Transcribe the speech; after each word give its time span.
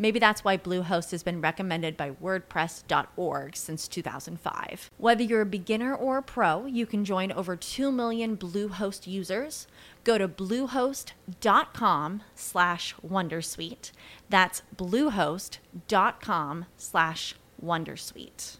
Maybe 0.00 0.18
that's 0.18 0.42
why 0.42 0.56
Bluehost 0.56 1.10
has 1.10 1.22
been 1.22 1.42
recommended 1.42 1.94
by 1.94 2.12
WordPress.org 2.12 3.54
since 3.54 3.86
2005. 3.86 4.90
Whether 4.96 5.22
you're 5.22 5.42
a 5.42 5.46
beginner 5.46 5.94
or 5.94 6.16
a 6.16 6.22
pro, 6.22 6.64
you 6.64 6.86
can 6.86 7.04
join 7.04 7.30
over 7.30 7.54
2 7.54 7.92
million 7.92 8.34
Bluehost 8.34 9.06
users. 9.06 9.66
Go 10.02 10.16
to 10.16 10.26
bluehost.com 10.26 12.22
slash 12.34 12.94
Wondersuite. 13.06 13.92
That's 14.30 14.62
bluehost.com 14.74 16.64
slash 16.78 17.34
Wondersuite. 17.62 18.56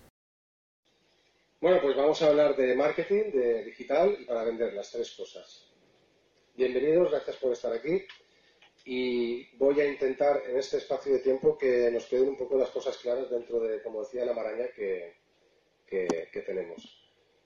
Bueno, 1.63 1.81
pues 1.81 1.97
vamos 1.97 2.21
a 2.21 2.27
hablar 2.27 2.55
de 2.55 2.77
marketing, 2.77 3.31
de 3.33 3.65
digital 3.65 4.15
y 4.21 4.27
para 4.27 4.45
vender 4.45 4.75
las 4.75 4.91
tres 4.91 5.11
cosas. 5.17 5.65
Bienvenidos, 6.55 7.11
gracias 7.11 7.37
por 7.37 7.53
estar 7.53 7.73
aquí. 7.73 8.03
Y 8.85 9.57
voy 9.57 9.81
a 9.81 9.87
intentar 9.87 10.43
en 10.49 10.59
este 10.59 10.79
espacio 10.79 11.13
de 11.13 11.21
tiempo 11.21 11.57
que 11.59 11.91
nos 11.91 12.07
queden 12.07 12.31
un 12.31 12.37
poco 12.37 12.57
las 12.57 12.71
cosas 12.71 12.97
claras 12.99 13.31
dentro 13.31 13.61
de, 13.61 13.83
como 13.83 14.01
decía 14.01 14.25
la 14.25 14.33
maraña, 14.33 14.69
que, 14.75 15.17
que, 15.87 16.43
tenemos. 16.47 16.83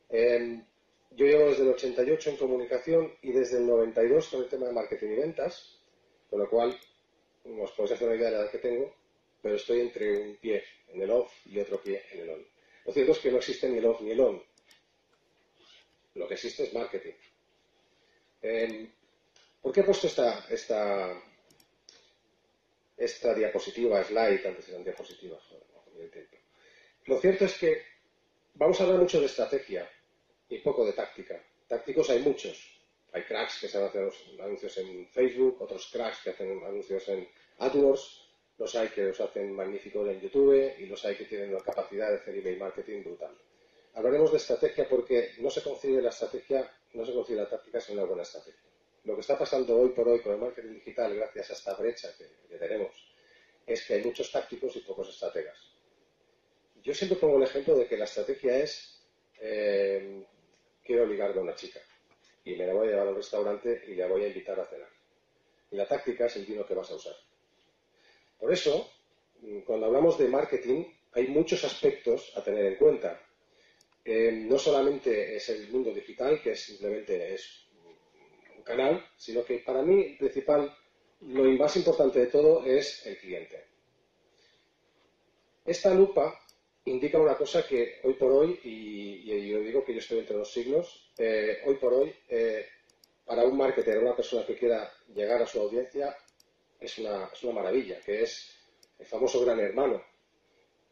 Em, 0.08 0.64
yo 1.10 1.26
llevo 1.26 1.48
desde 1.48 1.62
el 1.62 1.70
88 1.70 2.30
en 2.30 2.36
comunicación 2.36 3.12
y 3.22 3.32
desde 3.32 3.58
el 3.58 3.66
92 3.66 4.28
con 4.28 4.42
el 4.42 4.48
tema 4.48 4.66
de 4.66 4.72
marketing 4.72 5.08
y 5.08 5.16
ventas, 5.16 5.80
con 6.28 6.40
lo 6.40 6.48
cual 6.48 6.78
os 7.44 7.72
podéis 7.72 7.92
hacer 7.92 8.08
una 8.08 8.16
idea 8.16 8.30
de 8.30 8.36
la 8.36 8.42
edad 8.42 8.50
que 8.50 8.58
tengo, 8.58 8.94
pero 9.42 9.56
estoy 9.56 9.80
entre 9.80 10.18
un 10.18 10.36
pie 10.36 10.62
en 10.88 11.02
el 11.02 11.10
off 11.10 11.32
y 11.46 11.58
otro 11.58 11.80
pie 11.82 12.02
en 12.12 12.20
el 12.20 12.30
on. 12.30 12.46
Lo 12.86 12.92
cierto 12.92 13.12
es 13.12 13.18
que 13.18 13.30
no 13.30 13.38
existe 13.38 13.68
ni 13.68 13.78
el 13.78 13.86
off 13.86 14.00
ni 14.00 14.10
el 14.10 14.20
on. 14.20 14.42
Lo 16.14 16.28
que 16.28 16.34
existe 16.34 16.64
es 16.64 16.74
marketing. 16.74 17.14
Em, 18.42 18.90
¿Por 19.64 19.72
qué 19.72 19.80
he 19.80 19.84
puesto 19.84 20.06
esta, 20.08 20.44
esta, 22.98 23.34
diapositiva, 23.34 24.04
slide, 24.04 24.46
antes 24.46 24.68
eran 24.68 24.84
diapositivas? 24.84 25.42
Lo 27.06 27.18
cierto 27.18 27.46
es 27.46 27.56
que 27.56 27.82
vamos 28.52 28.78
a 28.78 28.82
hablar 28.84 28.98
mucho 28.98 29.20
de 29.20 29.26
estrategia 29.26 29.90
y 30.50 30.58
poco 30.58 30.84
de 30.84 30.92
táctica. 30.92 31.42
Tácticos 31.66 32.10
hay 32.10 32.18
muchos. 32.18 32.78
Hay 33.12 33.22
cracks 33.22 33.60
que 33.62 33.68
se 33.68 33.82
hacen 33.82 34.10
anuncios 34.38 34.76
en 34.76 35.08
Facebook, 35.08 35.62
otros 35.62 35.88
cracks 35.90 36.20
que 36.22 36.30
hacen 36.30 36.62
anuncios 36.62 37.08
en 37.08 37.26
AdWords, 37.56 38.28
los 38.58 38.74
hay 38.74 38.88
que 38.88 39.04
los 39.04 39.20
hacen 39.22 39.50
magníficos 39.54 40.06
en 40.10 40.20
YouTube 40.20 40.74
y 40.78 40.84
los 40.84 41.02
hay 41.06 41.16
que 41.16 41.24
tienen 41.24 41.54
la 41.54 41.60
capacidad 41.60 42.10
de 42.10 42.16
hacer 42.16 42.36
email 42.36 42.58
marketing 42.58 43.02
brutal. 43.02 43.34
Hablaremos 43.94 44.30
de 44.30 44.36
estrategia 44.36 44.86
porque 44.86 45.36
no 45.38 45.48
se 45.48 45.62
concibe 45.62 46.02
la 46.02 46.10
estrategia, 46.10 46.70
no 46.92 47.06
se 47.06 47.14
concibe 47.14 47.40
la 47.40 47.48
táctica 47.48 47.80
sin 47.80 47.96
una 47.96 48.04
buena 48.06 48.24
estrategia 48.24 48.73
lo 49.04 49.14
que 49.14 49.20
está 49.20 49.38
pasando 49.38 49.78
hoy 49.78 49.90
por 49.90 50.08
hoy 50.08 50.20
con 50.20 50.32
el 50.32 50.38
marketing 50.38 50.74
digital, 50.74 51.14
gracias 51.14 51.50
a 51.50 51.52
esta 51.54 51.74
brecha 51.74 52.08
que, 52.16 52.56
tenemos, 52.56 52.94
es 53.66 53.84
que 53.84 53.94
hay 53.94 54.04
muchos 54.04 54.30
tácticos 54.30 54.76
y 54.76 54.80
pocos 54.80 55.08
estrategas. 55.08 55.58
Yo 56.82 56.94
siempre 56.94 57.18
pongo 57.18 57.36
el 57.36 57.44
ejemplo 57.44 57.76
de 57.76 57.86
que 57.86 57.96
la 57.96 58.04
estrategia 58.04 58.58
es, 58.58 59.02
eh, 59.40 60.24
quiero 60.82 61.06
ligar 61.06 61.36
a 61.36 61.40
una 61.40 61.54
chica 61.54 61.80
y 62.44 62.56
me 62.56 62.66
la 62.66 62.74
voy 62.74 62.88
a 62.88 62.90
llevar 62.90 63.06
a 63.06 63.10
un 63.10 63.16
restaurante 63.16 63.84
y 63.88 63.94
la 63.94 64.06
voy 64.06 64.24
a 64.24 64.28
invitar 64.28 64.58
a 64.58 64.66
cenar. 64.66 64.90
Y 65.70 65.76
la 65.76 65.86
táctica 65.86 66.26
es 66.26 66.36
el 66.36 66.46
vino 66.46 66.66
que 66.66 66.74
vas 66.74 66.90
a 66.90 66.96
usar. 66.96 67.14
Por 68.38 68.52
eso, 68.52 68.90
cuando 69.66 69.86
hablamos 69.86 70.18
de 70.18 70.28
marketing, 70.28 70.84
hay 71.12 71.28
muchos 71.28 71.64
aspectos 71.64 72.32
a 72.36 72.42
tener 72.42 72.64
en 72.66 72.76
cuenta. 72.76 73.20
Eh, 74.04 74.32
no 74.32 74.58
solamente 74.58 75.36
es 75.36 75.48
el 75.48 75.68
mundo 75.70 75.92
digital, 75.92 76.42
que 76.42 76.54
simplemente 76.54 77.34
es 77.34 77.63
canal, 78.64 79.04
sino 79.16 79.44
que 79.44 79.58
para 79.58 79.82
mí, 79.82 80.16
principal, 80.18 80.74
lo 81.20 81.44
más 81.44 81.76
importante 81.76 82.20
de 82.20 82.26
todo 82.26 82.64
es 82.64 83.06
el 83.06 83.18
cliente. 83.18 83.64
Esta 85.64 85.94
lupa 85.94 86.38
indica 86.86 87.18
una 87.18 87.36
cosa 87.36 87.66
que 87.66 88.00
hoy 88.02 88.14
por 88.14 88.32
hoy, 88.32 88.60
y, 88.64 89.48
yo 89.48 89.60
digo 89.60 89.84
que 89.84 89.92
yo 89.92 90.00
estoy 90.00 90.18
entre 90.18 90.36
los 90.36 90.52
siglos, 90.52 91.12
eh, 91.16 91.62
hoy 91.64 91.76
por 91.76 91.94
hoy, 91.94 92.14
eh, 92.28 92.66
para 93.24 93.44
un 93.44 93.56
marketer, 93.56 93.98
una 93.98 94.14
persona 94.14 94.44
que 94.44 94.56
quiera 94.56 94.92
llegar 95.14 95.40
a 95.40 95.46
su 95.46 95.60
audiencia, 95.60 96.14
es 96.78 96.98
una, 96.98 97.30
es 97.32 97.42
una 97.42 97.54
maravilla, 97.54 98.00
que 98.00 98.22
es 98.22 98.54
el 98.98 99.06
famoso 99.06 99.42
gran 99.44 99.58
hermano. 99.60 100.02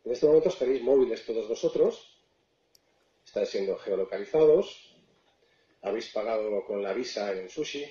En 0.05 0.12
este 0.12 0.27
momento 0.27 0.50
tenéis 0.50 0.82
móviles 0.82 1.25
todos 1.27 1.49
vosotros, 1.49 2.19
estáis 3.25 3.50
siendo 3.50 3.77
geolocalizados, 3.77 4.91
habéis 5.82 6.09
pagado 6.10 6.65
con 6.65 6.82
la 6.82 6.93
visa 6.93 7.32
en 7.32 7.48
sushi, 7.48 7.84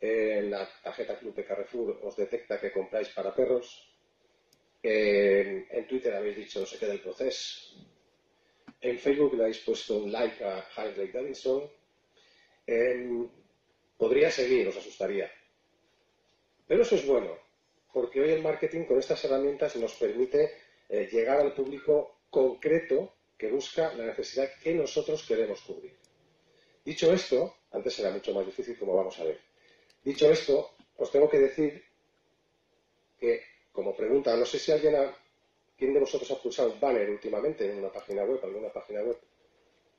en 0.00 0.50
la 0.50 0.68
tarjeta 0.82 1.18
Club 1.18 1.34
de 1.34 1.44
Carrefour 1.44 2.00
os 2.02 2.16
detecta 2.16 2.60
que 2.60 2.72
compráis 2.72 3.08
para 3.10 3.34
perros, 3.34 3.88
en 4.82 5.86
Twitter 5.86 6.14
habéis 6.14 6.36
dicho 6.36 6.60
no 6.60 6.66
sé 6.66 6.78
qué 6.78 6.86
del 6.86 7.00
proceso, 7.00 7.76
en 8.80 8.98
Facebook 8.98 9.34
le 9.34 9.44
habéis 9.44 9.60
puesto 9.60 9.98
un 9.98 10.10
like 10.10 10.42
a 10.44 10.66
Harley 10.74 11.12
Davidson, 11.12 11.70
podría 13.96 14.30
seguir, 14.30 14.66
os 14.66 14.76
asustaría. 14.76 15.30
Pero 16.66 16.82
eso 16.82 16.96
es 16.96 17.06
bueno, 17.06 17.38
porque 17.92 18.20
hoy 18.20 18.30
el 18.30 18.42
marketing 18.42 18.84
con 18.84 18.98
estas 18.98 19.24
herramientas 19.24 19.76
nos 19.76 19.94
permite 19.94 20.50
eh, 20.88 21.08
llegar 21.12 21.38
al 21.38 21.54
público 21.54 22.22
concreto 22.28 23.14
que 23.38 23.50
busca 23.50 23.94
la 23.94 24.06
necesidad 24.06 24.50
que 24.62 24.74
nosotros 24.74 25.24
queremos 25.26 25.60
cubrir. 25.60 26.01
Dicho 26.84 27.12
esto, 27.12 27.54
antes 27.70 27.98
era 27.98 28.10
mucho 28.10 28.34
más 28.34 28.44
difícil 28.44 28.78
como 28.78 28.94
vamos 28.94 29.18
a 29.20 29.24
ver. 29.24 29.40
Dicho 30.02 30.30
esto, 30.30 30.74
os 30.96 31.10
tengo 31.10 31.28
que 31.28 31.38
decir 31.38 31.84
que, 33.18 33.42
como 33.72 33.94
pregunta, 33.94 34.36
no 34.36 34.44
sé 34.44 34.58
si 34.58 34.72
alguien 34.72 34.96
ha, 34.96 35.16
¿quién 35.76 35.94
de 35.94 36.00
vosotros 36.00 36.30
ha 36.32 36.42
pulsado 36.42 36.72
un 36.72 36.80
banner 36.80 37.08
últimamente 37.08 37.70
en 37.70 37.78
una 37.78 37.92
página 37.92 38.24
web, 38.24 38.40
alguna 38.42 38.72
página 38.72 39.02
web? 39.02 39.16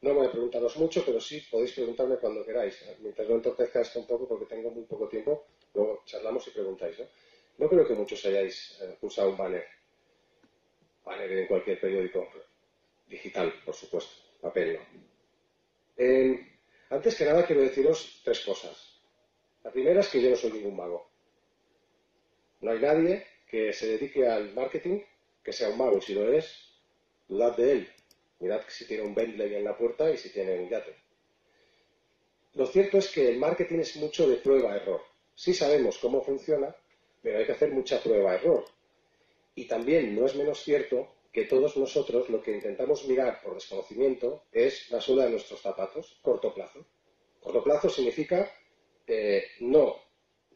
No 0.02 0.14
voy 0.14 0.28
a 0.28 0.32
preguntaros 0.32 0.76
mucho, 0.76 1.04
pero 1.06 1.22
sí 1.22 1.42
podéis 1.50 1.72
preguntarme 1.72 2.18
cuando 2.18 2.46
queráis. 2.46 2.84
Mientras 3.00 3.30
no 3.30 3.36
entorpezca 3.36 3.80
esto 3.80 4.00
un 4.02 4.08
poco, 4.08 4.28
porque 4.28 4.46
tengo 4.46 4.70
muy 4.70 4.84
poco 4.84 5.08
tiempo, 5.08 5.46
luego 5.74 6.04
charlamos 6.06 6.46
y 6.48 6.52
preguntáis. 6.52 7.00
¿no? 7.00 7.06
No 7.60 7.70
creo 7.70 7.88
que 7.88 7.94
muchos 7.94 8.26
hayáis 8.26 8.78
eh, 8.82 8.98
pulsado 9.00 9.30
un 9.30 9.38
banner. 9.38 9.66
Banner 11.06 11.32
en 11.32 11.48
cualquier 11.48 11.80
periódico 11.80 12.28
digital, 13.08 13.54
por 13.64 13.74
supuesto. 13.74 14.12
Papel 14.42 14.74
no. 14.74 16.53
Antes 16.94 17.16
que 17.16 17.26
nada 17.26 17.44
quiero 17.44 17.64
deciros 17.64 18.22
tres 18.24 18.42
cosas. 18.42 19.02
La 19.64 19.72
primera 19.72 20.02
es 20.02 20.10
que 20.10 20.22
yo 20.22 20.30
no 20.30 20.36
soy 20.36 20.52
ningún 20.52 20.76
mago. 20.76 21.10
No 22.62 22.70
hay 22.70 22.80
nadie 22.80 23.26
que 23.50 23.74
se 23.74 23.88
dedique 23.88 24.28
al 24.28 24.54
marketing 24.54 25.00
que 25.44 25.52
sea 25.52 25.70
un 25.70 25.80
mago. 25.80 26.00
Si 26.00 26.14
lo 26.14 26.32
es, 26.32 26.46
dudad 27.28 27.58
de 27.58 27.72
él. 27.72 27.90
Mirad 28.42 28.62
si 28.68 28.86
tiene 28.86 29.02
un 29.02 29.16
Bentley 29.16 29.56
en 29.56 29.64
la 29.64 29.76
puerta 29.76 30.12
y 30.12 30.18
si 30.18 30.30
tiene 30.30 30.60
un 30.60 30.70
yate. 30.70 30.96
Lo 32.54 32.68
cierto 32.68 33.00
es 33.00 33.10
que 33.10 33.28
el 33.28 33.40
marketing 33.40 33.80
es 33.80 33.96
mucho 33.96 34.30
de 34.30 34.38
prueba-error. 34.38 35.02
Sí 35.34 35.56
sabemos 35.56 35.98
cómo 35.98 36.22
funciona, 36.22 36.76
pero 37.24 37.40
hay 37.40 37.46
que 37.48 37.54
hacer 37.54 37.72
mucha 37.72 38.04
prueba-error. 38.04 38.66
Y 39.56 39.66
también 39.66 40.16
no 40.16 40.28
es 40.28 40.36
menos 40.36 40.62
cierto 40.62 41.08
que 41.34 41.46
todos 41.46 41.76
nosotros 41.76 42.30
lo 42.30 42.42
que 42.42 42.54
intentamos 42.54 43.06
mirar 43.06 43.42
por 43.42 43.56
desconocimiento 43.56 44.46
es 44.52 44.90
la 44.92 45.02
suela 45.02 45.26
de 45.26 45.32
nuestros 45.32 45.62
zapatos, 45.62 46.20
corto 46.22 46.54
plazo. 46.54 46.86
Corto 47.42 47.64
plazo 47.64 47.90
significa 47.90 48.50
eh, 49.08 49.44
no 49.60 49.98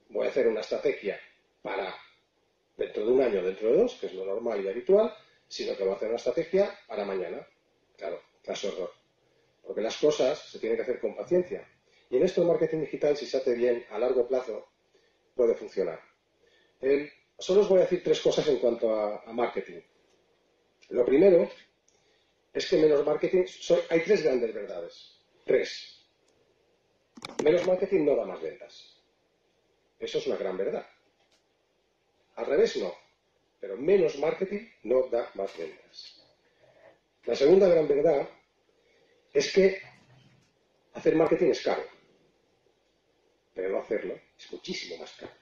voy 0.10 0.28
a 0.28 0.30
hacer 0.30 0.48
una 0.48 0.62
estrategia 0.62 1.20
para 1.62 1.94
dentro 2.78 3.06
de 3.06 3.12
un 3.12 3.22
año, 3.22 3.44
dentro 3.44 3.72
de 3.72 3.78
dos, 3.78 3.96
que 3.96 4.06
es 4.06 4.14
lo 4.14 4.26
normal 4.26 4.64
y 4.64 4.70
habitual, 4.70 5.14
sino 5.48 5.76
que 5.76 5.84
voy 5.84 5.94
a 5.94 5.96
hacer 5.96 6.08
una 6.10 6.18
estrategia 6.18 6.74
para 6.88 7.06
mañana. 7.06 7.46
Claro, 7.98 8.22
caso 8.44 8.70
error. 8.70 8.92
Porque 9.64 9.82
las 9.82 9.98
cosas 9.98 10.40
se 10.40 10.60
tienen 10.60 10.78
que 10.78 10.84
hacer 10.84 11.00
con 11.00 11.16
paciencia. 11.16 11.68
Y 12.10 12.18
en 12.18 12.24
esto 12.24 12.42
el 12.42 12.48
marketing 12.48 12.82
digital, 12.82 13.18
si 13.18 13.26
se 13.26 13.38
hace 13.38 13.54
bien 13.54 13.86
a 13.90 14.00
largo 14.00 14.28
plazo, 14.28 14.70
puede 15.36 15.56
funcionar. 15.56 16.00
Eh, 16.80 17.10
solo 17.38 17.62
os 17.62 17.70
voy 17.70 17.80
a 17.80 17.82
decir 17.82 18.04
tres 18.04 18.22
cosas 18.22 18.48
en 18.48 18.60
cuanto 18.60 18.96
a, 18.96 19.34
marketing. 19.34 19.82
Lo 20.90 21.06
primero 21.06 21.50
es 22.54 22.70
que 22.70 22.78
menos 22.78 23.06
marketing, 23.06 23.46
hay 23.90 24.02
tres 24.04 24.24
grandes 24.24 24.54
verdades. 24.54 25.20
Tres. 25.46 26.06
Menos 27.44 27.66
marketing 27.66 28.06
no 28.06 28.16
da 28.16 28.26
más 28.26 28.42
ventas. 28.42 28.98
Eso 30.00 30.18
es 30.20 30.28
una 30.28 30.38
gran 30.38 30.58
verdad. 30.58 30.86
Al 32.36 32.46
revés, 32.46 32.78
no. 32.78 32.94
Pero 33.60 33.78
menos 33.78 34.18
marketing 34.20 34.68
no 34.84 35.08
da 35.08 35.30
más 35.34 35.58
ventas. 35.58 36.24
La 37.26 37.36
segunda 37.36 37.68
gran 37.68 37.88
verdad 37.88 38.30
es 39.34 39.54
que 39.54 39.82
hacer 40.94 41.16
marketing 41.16 41.48
es 41.48 41.62
caro. 41.62 41.84
Pero 43.54 43.70
no 43.70 43.80
hacerlo 43.80 44.18
es 44.38 44.52
muchísimo 44.52 44.98
más 44.98 45.12
caro. 45.14 45.34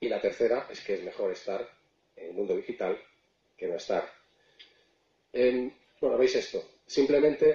Y 0.00 0.08
la 0.08 0.20
tercera 0.20 0.66
es 0.70 0.80
que 0.80 0.94
es 0.94 1.02
mejor 1.02 1.32
estar 1.32 1.79
el 2.20 2.32
mundo 2.32 2.56
digital 2.56 2.98
que 3.56 3.68
no 3.68 3.76
estar. 3.76 4.04
bueno, 5.32 6.18
veis 6.18 6.34
esto. 6.34 6.62
Simplemente 6.86 7.46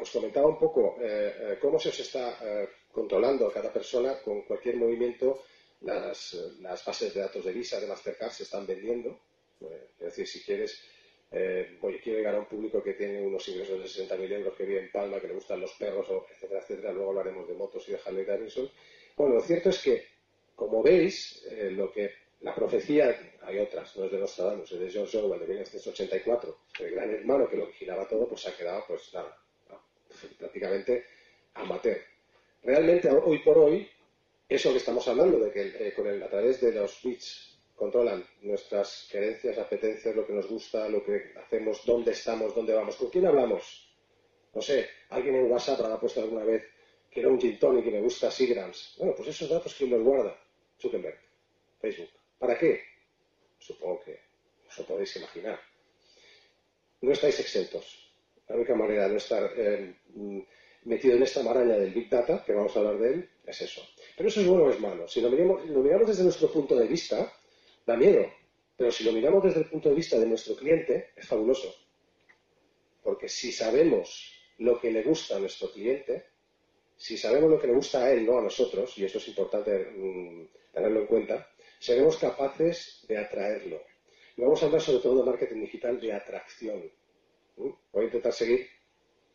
os 0.00 0.10
comentaba 0.10 0.46
un 0.46 0.58
poco 0.58 0.96
eh, 1.00 1.34
eh, 1.38 1.58
cómo 1.60 1.78
se 1.78 1.90
os 1.90 2.00
está 2.00 2.38
controlando 2.90 3.46
a 3.46 3.52
cada 3.52 3.72
persona 3.72 4.20
con 4.22 4.42
cualquier 4.42 4.76
movimiento. 4.76 5.42
Las, 5.82 6.36
bases 6.60 7.14
de 7.14 7.20
datos 7.20 7.44
de 7.44 7.52
Visa, 7.52 7.80
de 7.80 7.86
Mastercard 7.86 8.32
se 8.32 8.44
están 8.44 8.66
vendiendo. 8.66 9.18
es 9.60 10.06
decir, 10.06 10.26
si 10.26 10.42
quieres, 10.42 10.82
oye, 11.80 12.00
quiero 12.00 12.18
llegar 12.18 12.34
a 12.34 12.40
un 12.40 12.46
público 12.46 12.82
que 12.82 12.94
tiene 12.94 13.22
unos 13.22 13.46
ingresos 13.48 13.78
de 13.80 14.06
60.000 14.06 14.32
euros, 14.32 14.54
que 14.56 14.64
vive 14.64 14.80
en 14.80 14.90
Palma, 14.90 15.20
que 15.20 15.28
le 15.28 15.34
gustan 15.34 15.60
los 15.60 15.72
perros, 15.72 16.06
etcétera, 16.30 16.60
etcétera. 16.60 16.92
Luego 16.92 17.10
hablaremos 17.10 17.48
de 17.48 17.54
motos 17.54 17.88
y 17.88 17.92
de 17.92 18.00
Harley 18.04 18.24
Davidson. 18.24 18.70
Bueno, 19.16 19.34
lo 19.36 19.40
cierto 19.40 19.70
es 19.70 19.78
que 19.82 20.04
como 20.54 20.82
veis, 20.82 21.46
lo 21.72 21.90
que 21.90 22.10
la 22.40 22.54
profecía, 22.54 23.14
hay 23.42 23.58
otras, 23.58 23.96
no 23.96 24.04
es 24.04 24.12
de 24.12 24.18
Nostradamus, 24.18 24.72
es 24.72 24.80
de 24.80 24.90
George 24.90 25.18
Orwell 25.18 25.40
de 25.40 25.46
1984, 25.46 26.58
el 26.80 26.90
gran 26.90 27.10
hermano 27.10 27.48
que 27.48 27.56
lo 27.56 27.66
vigilaba 27.66 28.08
todo, 28.08 28.26
pues 28.28 28.46
ha 28.46 28.56
quedado, 28.56 28.84
pues 28.88 29.12
nada, 29.12 29.36
prácticamente 30.38 31.04
amateur. 31.54 31.98
Realmente, 32.62 33.10
hoy 33.10 33.38
por 33.40 33.58
hoy, 33.58 33.88
eso 34.48 34.70
que 34.70 34.78
estamos 34.78 35.06
hablando, 35.08 35.38
de 35.38 35.50
que 35.50 35.88
eh, 35.88 35.94
con 35.94 36.06
el, 36.06 36.22
a 36.22 36.28
través 36.28 36.60
de 36.60 36.72
los 36.72 37.02
bits 37.02 37.58
controlan 37.76 38.24
nuestras 38.42 39.08
creencias, 39.10 39.56
apetencias, 39.58 40.14
lo 40.14 40.26
que 40.26 40.34
nos 40.34 40.48
gusta, 40.48 40.88
lo 40.88 41.02
que 41.04 41.32
hacemos, 41.36 41.84
dónde 41.86 42.12
estamos, 42.12 42.54
dónde 42.54 42.74
vamos, 42.74 42.96
con 42.96 43.08
quién 43.08 43.26
hablamos. 43.26 43.90
No 44.54 44.60
sé, 44.60 44.88
alguien 45.10 45.36
en 45.36 45.50
WhatsApp 45.50 45.80
habrá 45.80 45.98
puesto 45.98 46.20
alguna 46.20 46.44
vez 46.44 46.64
que 47.10 47.20
era 47.20 47.28
un 47.28 47.40
gin 47.40 47.58
tonic 47.58 47.86
y 47.86 47.90
me 47.90 48.00
gusta 48.00 48.30
Sigrams. 48.30 48.96
Bueno, 48.98 49.14
pues 49.16 49.28
esos 49.28 49.48
datos, 49.48 49.74
¿quién 49.74 49.90
los 49.90 50.02
guarda? 50.02 50.36
Zuckerberg, 50.78 51.18
Facebook. 51.80 52.19
¿Para 52.40 52.56
qué? 52.58 52.80
Supongo 53.58 54.00
que 54.00 54.18
os 54.66 54.78
lo 54.78 54.84
podéis 54.86 55.14
imaginar. 55.16 55.60
No 57.02 57.12
estáis 57.12 57.38
exentos. 57.38 57.84
La 58.48 58.56
única 58.56 58.74
manera 58.74 59.04
de 59.04 59.10
no 59.10 59.18
estar 59.18 59.52
eh, 59.54 59.94
metido 60.84 61.16
en 61.16 61.22
esta 61.22 61.42
maraña 61.42 61.76
del 61.76 61.92
Big 61.92 62.08
Data, 62.08 62.42
que 62.42 62.54
vamos 62.54 62.74
a 62.74 62.78
hablar 62.80 62.98
de 62.98 63.08
él, 63.12 63.30
es 63.44 63.60
eso. 63.60 63.82
Pero 64.16 64.30
eso 64.30 64.40
es 64.40 64.46
bueno 64.46 64.64
o 64.64 64.70
es 64.70 64.80
malo. 64.80 65.06
Si 65.06 65.20
lo 65.20 65.30
miramos, 65.30 65.66
lo 65.66 65.80
miramos 65.80 66.08
desde 66.08 66.24
nuestro 66.24 66.50
punto 66.50 66.74
de 66.76 66.86
vista, 66.86 67.30
da 67.86 67.94
miedo. 67.94 68.26
Pero 68.74 68.90
si 68.90 69.04
lo 69.04 69.12
miramos 69.12 69.44
desde 69.44 69.60
el 69.60 69.66
punto 69.66 69.90
de 69.90 69.94
vista 69.94 70.18
de 70.18 70.26
nuestro 70.26 70.56
cliente, 70.56 71.10
es 71.14 71.26
fabuloso. 71.26 71.74
Porque 73.02 73.28
si 73.28 73.52
sabemos 73.52 74.32
lo 74.56 74.80
que 74.80 74.90
le 74.90 75.02
gusta 75.02 75.36
a 75.36 75.40
nuestro 75.40 75.70
cliente, 75.70 76.24
si 76.96 77.18
sabemos 77.18 77.50
lo 77.50 77.60
que 77.60 77.66
le 77.66 77.74
gusta 77.74 78.04
a 78.04 78.10
él, 78.10 78.24
no 78.24 78.38
a 78.38 78.42
nosotros, 78.42 78.96
y 78.96 79.04
eso 79.04 79.18
es 79.18 79.28
importante 79.28 79.92
mm, 79.94 80.46
tenerlo 80.72 81.00
en 81.00 81.06
cuenta, 81.06 81.50
seremos 81.80 82.18
capaces 82.18 83.04
de 83.08 83.16
atraerlo. 83.16 83.80
Y 84.36 84.42
vamos 84.42 84.62
a 84.62 84.66
hablar 84.66 84.80
sobre 84.80 85.00
todo 85.00 85.24
de 85.24 85.30
marketing 85.30 85.60
digital 85.62 86.00
de 86.00 86.12
atracción. 86.12 86.82
Voy 87.56 88.02
a 88.02 88.04
intentar 88.04 88.32
seguir 88.32 88.68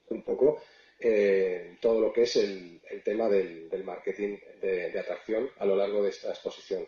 un 0.09 0.23
poco 0.23 0.61
eh, 0.99 1.77
todo 1.81 1.99
lo 1.99 2.13
que 2.13 2.21
es 2.21 2.35
el, 2.37 2.79
tema 3.03 3.27
del, 3.27 3.69
marketing 3.83 4.37
de, 4.61 4.97
atracción 4.97 5.49
a 5.57 5.65
lo 5.65 5.75
largo 5.75 6.03
de 6.03 6.09
esta 6.09 6.29
exposición. 6.29 6.87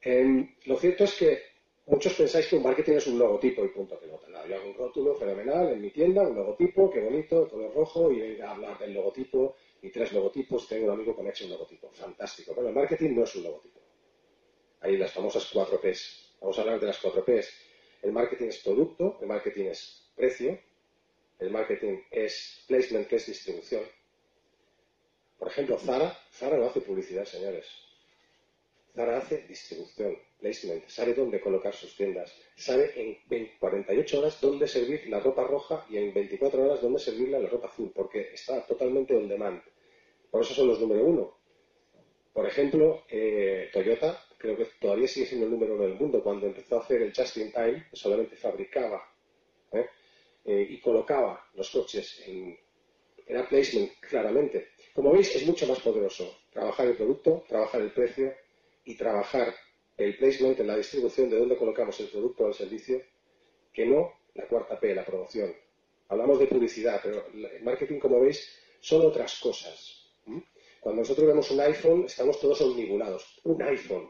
Em, 0.00 0.54
lo 0.64 0.76
cierto 0.78 1.04
es 1.04 1.14
que 1.14 1.42
muchos 1.86 2.14
pensáis 2.14 2.46
que 2.46 2.56
un 2.56 2.62
marketing 2.62 2.92
es 2.92 3.06
un 3.06 3.18
logotipo 3.18 3.64
y 3.64 3.68
punto 3.68 4.00
pelota. 4.00 4.28
Nada, 4.28 4.46
yo 4.46 4.56
hago 4.56 4.68
un 4.70 4.74
rótulo 4.74 5.14
fenomenal 5.14 5.72
en 5.72 5.80
mi 5.80 5.90
tienda, 5.90 6.22
un 6.22 6.36
logotipo, 6.36 6.90
qué 6.90 7.00
bonito, 7.00 7.46
todo 7.46 7.70
rojo, 7.70 8.10
y 8.10 8.40
a 8.40 8.50
hablar 8.50 8.78
del 8.78 8.94
logotipo 8.94 9.56
y 9.82 9.90
tres 9.90 10.12
logotipos. 10.12 10.66
Tengo 10.66 10.86
un 10.86 10.92
amigo 10.92 11.14
con 11.14 11.26
hecho 11.26 11.44
un 11.44 11.50
logotipo. 11.50 11.90
Fantástico. 11.92 12.54
Bueno, 12.54 12.70
el 12.70 12.74
marketing 12.74 13.14
no 13.14 13.24
es 13.24 13.34
un 13.36 13.44
logotipo. 13.44 13.85
Hay 14.86 14.96
las 14.96 15.12
famosas 15.12 15.50
cuatro 15.52 15.80
Ps. 15.80 16.36
Vamos 16.40 16.56
a 16.56 16.60
hablar 16.60 16.78
de 16.78 16.86
las 16.86 16.98
cuatro 16.98 17.24
Ps. 17.24 17.52
El 18.02 18.12
marketing 18.12 18.46
es 18.46 18.58
producto, 18.58 19.18
el 19.20 19.26
marketing 19.26 19.64
es 19.64 20.12
precio, 20.14 20.60
el 21.40 21.50
marketing 21.50 22.02
es 22.08 22.62
placement, 22.68 23.08
que 23.08 23.16
es 23.16 23.26
distribución. 23.26 23.82
Por 25.40 25.48
ejemplo, 25.48 25.76
Zara, 25.76 26.16
Zara 26.32 26.56
no 26.56 26.66
hace 26.66 26.82
publicidad, 26.82 27.24
señores. 27.24 27.66
Zara 28.94 29.16
hace 29.18 29.38
distribución, 29.48 30.16
placement, 30.38 30.86
sabe 30.86 31.14
dónde 31.14 31.40
colocar 31.40 31.74
sus 31.74 31.96
tiendas, 31.96 32.32
sabe 32.54 32.92
en 32.94 33.58
48 33.58 34.20
horas 34.20 34.40
dónde 34.40 34.68
servir 34.68 35.08
la 35.08 35.18
ropa 35.18 35.42
roja 35.42 35.84
y 35.90 35.96
en 35.96 36.14
24 36.14 36.62
horas 36.62 36.80
dónde 36.80 37.00
servirla 37.00 37.40
la 37.40 37.48
ropa 37.48 37.66
azul, 37.66 37.90
porque 37.92 38.30
está 38.32 38.64
totalmente 38.64 39.16
on 39.16 39.26
demand. 39.26 39.60
Por 40.30 40.42
eso 40.42 40.54
son 40.54 40.68
los 40.68 40.78
número 40.78 41.04
uno. 41.04 41.36
Por 42.32 42.46
ejemplo, 42.46 43.02
eh, 43.10 43.68
Toyota 43.72 44.25
creo 44.38 44.56
que 44.56 44.66
todavía 44.80 45.08
sigue 45.08 45.26
siendo 45.26 45.46
el 45.46 45.52
número 45.52 45.74
uno 45.74 45.84
del 45.84 45.94
mundo. 45.94 46.22
Cuando 46.22 46.46
empezó 46.46 46.76
a 46.76 46.80
hacer 46.80 47.02
el 47.02 47.14
Just 47.14 47.36
in 47.38 47.52
Time, 47.52 47.86
solamente 47.92 48.36
fabricaba 48.36 49.02
¿eh? 49.72 49.86
Eh, 50.44 50.66
y 50.70 50.80
colocaba 50.80 51.48
los 51.54 51.70
coches 51.70 52.22
en. 52.26 52.58
Era 53.26 53.48
placement, 53.48 53.92
claramente. 54.00 54.68
Como 54.94 55.12
veis, 55.12 55.34
es 55.34 55.44
mucho 55.44 55.66
más 55.66 55.80
poderoso 55.80 56.42
trabajar 56.52 56.86
el 56.86 56.96
producto, 56.96 57.44
trabajar 57.48 57.80
el 57.80 57.92
precio 57.92 58.32
y 58.84 58.96
trabajar 58.96 59.52
el 59.96 60.16
placement 60.16 60.60
en 60.60 60.68
la 60.68 60.76
distribución 60.76 61.28
de 61.28 61.36
dónde 61.36 61.56
colocamos 61.56 61.98
el 61.98 62.08
producto 62.08 62.44
o 62.44 62.48
el 62.48 62.54
servicio, 62.54 63.02
que 63.72 63.84
no 63.84 64.12
la 64.34 64.46
cuarta 64.46 64.78
P, 64.78 64.94
la 64.94 65.04
promoción. 65.04 65.52
Hablamos 66.08 66.38
de 66.38 66.46
publicidad, 66.46 67.00
pero 67.02 67.26
el 67.26 67.62
marketing, 67.64 67.98
como 67.98 68.20
veis, 68.20 68.56
son 68.80 69.04
otras 69.04 69.40
cosas. 69.40 70.06
Cuando 70.80 71.02
nosotros 71.02 71.26
vemos 71.26 71.50
un 71.50 71.60
iPhone, 71.60 72.04
estamos 72.04 72.38
todos 72.38 72.60
omnibulados. 72.60 73.40
Un 73.42 73.60
iPhone. 73.60 74.08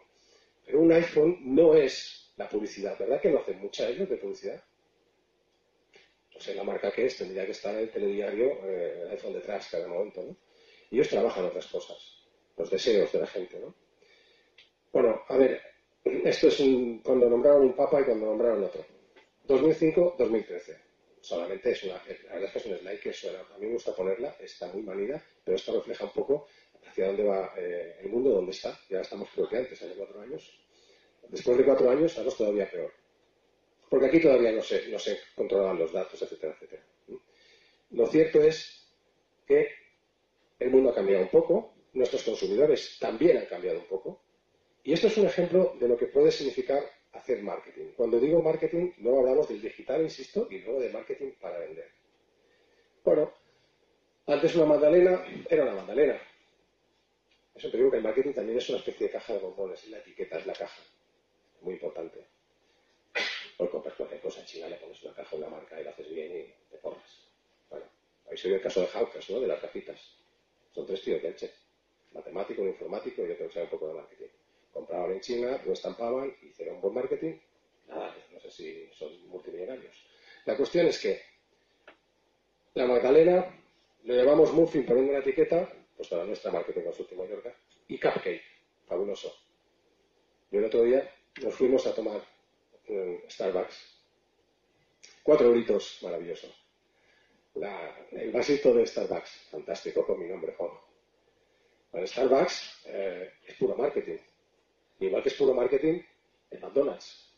Pero 0.66 0.80
un 0.80 0.92
iPhone 0.92 1.38
no 1.42 1.74
es 1.74 2.32
la 2.36 2.48
publicidad. 2.48 2.98
¿Verdad 2.98 3.20
que 3.20 3.30
no 3.30 3.38
hacen 3.38 3.60
mucha 3.60 3.88
ellos 3.88 4.08
de 4.08 4.16
publicidad? 4.16 4.62
No 6.34 6.40
sé 6.40 6.54
la 6.54 6.64
marca 6.64 6.90
que 6.90 7.06
es, 7.06 7.16
tendría 7.16 7.46
que 7.46 7.52
estar 7.52 7.72
en 7.74 7.80
el 7.80 7.90
telediario 7.90 8.46
eh, 8.64 9.02
el 9.04 9.10
iPhone 9.12 9.32
detrás 9.32 9.68
cada 9.70 9.86
momento. 9.86 10.22
¿no? 10.22 10.36
Y 10.90 10.96
ellos 10.96 11.08
trabajan 11.08 11.46
otras 11.46 11.66
cosas. 11.68 11.96
Los 12.56 12.70
deseos 12.70 13.10
de 13.12 13.20
la 13.20 13.26
gente, 13.26 13.58
¿no? 13.58 13.74
Bueno, 14.92 15.22
a 15.28 15.36
ver, 15.36 15.60
esto 16.04 16.48
es 16.48 16.56
cuando 17.02 17.28
nombraron 17.28 17.62
un 17.62 17.76
papa 17.76 18.00
y 18.00 18.04
cuando 18.04 18.26
nombraron 18.26 18.64
otro. 18.64 18.84
2005-2013. 19.46 20.78
Solamente 21.20 21.70
es 21.70 21.84
una, 21.84 21.94
la 21.94 22.34
verdad 22.34 22.44
es 22.44 22.50
que 22.52 22.58
es 22.58 22.66
un 22.66 22.78
slide 22.78 23.00
que 23.00 23.12
suena. 23.12 23.40
A 23.40 23.58
mí 23.58 23.66
me 23.66 23.72
gusta 23.74 23.94
ponerla, 23.94 24.36
está 24.40 24.68
muy 24.72 24.82
manida, 24.82 25.22
pero 25.44 25.56
esto 25.56 25.74
refleja 25.74 26.04
un 26.04 26.12
poco 26.12 26.46
hacia 26.86 27.06
dónde 27.08 27.24
va 27.24 27.52
eh, 27.56 27.96
el 28.00 28.10
mundo, 28.10 28.30
dónde 28.30 28.52
está. 28.52 28.78
Ya 28.88 29.00
estamos 29.00 29.28
creo 29.34 29.48
que 29.48 29.56
antes, 29.56 29.82
hace 29.82 29.94
cuatro 29.94 30.20
años. 30.20 30.65
Después 31.28 31.58
de 31.58 31.64
cuatro 31.64 31.90
años 31.90 32.10
estamos 32.10 32.36
todavía 32.36 32.70
peor. 32.70 32.92
Porque 33.88 34.06
aquí 34.06 34.20
todavía 34.20 34.52
no 34.52 34.62
se, 34.62 34.88
no 34.88 34.98
se 34.98 35.18
controlan 35.34 35.78
los 35.78 35.92
datos, 35.92 36.20
etcétera, 36.20 36.54
etcétera. 36.54 36.84
Lo 37.90 38.06
cierto 38.06 38.42
es 38.42 38.92
que 39.46 39.68
el 40.58 40.70
mundo 40.70 40.90
ha 40.90 40.94
cambiado 40.94 41.22
un 41.22 41.30
poco, 41.30 41.74
nuestros 41.92 42.22
consumidores 42.24 42.98
también 42.98 43.38
han 43.38 43.46
cambiado 43.46 43.78
un 43.78 43.86
poco, 43.86 44.22
y 44.82 44.92
esto 44.92 45.06
es 45.06 45.16
un 45.18 45.26
ejemplo 45.26 45.76
de 45.78 45.88
lo 45.88 45.96
que 45.96 46.06
puede 46.06 46.30
significar 46.30 46.82
hacer 47.12 47.42
marketing. 47.42 47.92
Cuando 47.96 48.20
digo 48.20 48.42
marketing, 48.42 48.92
luego 48.98 49.20
hablamos 49.20 49.48
del 49.48 49.60
digital, 49.60 50.02
insisto, 50.02 50.48
y 50.50 50.58
luego 50.58 50.80
de 50.80 50.90
marketing 50.90 51.32
para 51.40 51.58
vender. 51.58 51.90
Bueno, 53.04 53.32
antes 54.26 54.54
una 54.56 54.66
magdalena 54.66 55.24
era 55.48 55.62
una 55.62 55.74
magdalena. 55.74 56.20
Eso 57.54 57.70
te 57.70 57.76
digo 57.78 57.90
que 57.90 57.96
el 57.98 58.02
marketing 58.02 58.32
también 58.32 58.58
es 58.58 58.68
una 58.68 58.78
especie 58.78 59.06
de 59.06 59.12
caja 59.12 59.32
de 59.32 59.38
bombones, 59.38 59.88
la 59.88 59.98
etiqueta 59.98 60.38
es 60.38 60.46
la 60.46 60.52
caja. 60.52 60.82
Muy 61.60 61.74
importante. 61.74 62.26
O 63.58 63.70
compras 63.70 63.94
cualquier 63.94 64.20
cosa 64.20 64.44
China, 64.44 64.68
le 64.68 64.76
pones 64.76 65.02
una 65.02 65.14
caja, 65.14 65.36
una 65.36 65.48
marca 65.48 65.80
y 65.80 65.84
la 65.84 65.90
haces 65.90 66.10
bien 66.10 66.36
y 66.36 66.70
te 66.70 66.78
forras. 66.78 67.28
Bueno, 67.70 67.86
habéis 68.26 68.44
oído 68.44 68.56
el 68.56 68.62
caso 68.62 68.80
de 68.80 68.88
Hawkers, 68.88 69.30
¿no? 69.30 69.40
De 69.40 69.46
las 69.46 69.60
cajitas. 69.60 70.00
Son 70.74 70.86
tres 70.86 71.02
tíos 71.02 71.22
de 71.22 71.28
Elche. 71.28 71.52
Matemático, 72.12 72.62
un 72.62 72.68
informático 72.68 73.26
y 73.26 73.30
otro 73.30 73.48
que 73.48 73.54
sabe 73.54 73.64
un 73.64 73.70
poco 73.70 73.88
de 73.88 73.94
marketing 73.94 74.28
compraban 74.76 75.12
en 75.12 75.20
China, 75.20 75.58
lo 75.64 75.72
estampaban, 75.72 76.36
hicieron 76.42 76.82
buen 76.82 76.92
marketing, 76.92 77.38
nada, 77.88 78.14
no 78.30 78.38
sé 78.40 78.50
si 78.50 78.90
son 78.92 79.26
multimillonarios. 79.28 80.04
La 80.44 80.54
cuestión 80.54 80.86
es 80.86 81.00
que 81.00 81.22
la 82.74 82.86
Magdalena 82.86 83.58
le 84.04 84.16
llamamos 84.16 84.52
muffin 84.52 84.84
poniendo 84.84 85.12
una 85.12 85.20
etiqueta, 85.20 85.72
pues 85.96 86.08
para 86.08 86.24
nuestra 86.24 86.52
marketing 86.52 86.82
consulting 86.82 87.16
Mallorca, 87.16 87.56
y 87.88 87.98
cupcake, 87.98 88.42
fabuloso. 88.86 89.34
Yo 90.50 90.58
el 90.58 90.66
otro 90.66 90.82
día 90.82 91.10
nos 91.42 91.54
fuimos 91.54 91.86
a 91.86 91.94
tomar 91.94 92.22
Starbucks. 93.28 93.96
Cuatro 95.22 95.48
euritos, 95.48 95.98
maravilloso. 96.02 96.48
el 98.12 98.30
vasito 98.30 98.72
de 98.74 98.86
Starbucks, 98.86 99.48
fantástico 99.50 100.06
con 100.06 100.20
mi 100.20 100.28
nombre, 100.28 100.54
Juan. 100.56 100.70
Bueno, 101.92 102.06
Starbucks 102.06 102.82
eh, 102.86 103.32
es 103.46 103.56
puro 103.56 103.76
marketing. 103.76 104.18
Igual 105.00 105.22
que 105.22 105.28
es 105.28 105.34
puro 105.34 105.54
marketing, 105.54 106.00
el 106.50 106.60
McDonald's. 106.60 107.34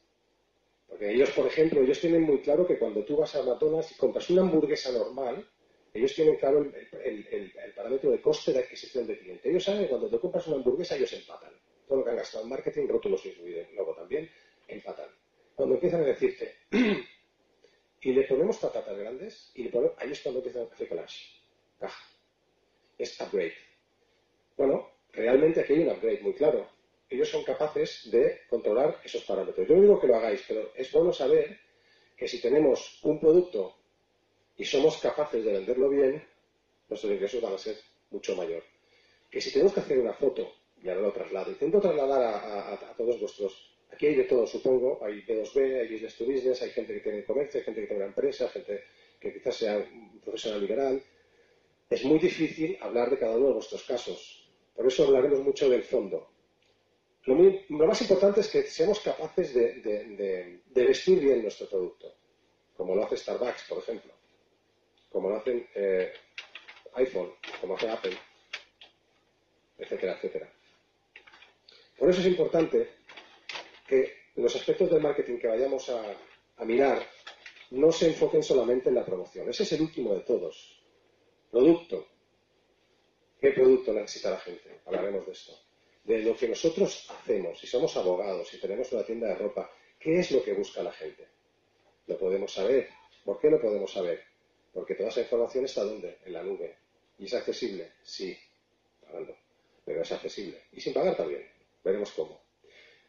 Porque 0.89 1.13
ellos, 1.13 1.31
por 1.31 1.47
ejemplo, 1.47 1.81
ellos 1.81 2.01
tienen 2.01 2.23
muy 2.23 2.41
claro 2.41 2.67
que 2.67 2.79
cuando 2.79 3.05
tú 3.05 3.17
vas 3.17 3.35
a 3.37 3.43
McDonald's 3.43 3.93
y 3.93 3.95
compras 3.97 4.29
una 4.31 4.43
hamburguesa 4.43 4.91
normal, 4.93 5.47
ellos 5.93 6.15
tienen 6.15 6.37
claro 6.37 6.61
el, 7.05 7.53
parámetro 7.75 8.11
de 8.11 8.21
coste 8.21 8.53
de 8.53 8.61
adquisición 8.61 9.07
de 9.07 9.19
cliente. 9.19 9.49
Ellos 9.49 9.65
saben 9.65 9.83
que 9.83 9.89
cuando 9.89 10.09
tú 10.09 10.21
compras 10.21 10.47
una 10.47 10.57
hamburguesa, 10.57 10.97
ellos 10.97 11.13
empatan. 11.13 11.53
Todo 11.89 11.99
lo 11.99 12.05
que 12.05 12.11
han 12.11 12.17
gastado 12.17 12.45
en 12.45 12.51
marketing, 12.51 12.87
rótulos 12.87 13.25
y 13.25 13.35
luego 13.75 13.95
también, 13.95 14.31
empatan. 14.69 15.09
Cuando 15.55 15.75
empiezan 15.75 16.03
a 16.03 16.07
decirte, 16.07 16.55
y 18.03 18.13
le 18.13 18.25
ponemos 18.25 18.59
patatas 18.59 18.97
grandes, 18.97 19.51
y 19.55 19.65
le 19.65 19.71
ponemos, 19.71 19.97
ahí 19.99 20.13
es 20.13 20.21
cuando 20.21 20.39
empiezan 20.41 20.63
a 20.63 20.73
hacer. 20.73 20.89
Caja. 21.81 22.05
Es 22.99 23.21
upgrade. 23.21 23.55
Bueno, 24.57 24.91
realmente 25.13 25.61
aquí 25.61 25.73
hay 25.73 25.81
un 25.81 25.91
upgrade 25.91 26.21
muy 26.21 26.35
claro 26.35 26.79
ellos 27.11 27.29
son 27.31 27.43
capaces 27.43 28.11
de 28.11 28.43
controlar 28.49 29.01
esos 29.05 29.25
parámetros. 29.25 29.67
Yo 29.67 29.77
no 29.77 29.83
digo 29.83 30.01
que 30.01 30.07
lo 30.07 30.17
hagáis, 30.17 30.45
pero 30.47 30.73
es 30.75 30.93
bueno 30.93 31.13
saber 31.13 31.59
que 32.17 32.29
si 32.29 32.41
tenemos 32.41 33.01
un 33.03 33.19
producto 33.19 33.77
y 34.57 34.65
somos 34.65 34.99
capaces 34.99 35.43
de 35.45 35.53
venderlo 35.53 35.89
bien, 35.89 36.23
nuestros 36.89 37.13
ingresos 37.13 37.41
van 37.41 37.55
a 37.55 37.59
ser 37.59 37.77
mucho 38.11 38.37
mayor. 38.37 38.63
Que 39.31 39.41
si 39.41 39.53
tenemos 39.53 39.73
que 39.73 39.81
hacer 39.81 39.99
una 39.99 40.13
foto, 40.13 40.53
y 40.83 40.89
ahora 40.89 41.01
lo 41.03 41.13
traslado, 41.13 41.51
intento 41.51 41.81
trasladar 41.81 42.23
a, 42.23 42.95
todos 42.97 43.21
vuestros. 43.21 43.75
Aquí 43.91 44.07
hay 44.07 44.15
de 44.15 44.25
todo, 44.25 44.47
supongo. 44.47 45.01
Hay 45.05 45.23
B2B, 45.23 45.81
hay 45.81 45.93
business 45.93 46.17
to 46.17 46.25
business, 46.25 46.63
hay 46.63 46.71
gente 46.71 46.95
que 46.95 47.01
tiene 47.01 47.25
comercio, 47.25 47.59
hay 47.59 47.65
gente 47.65 47.81
que 47.81 47.87
tiene 47.87 48.03
una 48.03 48.09
empresa, 48.11 48.49
gente 48.49 48.85
que 49.19 49.33
quizás 49.33 49.57
sea 49.57 49.79
un 49.79 50.21
profesional 50.21 50.61
liberal. 50.61 51.03
Es 51.91 52.05
muy 52.05 52.19
difícil 52.19 52.79
hablar 52.81 53.11
de 53.11 53.19
cada 53.19 53.37
uno 53.37 53.49
de 53.49 53.55
vuestros 53.55 53.83
casos. 53.85 54.49
Por 54.77 54.87
eso 54.87 55.07
hablaremos 55.07 55.41
mucho 55.41 55.69
del 55.69 55.83
fondo. 55.83 56.31
Lo, 57.25 57.87
más 57.87 58.01
importante 58.01 58.41
es 58.41 58.49
que 58.49 58.63
seamos 58.63 59.01
capaces 59.01 59.53
de, 59.53 60.61
vestir 60.73 61.21
bien 61.21 61.43
nuestro 61.43 61.69
producto, 61.69 62.15
como 62.75 62.95
lo 62.95 63.05
hace 63.05 63.19
Starbucks, 63.19 63.65
por 63.69 63.79
ejemplo, 63.79 64.13
como 65.11 65.29
lo 65.29 65.37
hacen 65.37 65.67
eh, 65.75 66.11
iPhone, 66.95 67.35
como 67.61 67.75
hace 67.75 67.91
Apple, 67.91 68.17
etcétera, 69.77 70.15
etcétera. 70.15 70.51
Por 71.99 72.11
eso 72.11 72.21
es 72.21 72.27
importante 72.27 72.89
que 73.87 74.15
los 74.37 74.55
aspectos 74.55 74.91
del 74.91 75.03
marketing 75.03 75.39
que 75.39 75.49
vayamos 75.49 75.89
a, 75.91 76.03
a 76.57 76.65
mirar 76.65 77.03
no 77.71 77.91
se 77.93 78.09
enfoquen 78.09 78.43
solamente 78.43 78.89
en 78.89 78.95
la 78.95 79.05
promoción. 79.05 79.49
Ese 79.49 79.65
es 79.65 79.73
el 79.73 79.83
último 79.83 80.15
de 80.15 80.21
todos. 80.21 80.83
Producto. 81.51 82.07
¿Qué 83.41 83.53
producto 83.53 83.93
necesita 83.93 84.31
la 84.31 84.41
gente? 84.41 84.81
Hablaremos 84.87 85.27
de 85.27 85.33
esto 85.33 85.69
de 86.09 86.23
lo 86.23 86.35
que 86.35 86.49
nosotros 86.49 87.07
hacemos, 87.11 87.61
si 87.61 87.67
somos 87.67 87.95
abogados, 87.99 88.49
si 88.49 88.59
tenemos 88.59 88.91
una 88.93 89.05
tienda 89.05 89.29
de 89.29 89.35
ropa, 89.35 89.71
¿qué 90.01 90.21
es 90.21 90.31
lo 90.31 90.43
que 90.43 90.55
busca 90.55 90.83
la 90.83 90.91
gente? 90.91 91.29
Lo 92.07 92.17
podemos 92.17 92.51
saber. 92.51 92.89
¿Por 93.23 93.39
qué 93.39 93.51
lo 93.51 93.61
podemos 93.61 93.93
saber? 93.93 94.25
Porque 94.73 94.95
toda 94.95 95.11
esa 95.11 95.21
información 95.21 95.67
está 95.67 95.85
¿dónde? 95.85 96.17
En 96.25 96.33
la 96.33 96.43
nube. 96.43 96.79
¿Y 97.19 97.27
es 97.27 97.35
accesible? 97.35 97.93
Sí, 98.03 98.35
pagando. 99.05 99.37
Pero 99.85 100.01
es 100.01 100.11
accesible. 100.11 100.63
Y 100.73 100.81
sin 100.81 100.95
pagar 100.95 101.15
también. 101.15 101.47
Veremos 101.89 102.13
cómo. 102.13 102.39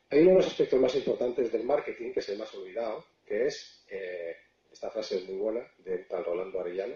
Hay 0.10 0.22
uno 0.22 0.30
de 0.30 0.36
los 0.38 0.48
aspectos 0.48 0.80
más 0.80 0.96
importantes 0.96 1.52
del 1.52 1.66
marketing, 1.66 2.14
que 2.14 2.22
es 2.22 2.30
el 2.30 2.38
más 2.38 2.56
olvidado, 2.56 3.04
que 3.26 3.48
es, 3.48 3.84
eh, 3.90 4.38
esta 4.72 4.90
frase 4.90 5.18
es 5.18 5.28
muy 5.28 5.36
buena, 5.36 5.70
de 5.80 5.98
tal 6.06 6.24
Rolando 6.24 6.62
Arellano. 6.62 6.96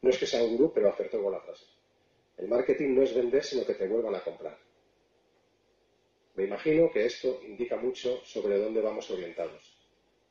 No 0.00 0.08
es 0.08 0.16
que 0.16 0.24
sea 0.24 0.42
un 0.42 0.56
gurú, 0.56 0.72
pero 0.72 0.88
acertó 0.88 1.22
con 1.22 1.32
la 1.32 1.40
frase. 1.40 1.66
El 2.38 2.48
marketing 2.48 2.94
no 2.94 3.02
es 3.02 3.14
vender, 3.14 3.44
sino 3.44 3.66
que 3.66 3.74
te 3.74 3.86
vuelvan 3.86 4.14
a 4.14 4.24
comprar. 4.24 4.56
Me 6.36 6.44
imagino 6.44 6.90
que 6.90 7.04
esto 7.04 7.38
indica 7.46 7.76
mucho 7.76 8.24
sobre 8.24 8.56
dónde 8.56 8.80
vamos 8.80 9.10
orientados. 9.10 9.76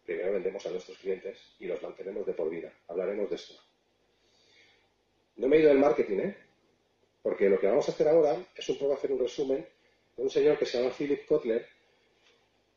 Primero 0.03 0.31
vendemos 0.31 0.65
a 0.65 0.71
nuestros 0.71 0.97
clientes 0.97 1.53
y 1.59 1.67
los 1.67 1.79
mantenemos 1.83 2.25
de 2.25 2.33
por 2.33 2.49
vida. 2.49 2.73
Hablaremos 2.87 3.29
de 3.29 3.35
esto. 3.35 3.53
No 5.35 5.47
me 5.47 5.57
he 5.57 5.59
ido 5.59 5.69
del 5.69 5.77
marketing, 5.77 6.17
¿eh? 6.17 6.37
Porque 7.21 7.47
lo 7.47 7.59
que 7.59 7.67
vamos 7.67 7.87
a 7.87 7.91
hacer 7.91 8.07
ahora 8.07 8.43
es 8.55 8.67
un 8.69 8.79
poco 8.79 8.95
hacer 8.95 9.11
un 9.11 9.19
resumen 9.19 9.63
de 10.19 10.25
un 10.25 10.29
señor 10.29 10.59
que 10.59 10.65
se 10.65 10.77
llama 10.77 10.93
Philip 10.93 11.25
Kotler, 11.25 11.65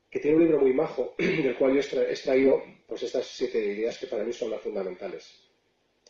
que 0.08 0.20
tiene 0.20 0.36
un 0.36 0.44
libro 0.44 0.60
muy 0.60 0.72
majo, 0.72 1.14
del 1.18 1.56
cual 1.56 1.74
yo 1.74 1.80
he 2.00 2.10
extraído 2.10 2.62
pues, 2.86 3.02
estas 3.02 3.26
siete 3.26 3.58
ideas 3.58 3.98
que 3.98 4.06
para 4.06 4.22
mí 4.22 4.32
son 4.32 4.50
las 4.50 4.60
fundamentales. 4.60 5.50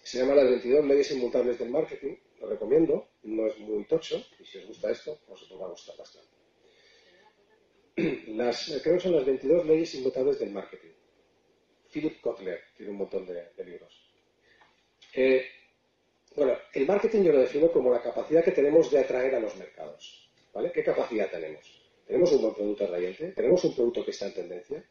Se 0.03 0.19
llama 0.19 0.35
Las 0.35 0.51
22 0.51 0.85
leyes 0.85 1.11
inmutables 1.13 1.59
del 1.59 1.71
marketing, 1.71 2.17
lo 2.41 2.49
recomiendo, 2.49 3.09
no 3.23 3.47
es 3.47 3.59
muy 3.61 3.85
tocho, 3.87 4.23
y 4.41 4.45
si 4.45 4.59
os 4.59 4.67
gusta 4.67 4.91
esto, 4.91 5.21
pues 5.27 5.41
os 5.43 5.61
va 5.61 5.67
a 5.67 5.71
gustar 5.71 5.97
bastante. 5.97 6.29
creo 8.83 8.95
que 8.97 9.01
son 9.01 9.17
las 9.17 9.25
22 9.25 9.65
leyes 9.65 9.95
inmutables 9.95 10.39
del 10.39 10.51
marketing. 10.51 10.91
Philip 11.91 12.21
Kotler 12.21 12.61
tiene 12.77 12.93
un 12.93 12.99
montón 12.99 13.25
de, 13.25 13.65
libros. 13.65 14.13
Eh, 15.15 15.47
bueno, 16.37 16.59
el 16.75 16.87
marketing 16.87 17.23
yo 17.23 17.33
lo 17.33 17.41
defino 17.41 17.71
como 17.71 17.91
la 17.91 18.03
capacidad 18.03 18.45
que 18.45 18.53
tenemos 18.53 18.91
de 18.91 18.99
atraer 18.99 19.35
a 19.35 19.41
los 19.41 19.57
mercados. 19.57 20.22
¿Vale? 20.53 20.73
¿Qué 20.73 20.83
capacidad 20.83 21.31
tenemos? 21.31 21.63
¿Tenemos 22.07 22.33
un 22.33 22.43
buen 22.43 22.55
producto 22.55 22.85
atrayente? 22.85 23.33
¿Tenemos 23.33 23.65
un 23.65 23.75
producto 23.75 24.05
que 24.05 24.11
está 24.11 24.27
en 24.27 24.35
tendencia? 24.35 24.85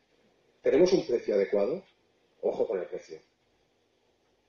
¿Tenemos 0.61 0.91
un 0.93 1.05
precio 1.05 1.35
adecuado? 1.35 1.83
Ojo 2.41 2.67
con 2.67 2.79
el 2.79 2.87
precio. 2.87 3.19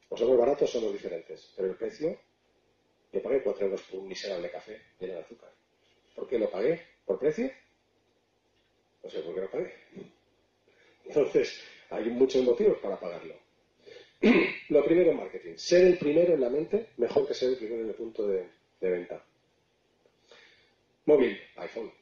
O 0.09 0.17
somos 0.17 0.37
baratos 0.37 0.71
somos 0.71 0.93
diferentes, 0.93 1.53
pero 1.57 1.69
el 1.69 1.77
precio, 1.77 2.19
yo 3.13 3.23
pagué 3.23 3.43
4 3.43 3.67
euros 3.67 3.83
por 3.83 4.01
un 4.01 4.09
miserable 4.09 4.51
café 4.51 4.81
lleno 4.99 5.15
de 5.15 5.21
azúcar. 5.21 5.51
¿Por 6.15 6.29
qué 6.29 6.39
lo 6.39 6.51
pagué? 6.51 6.81
¿Por 7.07 7.19
precio? 7.19 7.51
No 9.03 9.11
sé 9.11 9.21
por 9.21 9.35
qué 9.35 9.41
lo 9.41 9.51
pagué. 9.51 9.73
Entonces, 11.07 11.61
hay 11.91 12.11
muchos 12.11 12.43
motivos 12.43 12.79
para 12.79 12.99
pagarlo. 12.99 13.35
Lo 14.69 14.85
primero 14.85 15.11
en 15.11 15.17
marketing, 15.17 15.57
ser 15.57 15.85
el 15.85 15.99
primero 15.99 16.35
en 16.35 16.41
la 16.41 16.49
mente, 16.49 16.91
mejor 16.97 17.27
que 17.27 17.35
ser 17.35 17.51
el 17.51 17.57
primero 17.57 17.83
en 17.83 17.89
el 17.89 17.95
punto 17.95 18.27
de, 18.27 18.49
venta. 18.81 19.25
Móvil, 21.07 21.41
iPhone. 21.57 21.93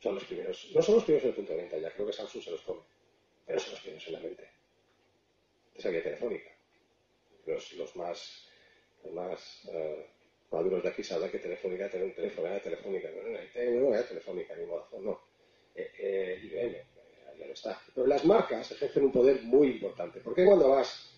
Son 0.00 0.14
los 0.14 0.24
primeros. 0.24 0.70
No 0.74 0.82
son 0.82 0.96
los 0.96 1.04
primeros 1.04 1.24
en 1.24 1.30
el 1.30 1.36
punto 1.36 1.52
de 1.52 1.58
venta, 1.58 1.78
ya 1.78 1.90
creo 1.92 2.06
que 2.06 2.12
Samsung 2.12 2.42
se 2.42 2.50
los 2.50 2.60
come. 2.62 2.82
Pero 3.46 3.60
son 3.60 3.72
los 3.72 3.80
primeros 3.80 4.06
en 4.06 4.12
la 4.12 4.20
mente. 4.20 4.50
Esa 5.74 5.88
había 5.88 6.02
Telefónica. 6.02 6.50
Los, 7.46 7.72
los 7.74 7.96
más, 7.96 8.48
los 9.04 9.12
más 9.12 9.64
uh, 9.66 10.54
maduros 10.54 10.82
de 10.82 10.88
aquí 10.88 11.02
sabrán 11.02 11.30
que 11.30 11.38
Telefónica 11.38 11.90
tiene 11.90 12.06
un 12.06 12.14
teléfono, 12.14 12.48
era 12.48 12.60
Telefónica. 12.60 13.10
No, 13.10 13.22
no, 13.22 13.80
no, 13.80 13.94
era 13.94 14.06
Telefónica, 14.06 14.56
ni 14.56 14.64
Vodafone, 14.64 15.04
no 15.04 15.34
eh, 15.74 15.90
eh, 15.98 16.40
IBM, 16.42 17.38
ya 17.38 17.46
lo 17.46 17.52
está. 17.52 17.80
Pero 17.94 18.06
las 18.06 18.24
marcas 18.24 18.70
ejercen 18.70 19.04
un 19.04 19.12
poder 19.12 19.42
muy 19.42 19.68
importante. 19.68 20.20
¿Por 20.20 20.34
qué 20.34 20.44
cuando 20.44 20.70
vas 20.70 21.10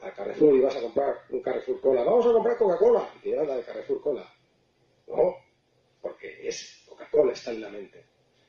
a 0.00 0.12
Carrefour 0.12 0.54
y 0.54 0.60
vas 0.60 0.76
a 0.76 0.82
comprar 0.82 1.22
un 1.30 1.40
Carrefour 1.40 1.80
Cola, 1.80 2.04
vamos 2.04 2.26
a 2.26 2.32
comprar 2.32 2.58
Coca-Cola 2.58 3.10
y 3.16 3.18
te 3.20 3.28
llevas 3.30 3.48
la 3.48 3.56
de 3.56 3.62
Carrefour 3.64 4.00
Cola? 4.00 4.34
No, 5.08 5.36
porque 6.06 6.46
es 6.46 6.84
Coca-Cola 6.86 7.32
está 7.32 7.50
en 7.50 7.60
la 7.60 7.68
mente. 7.68 8.04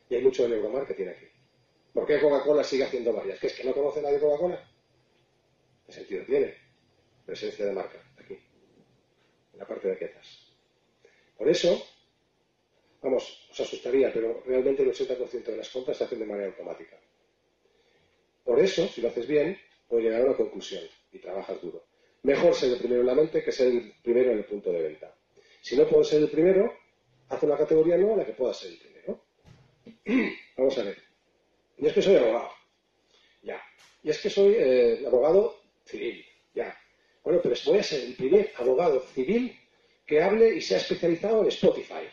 Y 0.10 0.16
hay 0.16 0.22
mucho 0.22 0.44
de 0.44 0.50
neuromarketing 0.50 1.10
aquí. 1.10 1.26
¿Por 1.92 2.06
qué 2.06 2.20
Coca-Cola 2.20 2.64
sigue 2.64 2.84
haciendo 2.84 3.12
varias? 3.12 3.40
¿Que 3.40 3.48
es 3.48 3.54
que 3.54 3.64
no 3.64 3.74
conoce 3.74 4.02
nadie 4.02 4.20
Coca-Cola? 4.20 4.64
¿Qué 5.86 5.92
sentido 5.92 6.24
tiene? 6.26 6.54
Presencia 7.26 7.66
de 7.66 7.74
marca, 7.74 8.00
aquí, 8.18 8.36
en 9.54 9.60
la 9.60 9.66
parte 9.66 9.88
de 9.88 9.98
quetas. 9.98 10.54
Por 11.38 11.50
eso, 11.50 11.84
Vamos, 13.02 13.48
os 13.52 13.60
asustaría, 13.60 14.12
pero 14.12 14.42
realmente 14.46 14.82
el 14.82 14.90
80% 14.90 15.44
de 15.44 15.58
las 15.58 15.70
compras 15.70 15.98
se 15.98 16.04
hacen 16.04 16.20
de 16.20 16.26
manera 16.26 16.48
automática. 16.48 17.00
Por 18.44 18.60
eso, 18.60 18.88
si 18.88 19.02
lo 19.02 19.10
haces 19.10 19.28
bien, 19.28 19.58
puedes 19.88 20.06
llegar 20.06 20.22
a 20.22 20.26
una 20.26 20.36
conclusión 20.36 20.84
y 21.12 21.20
trabajas 21.20 21.62
duro. 21.62 21.86
Mejor 22.24 22.56
ser 22.56 22.74
el 22.74 22.80
primero 22.80 23.02
en 23.02 23.08
la 23.08 23.16
mente 23.16 23.44
que 23.44 23.52
ser 23.52 23.68
el 23.68 23.94
primero 24.04 24.32
en 24.32 24.40
el 24.40 24.46
punto 24.46 24.72
de 24.72 24.82
venta. 24.82 25.16
Si 25.62 25.78
no 25.78 25.88
puedo 25.88 26.04
ser 26.04 26.24
el 26.24 26.30
primero, 26.30 26.74
haz 27.30 27.44
una 27.44 27.58
categoría 27.58 27.98
nueva 27.98 28.14
en 28.14 28.20
la 28.20 28.26
que 28.26 28.34
puedas 28.34 28.58
ser 28.58 28.72
el 28.72 28.78
primero. 28.78 29.24
Vamos 30.58 30.78
a 30.78 30.84
ver. 30.84 30.98
Y 31.78 31.88
es 31.88 31.94
que 31.94 32.02
soy 32.02 32.16
abogado. 32.16 32.50
Ya. 33.44 33.62
Y 34.04 34.10
es 34.10 34.20
que 34.20 34.30
soy 34.30 34.56
eh, 34.58 35.04
abogado 35.06 35.60
civil. 35.86 36.26
Ya. 36.54 36.78
Bueno, 37.24 37.40
pero 37.44 37.56
voy 37.66 37.80
a 37.80 37.84
ser 37.84 38.02
el 38.02 38.16
primer 38.16 38.52
abogado 38.58 39.02
civil 39.14 39.58
que 40.06 40.22
hable 40.22 40.56
y 40.56 40.62
sea 40.62 40.78
especializado 40.78 41.44
en 41.44 41.50
Spotify 41.50 42.08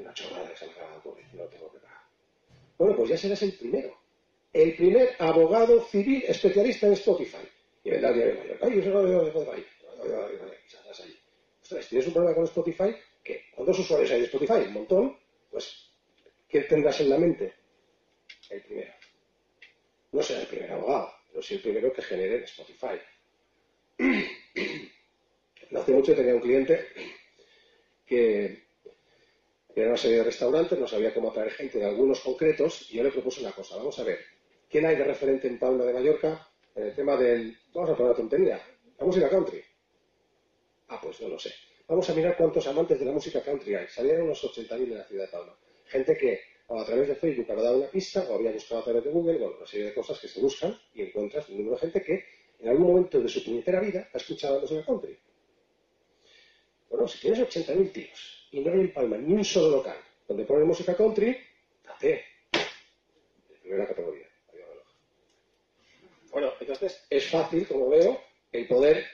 una 0.00 0.14
chorrada 0.14 0.48
que 0.50 0.56
se 0.56 0.66
me 0.66 0.72
acaba 0.72 0.92
de 0.92 1.36
no 1.36 1.44
tengo 1.44 1.72
que 1.72 1.78
pagar. 1.78 2.02
Bueno, 2.78 2.96
pues 2.96 3.10
ya 3.10 3.16
serás 3.16 3.42
el 3.42 3.52
primero. 3.52 3.96
El 4.52 4.74
primer 4.74 5.14
abogado 5.18 5.84
civil 5.84 6.24
especialista 6.26 6.86
en 6.86 6.94
Spotify. 6.94 7.48
Y 7.84 7.90
vendrá 7.90 8.10
el 8.10 8.18
de 8.18 8.34
mayor. 8.34 8.58
Ay, 8.62 8.76
yo 8.76 8.82
soy 8.82 9.10
de 9.10 9.28
Spotify. 9.28 9.66
Ostras, 11.62 11.88
tienes 11.88 12.06
un 12.08 12.12
problema 12.12 12.34
con 12.34 12.44
Spotify, 12.44 12.96
¿cuántos 13.54 13.78
usuarios 13.78 14.10
hay 14.10 14.20
de 14.20 14.26
Spotify? 14.26 14.66
Un 14.66 14.72
montón. 14.72 15.18
Pues 15.50 15.90
¿Qué 16.48 16.62
tendrás 16.62 17.00
en 17.00 17.10
la 17.10 17.18
mente? 17.18 17.54
El 18.48 18.62
primero. 18.62 18.92
No 20.12 20.22
será 20.22 20.40
el 20.40 20.48
primer 20.48 20.72
abogado, 20.72 21.12
pero 21.28 21.42
sí 21.42 21.54
el 21.54 21.62
primero 21.62 21.92
que 21.92 22.02
genere 22.02 22.44
Spotify. 22.44 22.98
No 25.70 25.78
hace 25.78 25.92
mucho 25.92 26.16
tenía 26.16 26.34
un 26.34 26.40
cliente 26.40 26.84
que 28.04 28.64
era 29.72 29.86
una 29.86 29.96
serie 29.96 30.18
de 30.18 30.24
restaurantes, 30.24 30.76
no 30.76 30.88
sabía 30.88 31.14
cómo 31.14 31.30
atraer 31.30 31.52
gente 31.52 31.78
de 31.78 31.86
algunos 31.86 32.18
concretos, 32.20 32.90
y 32.90 32.96
yo 32.96 33.04
le 33.04 33.12
propuse 33.12 33.40
una 33.40 33.52
cosa. 33.52 33.76
Vamos 33.76 33.96
a 34.00 34.02
ver, 34.02 34.18
¿quién 34.68 34.84
hay 34.84 34.96
de 34.96 35.04
referente 35.04 35.46
en 35.46 35.60
Palma 35.60 35.84
de 35.84 35.92
Mallorca 35.92 36.48
en 36.74 36.82
el 36.82 36.94
tema 36.96 37.16
del, 37.16 37.56
vamos 37.72 37.90
a 37.90 37.96
poner 37.96 38.10
la 38.10 38.16
tontería, 38.16 38.60
la 38.98 39.06
música 39.06 39.30
country? 39.30 39.62
Ah, 40.88 40.98
pues 41.00 41.20
no 41.20 41.28
lo 41.28 41.38
sé. 41.38 41.54
Vamos 41.90 42.08
a 42.08 42.14
mirar 42.14 42.36
cuántos 42.36 42.64
amantes 42.68 43.00
de 43.00 43.04
la 43.04 43.10
música 43.10 43.42
country 43.42 43.74
hay. 43.74 43.88
Salían 43.88 44.22
unos 44.22 44.40
80.000 44.44 44.82
en 44.84 44.98
la 44.98 45.04
ciudad 45.04 45.24
de 45.24 45.32
Palma. 45.32 45.56
Gente 45.86 46.16
que 46.16 46.40
o 46.68 46.80
a 46.80 46.84
través 46.86 47.08
de 47.08 47.16
Facebook 47.16 47.50
había 47.50 47.64
dado 47.64 47.78
una 47.78 47.90
pista 47.90 48.24
o 48.30 48.36
había 48.36 48.52
buscado 48.52 48.80
a 48.80 48.84
través 48.84 49.02
de 49.02 49.10
Google, 49.10 49.38
bueno, 49.38 49.56
una 49.56 49.66
serie 49.66 49.86
de 49.86 49.94
cosas 49.94 50.20
que 50.20 50.28
se 50.28 50.40
buscan 50.40 50.78
y 50.94 51.02
encuentras 51.02 51.48
un 51.48 51.56
número 51.56 51.74
de 51.74 51.80
gente 51.80 52.00
que 52.04 52.24
en 52.60 52.68
algún 52.68 52.86
momento 52.86 53.20
de 53.20 53.28
su 53.28 53.44
puñetera 53.44 53.80
vida 53.80 54.08
ha 54.14 54.16
escuchado 54.18 54.54
la 54.54 54.60
música 54.60 54.86
country. 54.86 55.18
Bueno, 56.90 57.08
si 57.08 57.18
tienes 57.22 57.40
80.000 57.40 57.92
tíos 57.92 58.48
y 58.52 58.60
no 58.60 58.72
hay 58.72 58.80
en 58.82 58.92
Palma 58.92 59.16
ni 59.16 59.34
un 59.34 59.44
solo 59.44 59.78
local 59.78 59.96
donde 60.28 60.44
ponen 60.44 60.68
música 60.68 60.94
country, 60.94 61.36
date. 61.84 62.24
De 62.52 63.56
primera 63.62 63.88
categoría. 63.88 64.28
Bueno, 66.30 66.52
entonces 66.60 67.04
es 67.10 67.28
fácil, 67.28 67.66
como 67.66 67.88
veo, 67.88 68.16
el 68.52 68.68
poder 68.68 69.04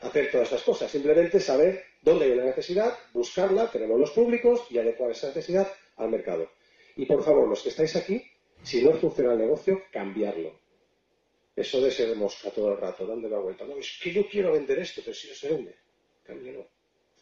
hacer 0.00 0.30
todas 0.30 0.48
estas 0.48 0.62
cosas. 0.62 0.90
Simplemente 0.90 1.40
saber 1.40 1.84
dónde 2.02 2.26
hay 2.26 2.32
una 2.32 2.44
necesidad, 2.44 2.96
buscarla, 3.12 3.70
tenemos 3.70 3.98
los 3.98 4.10
públicos 4.10 4.66
y 4.70 4.78
adecuar 4.78 5.10
esa 5.10 5.28
necesidad 5.28 5.68
al 5.96 6.10
mercado. 6.10 6.50
Y 6.96 7.06
por 7.06 7.22
favor, 7.24 7.48
los 7.48 7.62
que 7.62 7.70
estáis 7.70 7.96
aquí, 7.96 8.22
si 8.62 8.82
no 8.82 8.92
funciona 8.92 9.32
el 9.32 9.38
negocio, 9.38 9.82
cambiarlo. 9.90 10.58
Eso 11.56 11.80
de 11.80 11.90
ser 11.90 12.14
mosca 12.16 12.50
todo 12.50 12.72
el 12.72 12.78
rato, 12.78 13.06
dando 13.06 13.28
la 13.28 13.38
vuelta. 13.38 13.64
No, 13.64 13.76
es 13.76 13.98
que 14.02 14.12
yo 14.12 14.28
quiero 14.28 14.52
vender 14.52 14.78
esto, 14.80 15.02
pero 15.04 15.14
si 15.14 15.28
no 15.28 15.34
se 15.34 15.48
vende, 15.48 15.76
cámbialo. 16.24 16.66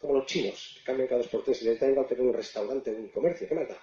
Como 0.00 0.14
los 0.14 0.26
chinos, 0.26 0.75
que 0.79 0.85
cambian 0.85 1.09
cada 1.09 1.21
dos 1.23 1.31
por 1.31 1.45
tres 1.45 1.62
y 1.62 1.75
da 1.75 1.88
igual 1.88 2.07
tener 2.07 2.25
un 2.25 2.33
restaurante, 2.33 2.91
un 2.91 3.09
comercio, 3.09 3.47
¿qué 3.47 3.55
más 3.55 3.69
da? 3.69 3.79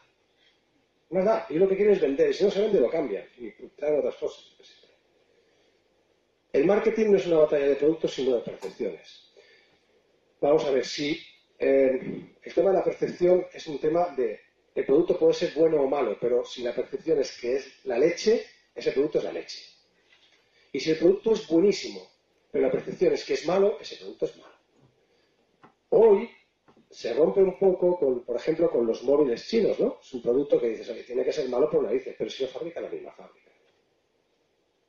No 1.12 1.24
da. 1.24 1.46
Y 1.50 1.56
lo 1.56 1.68
que 1.68 1.76
quieren 1.76 1.94
es 1.94 2.02
vender, 2.02 2.30
y 2.30 2.34
si 2.34 2.44
no 2.44 2.52
se 2.52 2.62
vende, 2.62 2.80
lo 2.80 2.90
cambian. 2.90 3.26
Y 3.38 3.52
traen 3.70 4.00
otras 4.00 4.16
cosas. 4.16 4.56
El 6.52 6.66
marketing 6.66 7.12
no 7.12 7.18
es 7.18 7.28
una 7.28 7.38
batalla 7.38 7.68
de 7.68 7.76
productos, 7.76 8.14
sino 8.14 8.36
de 8.36 8.42
percepciones. 8.42 9.32
Vamos 10.42 10.66
a 10.66 10.72
ver 10.72 10.86
si 10.86 11.20
eh, 11.60 12.36
el 12.42 12.54
tema 12.54 12.70
de 12.72 12.78
la 12.78 12.84
percepción 12.84 13.46
es 13.54 13.68
un 13.68 13.80
tema 13.80 14.16
de 14.16 14.40
el 14.74 14.86
producto 14.86 15.20
puede 15.20 15.34
ser 15.34 15.54
bueno 15.56 15.82
o 15.82 15.88
malo, 15.88 16.18
pero 16.20 16.46
si 16.46 16.64
la 16.64 16.74
percepción 16.74 17.20
es 17.20 17.38
que 17.40 17.56
es 17.56 17.86
la 17.86 18.00
leche, 18.00 18.46
ese 18.74 18.92
producto 18.92 19.18
es 19.18 19.26
la 19.26 19.34
leche. 19.34 19.60
Y 20.72 20.80
si 20.80 20.92
el 20.92 20.98
producto 20.98 21.34
es 21.34 21.48
buenísimo, 21.48 22.02
pero 22.52 22.66
la 22.66 22.72
percepción 22.72 23.14
es 23.14 23.26
que 23.26 23.34
es 23.34 23.46
malo, 23.46 23.78
ese 23.82 23.98
producto 23.98 24.26
es 24.26 24.38
malo. 24.38 24.54
Hoy 25.90 26.30
se 26.90 27.14
rompe 27.14 27.42
un 27.42 27.60
poco, 27.60 28.00
con, 28.00 28.24
por 28.24 28.36
ejemplo, 28.36 28.72
con 28.72 28.86
los 28.88 29.04
móviles 29.04 29.48
chinos, 29.48 29.80
¿no? 29.80 29.98
Es 30.02 30.14
un 30.14 30.22
producto 30.22 30.60
que 30.60 30.70
dices, 30.70 30.90
oye, 30.90 31.04
tiene 31.04 31.24
que 31.24 31.34
ser 31.34 31.50
malo 31.50 31.70
por 31.70 31.84
narices, 31.84 32.16
pero 32.18 32.30
si 32.30 32.44
lo 32.44 32.50
fabrica 32.50 32.82
la 32.82 32.90
misma 32.90 33.12
fábrica. 33.12 33.49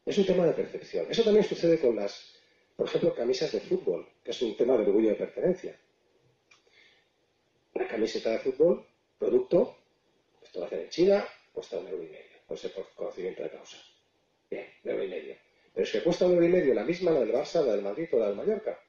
Es 0.04 0.18
un 0.18 0.26
tema 0.26 0.46
de 0.46 0.52
percepción. 0.52 1.06
Eso 1.10 1.22
también 1.22 1.44
sucede 1.44 1.78
con 1.78 1.96
las, 1.96 2.34
por 2.76 2.86
ejemplo, 2.86 3.14
camisas 3.14 3.52
de 3.52 3.60
fútbol, 3.60 4.08
que 4.24 4.30
es 4.30 4.42
un 4.42 4.56
tema 4.56 4.76
de 4.76 4.84
orgullo 4.84 5.10
de 5.10 5.14
pertenencia. 5.16 5.78
Una 7.74 7.86
camiseta 7.86 8.30
de 8.30 8.38
fútbol, 8.38 8.86
producto, 9.18 9.76
esto 10.42 10.60
lo 10.60 10.66
hacen 10.66 10.80
en 10.80 10.88
China, 10.88 11.24
cuesta 11.52 11.78
un 11.78 11.86
euro 11.88 12.02
y 12.02 12.08
medio, 12.08 12.38
por 12.46 12.58
ser 12.58 12.72
por 12.72 12.88
conocimiento 12.94 13.42
de 13.42 13.50
causa. 13.50 13.76
Bien, 14.50 14.66
un 14.84 14.90
euro 14.90 15.04
y 15.04 15.08
medio. 15.08 15.36
Pero 15.72 15.84
es 15.84 15.92
que 15.92 16.02
cuesta 16.02 16.26
un 16.26 16.32
euro 16.32 16.46
y 16.46 16.48
medio 16.48 16.74
la 16.74 16.84
misma, 16.84 17.12
la 17.12 17.20
del 17.20 17.32
Barça, 17.32 17.64
la 17.64 17.72
del 17.72 17.82
Madrid 17.82 18.08
o 18.12 18.18
la 18.18 18.26
del 18.28 18.36
Mallorca. 18.36 18.80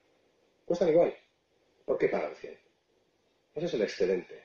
Cuestan 0.66 0.90
igual. 0.90 1.16
¿Por 1.86 1.98
qué 1.98 2.08
pagan 2.08 2.36
100? 2.36 2.58
Ese 3.56 3.66
es 3.66 3.74
el 3.74 3.82
excedente. 3.82 4.44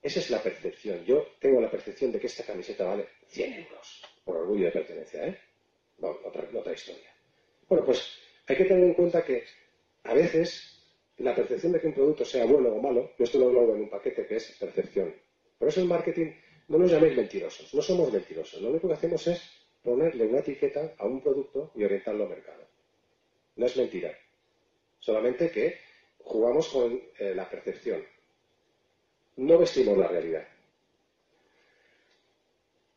Esa 0.00 0.20
es 0.20 0.30
la 0.30 0.40
percepción. 0.40 1.04
Yo 1.04 1.26
tengo 1.40 1.60
la 1.60 1.70
percepción 1.70 2.12
de 2.12 2.20
que 2.20 2.28
esta 2.28 2.44
camiseta 2.44 2.84
vale 2.84 3.08
100 3.26 3.52
euros. 3.54 4.02
Por 4.24 4.36
orgullo 4.36 4.66
de 4.66 4.70
pertenencia, 4.70 5.26
¿eh? 5.26 5.38
Bueno, 5.98 6.18
otra, 6.24 6.72
historia. 6.72 7.10
Bueno, 7.68 7.84
pues 7.84 8.18
hay 8.46 8.56
que 8.56 8.64
tener 8.64 8.84
en 8.84 8.94
cuenta 8.94 9.24
que 9.24 9.44
a 10.04 10.14
veces 10.14 10.82
la 11.18 11.34
percepción 11.34 11.72
de 11.72 11.80
que 11.80 11.86
un 11.86 11.94
producto 11.94 12.24
sea 12.24 12.44
bueno 12.44 12.70
o 12.70 12.82
malo, 12.82 13.12
yo 13.18 13.24
esto 13.24 13.38
lo 13.38 13.60
hago 13.60 13.74
en 13.74 13.82
un 13.82 13.90
paquete 13.90 14.26
que 14.26 14.36
es 14.36 14.56
percepción. 14.58 15.14
Por 15.58 15.68
eso 15.68 15.80
el 15.80 15.88
marketing, 15.88 16.32
no 16.68 16.78
nos 16.78 16.90
llaméis 16.90 17.16
mentirosos, 17.16 17.72
no 17.72 17.80
somos 17.80 18.12
mentirosos. 18.12 18.60
Lo 18.60 18.70
único 18.70 18.88
que 18.88 18.94
hacemos 18.94 19.26
es 19.26 19.42
ponerle 19.82 20.26
una 20.26 20.40
etiqueta 20.40 20.94
a 20.98 21.06
un 21.06 21.22
producto 21.22 21.70
y 21.74 21.84
orientarlo 21.84 22.24
al 22.24 22.30
mercado. 22.30 22.66
No 23.56 23.66
es 23.66 23.76
mentira. 23.76 24.12
Solamente 24.98 25.50
que 25.50 25.78
jugamos 26.18 26.68
con 26.68 27.00
eh, 27.18 27.34
la 27.34 27.48
percepción. 27.48 28.04
No 29.36 29.58
vestimos 29.58 29.96
la 29.96 30.08
realidad. 30.08 30.46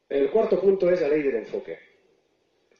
El 0.09 0.31
cuarto 0.31 0.59
punto 0.59 0.89
es 0.89 0.99
la 1.01 1.07
ley 1.07 1.21
del 1.21 1.35
enfoque. 1.35 1.88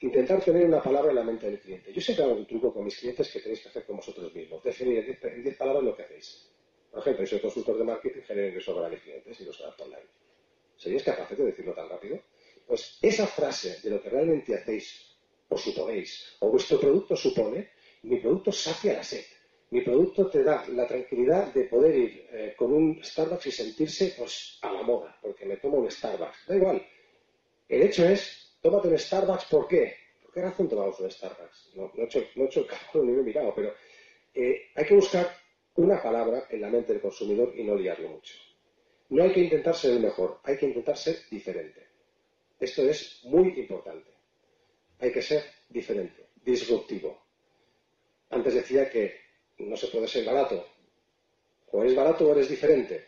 Intentar 0.02 0.42
tener 0.42 0.66
una 0.66 0.82
palabra 0.82 1.10
en 1.10 1.16
la 1.16 1.24
mente 1.24 1.48
del 1.48 1.60
cliente. 1.60 1.92
Yo 1.92 2.00
siempre 2.00 2.24
hago 2.24 2.36
un 2.36 2.48
truco 2.48 2.74
con 2.74 2.86
mis 2.86 2.98
clientes 2.98 3.30
que 3.30 3.40
tenéis 3.42 3.62
que 3.62 3.70
hacer 3.70 3.86
con 3.86 3.98
vosotros 3.98 4.34
mismos. 4.34 4.64
Definir 4.64 5.18
en 5.22 5.44
10 5.44 5.58
palabras 5.58 5.84
lo 5.84 5.96
que 5.96 6.04
hacéis. 6.04 6.50
Por 6.90 7.02
ejemplo, 7.02 7.26
soy 7.26 7.40
consultor 7.40 7.78
de 7.78 7.84
marketing, 7.84 8.22
genero 8.22 8.48
ingresos 8.48 8.76
para 8.76 8.90
mis 8.90 9.02
clientes 9.02 9.40
y 9.40 9.46
los 9.46 9.60
adapto 9.62 9.84
online. 9.84 10.08
¿Seríais 10.78 11.04
capaces 11.04 11.38
de 11.38 11.46
decirlo 11.46 11.74
tan 11.74 11.90
rápido? 11.90 12.20
Pues 12.66 12.98
esa 13.02 13.28
frase 13.28 13.80
de 13.84 13.90
lo 13.90 14.02
que 14.02 14.10
realmente 14.10 14.56
hacéis 14.56 15.18
o 15.50 15.58
suponéis, 15.58 16.38
o 16.40 16.50
vuestro 16.50 16.80
producto 16.80 17.16
supone, 17.16 17.72
mi 18.04 18.20
producto 18.20 18.52
sacia 18.52 18.94
la 18.94 19.04
sed. 19.04 19.26
Mi 19.72 19.82
producto 19.82 20.30
te 20.30 20.44
da 20.44 20.66
la 20.70 20.88
tranquilidad 20.88 21.54
de 21.54 21.66
poder 21.66 21.96
ir 21.96 22.28
eh, 22.32 22.54
con 22.58 22.72
un 22.74 23.04
Starbucks 23.04 23.48
y 23.48 23.52
sentirse 23.52 24.16
pues, 24.18 24.58
a 24.62 24.72
la 24.72 24.82
moda, 24.82 25.18
porque 25.22 25.46
me 25.46 25.58
tomo 25.58 25.78
un 25.78 25.92
Starbucks. 25.92 26.48
Da 26.48 26.56
igual. 26.56 26.82
El 27.68 27.84
hecho 27.84 28.06
es, 28.06 28.49
tómate 28.62 28.88
un 28.88 28.98
Starbucks, 28.98 29.46
¿por 29.46 29.68
qué? 29.68 29.96
¿Por 30.22 30.34
qué 30.34 30.42
razón 30.42 30.70
tomamos 30.70 31.00
un 31.00 31.12
Starbucks? 31.12 31.72
No, 31.76 31.92
he, 31.96 32.04
hecho, 32.04 32.20
el 32.60 32.68
cálculo 32.68 33.04
ni 33.04 33.14
lo 33.14 33.22
he 33.22 33.24
mirado, 33.24 33.54
pero 33.56 33.74
eh, 34.34 34.72
hay 34.76 34.86
que 34.86 34.96
buscar 34.96 35.36
una 35.76 36.02
palabra 36.02 36.48
en 36.50 36.62
la 36.62 36.70
mente 36.70 36.94
del 36.94 37.02
consumidor 37.02 37.54
y 37.56 37.64
no 37.64 37.76
liarlo 37.76 38.10
mucho. 38.10 38.36
No 39.10 39.24
hay 39.24 39.32
que 39.32 39.40
intentar 39.40 39.76
ser 39.76 39.94
el 39.94 40.02
mejor, 40.02 40.40
hay 40.44 40.58
que 40.58 40.68
intentar 40.68 40.98
ser 40.98 41.18
diferente. 41.32 41.88
Esto 42.60 42.84
es 42.84 43.22
muy 43.24 43.60
importante. 43.60 44.12
Hay 45.00 45.12
que 45.12 45.22
ser 45.22 45.44
diferente, 45.70 46.28
disruptivo. 46.44 47.24
Antes 48.30 48.54
decía 48.54 48.90
que 48.90 49.16
no 49.60 49.76
se 49.78 49.88
puede 49.88 50.08
ser 50.08 50.26
barato. 50.26 50.66
O 51.72 51.82
eres 51.82 51.96
barato 51.96 52.28
o 52.28 52.32
eres 52.34 52.50
diferente. 52.50 53.08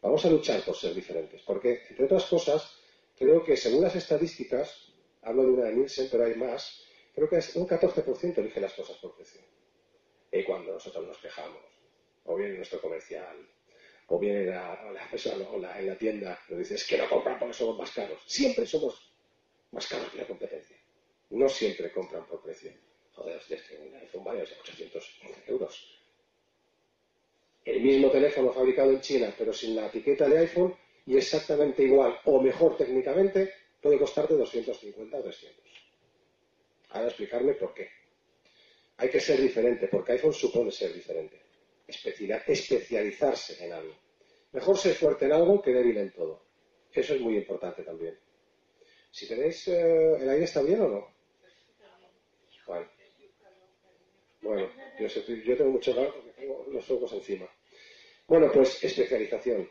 Vamos 0.00 0.24
a 0.24 0.30
luchar 0.30 0.62
por 0.62 0.76
ser 0.76 0.94
diferentes, 0.94 1.42
porque, 1.42 1.82
entre 1.90 2.04
otras 2.04 2.26
cosas, 2.26 2.78
creo 3.16 3.44
que 3.44 3.56
según 3.56 3.82
las 3.82 3.96
estadísticas, 3.96 4.92
hablo 5.22 5.42
de 5.42 5.48
una 5.48 5.64
de 5.64 5.74
Nielsen, 5.74 6.08
pero 6.10 6.24
hay 6.24 6.34
más, 6.34 6.84
creo 7.14 7.28
que 7.28 7.36
un 7.36 7.66
14% 7.66 8.38
elige 8.38 8.60
las 8.60 8.74
cosas 8.74 8.96
por 8.98 9.16
precio. 9.16 9.40
Y 10.30 10.44
cuando 10.44 10.72
nosotros 10.72 11.06
nos 11.06 11.18
quejamos, 11.18 11.62
o 12.24 12.36
bien 12.36 12.50
en 12.50 12.56
nuestro 12.56 12.80
comercial, 12.80 13.36
o 14.08 14.18
bien 14.18 14.36
en 14.36 14.50
la, 14.50 15.08
persona 15.10 15.46
en 15.78 15.86
la 15.86 15.98
tienda, 15.98 16.38
nos 16.48 16.58
dices 16.58 16.86
que 16.86 16.98
no 16.98 17.08
compran 17.08 17.38
porque 17.38 17.54
somos 17.54 17.78
más 17.78 17.90
caros. 17.90 18.20
Siempre 18.26 18.66
somos 18.66 19.12
más 19.72 19.86
caros 19.86 20.10
que 20.10 20.18
la 20.18 20.26
competencia. 20.26 20.76
No 21.30 21.48
siempre 21.48 21.90
compran 21.92 22.26
por 22.26 22.42
precio. 22.42 22.72
Joder, 23.12 23.40
este 23.48 23.78
un 23.78 23.94
iPhone 23.96 24.24
vale 24.24 24.42
800 24.42 25.20
euros. 25.46 26.02
El 27.64 27.80
mismo 27.80 28.10
teléfono 28.10 28.52
fabricado 28.52 28.92
en 28.92 29.00
China, 29.00 29.34
pero 29.36 29.52
sin 29.52 29.74
la 29.74 29.86
etiqueta 29.86 30.28
de 30.28 30.38
iPhone, 30.38 30.76
y 31.06 31.16
exactamente 31.16 31.82
igual 31.82 32.18
o 32.24 32.40
mejor 32.40 32.76
técnicamente, 32.76 33.52
puede 33.80 33.98
costarte 33.98 34.34
250 34.34 35.16
o 35.16 35.22
300. 35.22 35.64
Ahora 36.90 37.08
explicarme 37.08 37.54
por 37.54 37.72
qué. 37.72 37.88
Hay 38.98 39.10
que 39.10 39.20
ser 39.20 39.40
diferente, 39.40 39.88
porque 39.88 40.12
iPhone 40.12 40.32
supone 40.32 40.70
ser 40.70 40.92
diferente 40.92 41.46
especializarse 41.86 43.64
en 43.64 43.72
algo. 43.72 43.94
Mejor 44.52 44.78
ser 44.78 44.94
fuerte 44.94 45.26
en 45.26 45.32
algo 45.32 45.62
que 45.62 45.72
débil 45.72 45.96
en 45.98 46.12
todo. 46.12 46.42
Eso 46.92 47.14
es 47.14 47.20
muy 47.20 47.36
importante 47.36 47.82
también. 47.82 48.18
Si 49.10 49.28
tenéis, 49.28 49.68
eh, 49.68 50.16
¿el 50.20 50.28
aire 50.28 50.44
está 50.44 50.62
bien 50.62 50.80
o 50.80 50.88
no? 50.88 51.16
Bueno, 54.42 54.70
yo, 54.98 55.56
tengo 55.56 55.70
mucho 55.70 55.94
porque 55.94 56.30
tengo 56.32 56.66
los 56.68 56.90
ojos 56.90 57.12
encima. 57.12 57.48
Bueno, 58.26 58.50
pues 58.52 58.82
especialización. 58.82 59.68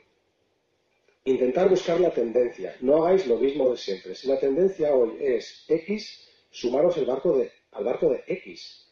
Intentar 1.28 1.68
buscar 1.70 2.00
la 2.00 2.12
tendencia. 2.12 2.76
No 2.82 3.04
hagáis 3.04 3.26
lo 3.26 3.38
mismo 3.38 3.72
de 3.72 3.78
siempre. 3.78 4.14
Si 4.14 4.28
la 4.28 4.40
tendencia 4.40 4.94
hoy 4.94 5.18
es 5.20 5.66
X, 5.68 6.30
sumaros 6.52 6.98
el 6.98 7.06
barco 7.06 7.36
de, 7.36 7.52
al 7.72 7.84
barco 7.84 8.10
de 8.10 8.24
X. 8.28 8.86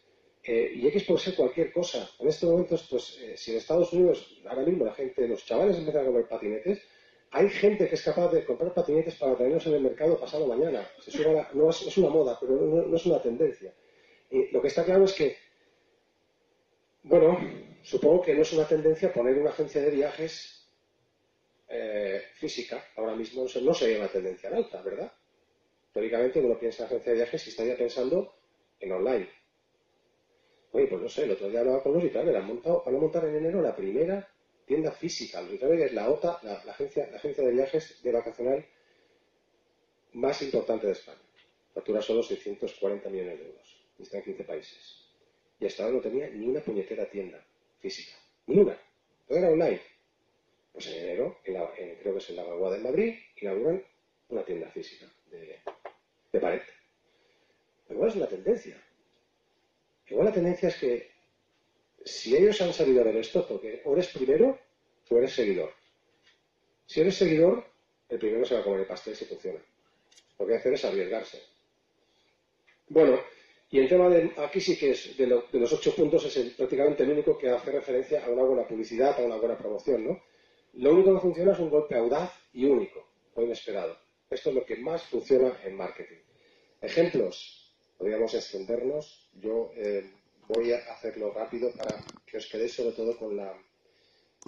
Eh, 0.43 0.71
y 0.75 0.87
X 0.87 1.03
puede 1.03 1.19
ser 1.19 1.35
cualquier 1.35 1.71
cosa. 1.71 2.09
En 2.17 2.27
estos 2.27 2.49
momentos, 2.49 2.87
pues, 2.89 3.19
eh, 3.21 3.37
si 3.37 3.51
en 3.51 3.57
Estados 3.57 3.93
Unidos 3.93 4.41
ahora 4.47 4.63
mismo 4.63 4.83
la 4.83 4.95
gente, 4.95 5.27
los 5.27 5.45
chavales 5.45 5.77
empiezan 5.77 6.01
a 6.01 6.07
comer 6.07 6.27
patinetes, 6.27 6.81
hay 7.29 7.49
gente 7.49 7.87
que 7.87 7.93
es 7.93 8.01
capaz 8.01 8.31
de 8.31 8.43
comprar 8.43 8.73
patinetes 8.73 9.13
para 9.13 9.37
tenerlos 9.37 9.67
en 9.67 9.75
el 9.75 9.81
mercado 9.81 10.19
pasado 10.19 10.47
mañana. 10.47 10.89
no 11.53 11.69
es, 11.69 11.97
una 11.97 12.09
moda, 12.09 12.35
pero 12.41 12.53
no, 12.53 12.95
es 12.95 13.05
una 13.05 13.21
tendencia. 13.21 13.71
Lo 14.51 14.59
que 14.59 14.67
está 14.69 14.83
claro 14.83 15.05
es 15.05 15.13
que, 15.13 15.37
bueno, 17.03 17.37
supongo 17.83 18.23
que 18.23 18.33
no 18.33 18.41
es 18.41 18.51
una 18.53 18.67
tendencia 18.67 19.13
poner 19.13 19.37
una 19.37 19.51
agencia 19.51 19.81
de 19.81 19.91
viajes 19.91 20.52
eh, 21.67 22.21
física. 22.35 22.83
Ahora 22.95 23.15
mismo 23.15 23.45
no 23.61 23.73
sería 23.73 23.99
una 23.99 24.11
tendencia 24.11 24.49
en 24.49 24.55
alta, 24.55 24.81
¿verdad? 24.81 25.11
Teóricamente 25.91 26.39
uno 26.39 26.57
piensa 26.57 26.83
en 26.83 26.87
agencia 26.87 27.11
de 27.11 27.17
viajes 27.19 27.47
y 27.47 27.49
estaría 27.51 27.77
pensando 27.77 28.35
en 28.79 28.91
online. 28.91 29.29
Oye, 30.71 30.87
pues 30.87 31.01
no 31.01 31.09
sé, 31.09 31.23
el 31.25 31.31
otro 31.31 31.49
día 31.49 31.59
hablaba 31.59 31.83
con 31.83 31.93
los 31.93 32.03
y 32.03 32.17
han 32.17 32.47
montado, 32.47 32.83
van 32.83 32.95
montar 32.99 33.25
en 33.25 33.35
enero 33.35 33.61
la 33.61 33.75
primera 33.75 34.27
tienda 34.65 34.91
física. 34.91 35.41
Los 35.41 35.61
es 35.61 35.93
la 35.93 36.09
OTA, 36.09 36.39
la, 36.41 36.53
agencia, 36.71 37.07
la 37.11 37.17
agencia 37.17 37.43
de 37.43 37.51
viajes 37.51 38.01
de 38.01 38.11
vacacional 38.11 38.65
más 40.13 40.41
importante 40.41 40.87
de 40.87 40.93
España. 40.93 41.19
Factura 41.73 42.01
solo 42.01 42.23
640 42.23 43.09
millones 43.09 43.39
de 43.39 43.45
euros. 43.45 43.87
Y 43.99 44.03
está 44.03 44.17
en 44.17 44.23
15 44.23 44.43
países. 44.43 45.03
Y 45.59 45.65
hasta 45.67 45.83
ahora 45.83 45.97
no 45.97 46.01
tenía 46.01 46.27
ni 46.29 46.47
una 46.47 46.61
puñetera 46.61 47.09
tienda 47.09 47.45
física. 47.79 48.17
Ni 48.47 48.57
una. 48.57 48.77
Todo 49.27 49.37
era 49.37 49.49
online. 49.49 49.81
Pues 50.73 50.87
en 50.87 51.03
enero, 51.03 51.39
creo 51.43 51.71
que 51.75 52.17
es 52.17 52.29
en 52.29 52.35
la 52.35 52.43
Vaguada 52.43 52.77
de 52.77 52.83
Madrid, 52.83 53.15
inauguran 53.37 53.83
una 54.29 54.43
tienda 54.43 54.69
física 54.69 55.05
de, 55.29 55.59
de 56.31 56.39
pared. 56.39 56.61
igual 57.89 58.09
es 58.09 58.15
una 58.15 58.27
tendencia. 58.27 58.83
Igual 60.07 60.25
la 60.25 60.33
tendencia 60.33 60.69
es 60.69 60.77
que 60.77 61.11
si 62.03 62.35
ellos 62.35 62.59
han 62.61 62.73
sabido 62.73 63.01
a 63.01 63.05
ver 63.05 63.17
esto, 63.17 63.47
porque 63.47 63.81
o 63.85 63.93
eres 63.93 64.09
primero 64.09 64.59
o 65.09 65.17
eres 65.17 65.33
seguidor. 65.33 65.71
Si 66.85 67.01
eres 67.01 67.15
seguidor, 67.15 67.65
el 68.09 68.19
primero 68.19 68.45
se 68.45 68.55
va 68.55 68.61
a 68.61 68.63
comer 68.63 68.81
el 68.81 68.87
pastel 68.87 69.15
si 69.15 69.25
funciona. 69.25 69.59
Lo 70.39 70.45
que 70.45 70.53
hay 70.53 70.57
que 70.57 70.61
hacer 70.61 70.73
es 70.73 70.85
arriesgarse. 70.85 71.41
Bueno, 72.89 73.19
y 73.69 73.79
el 73.79 73.89
tema 73.89 74.09
de, 74.09 74.31
aquí 74.37 74.59
sí 74.59 74.77
que 74.77 74.91
es, 74.91 75.17
de, 75.17 75.25
los 75.27 75.73
ocho 75.73 75.95
puntos, 75.95 76.25
es 76.25 76.53
prácticamente 76.53 77.03
el 77.03 77.11
único 77.11 77.37
que 77.37 77.49
hace 77.49 77.71
referencia 77.71 78.25
a 78.25 78.29
una 78.29 78.43
buena 78.43 78.67
publicidad, 78.67 79.19
a 79.19 79.23
una 79.23 79.37
buena 79.37 79.57
promoción, 79.57 80.05
¿no? 80.05 80.21
Lo 80.73 80.91
único 80.91 81.13
que 81.13 81.21
funciona 81.21 81.53
es 81.53 81.59
un 81.59 81.69
golpe 81.69 81.95
audaz 81.95 82.31
y 82.53 82.65
único, 82.65 83.07
o 83.35 83.41
inesperado. 83.43 83.97
Esto 84.29 84.49
es 84.49 84.55
lo 84.55 84.65
que 84.65 84.77
más 84.77 85.03
funciona 85.03 85.55
en 85.63 85.75
marketing. 85.75 86.21
Ejemplos, 86.81 87.75
podríamos 87.97 88.33
extendernos. 88.33 89.29
Yo 89.35 89.71
eh, 89.75 90.11
voy 90.47 90.71
a 90.71 90.77
hacerlo 90.91 91.31
rápido 91.31 91.71
para 91.73 92.03
que 92.25 92.37
os 92.37 92.47
quedéis 92.47 92.73
sobre 92.73 92.95
todo 92.95 93.17
con, 93.17 93.39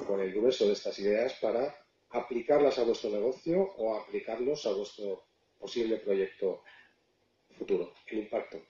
con 0.07 0.19
el 0.19 0.33
grueso 0.33 0.65
de 0.65 0.73
estas 0.73 0.97
ideas 0.99 1.37
para 1.39 1.77
aplicarlas 2.09 2.79
a 2.79 2.83
vuestro 2.83 3.11
negocio 3.11 3.61
o 3.77 3.95
aplicarlos 3.95 4.65
a 4.65 4.73
vuestro 4.73 5.25
posible 5.59 5.97
proyecto 5.97 6.63
futuro, 7.57 7.93
el 8.07 8.19
impacto. 8.19 8.61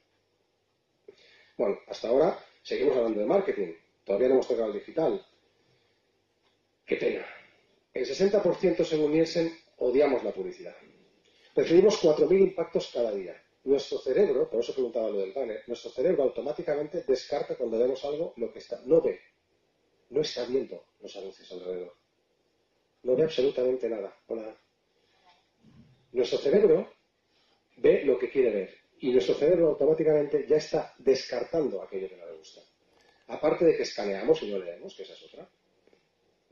Bueno, 1.57 1.79
hasta 1.87 2.09
ahora 2.09 2.37
seguimos 2.61 2.97
hablando 2.97 3.21
de 3.21 3.25
marketing, 3.25 3.73
todavía 4.03 4.27
no 4.27 4.33
hemos 4.35 4.47
tocado 4.47 4.67
el 4.67 4.79
digital. 4.79 5.25
Qué 6.85 6.97
pena. 6.97 7.25
El 7.95 8.05
60% 8.05 8.85
según 8.85 9.13
Nielsen 9.13 9.51
odiamos 9.77 10.23
la 10.23 10.31
publicidad. 10.31 10.75
Recibimos 11.55 11.99
4.000 12.03 12.39
impactos 12.39 12.91
cada 12.93 13.11
día 13.11 13.41
nuestro 13.65 13.97
cerebro, 13.97 14.47
por 14.49 14.59
eso 14.59 14.73
preguntaba 14.73 15.09
lo 15.09 15.19
del 15.19 15.33
banner, 15.33 15.63
nuestro 15.67 15.89
cerebro 15.89 16.23
automáticamente 16.23 17.03
descarta 17.07 17.55
cuando 17.55 17.79
vemos 17.79 18.03
algo 18.05 18.33
lo 18.37 18.51
que 18.51 18.59
está, 18.59 18.79
no 18.85 19.01
ve, 19.01 19.19
no 20.11 20.21
está 20.21 20.45
viendo 20.45 20.85
los 21.01 21.15
anuncios 21.15 21.51
alrededor. 21.51 21.93
No 23.03 23.15
ve 23.15 23.23
absolutamente 23.23 23.89
nada. 23.89 24.15
Nuestro 26.11 26.37
cerebro 26.37 26.93
ve 27.77 28.03
lo 28.03 28.17
que 28.19 28.29
quiere 28.29 28.51
ver 28.51 28.69
y 28.99 29.11
nuestro 29.11 29.35
cerebro 29.35 29.69
automáticamente 29.69 30.45
ya 30.47 30.57
está 30.57 30.93
descartando 30.99 31.81
aquello 31.81 32.07
que 32.07 32.17
no 32.17 32.25
le 32.25 32.37
gusta. 32.37 32.61
Aparte 33.27 33.65
de 33.65 33.75
que 33.75 33.83
escaneamos 33.83 34.41
y 34.43 34.51
no 34.51 34.59
leemos, 34.59 34.95
que 34.95 35.03
esa 35.03 35.13
es 35.13 35.23
otra, 35.23 35.49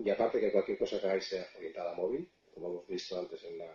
y 0.04 0.10
aparte 0.10 0.39
que 0.39 0.52
cualquier 0.52 0.78
cosa 0.78 1.00
que 1.00 1.08
hagáis 1.08 1.26
sea 1.26 1.48
orientada 1.58 1.92
a 1.92 1.96
móvil, 1.96 2.28
como 2.54 2.70
hemos 2.70 2.88
visto 2.88 3.18
antes 3.18 3.44
en 3.46 3.58
la 3.58 3.74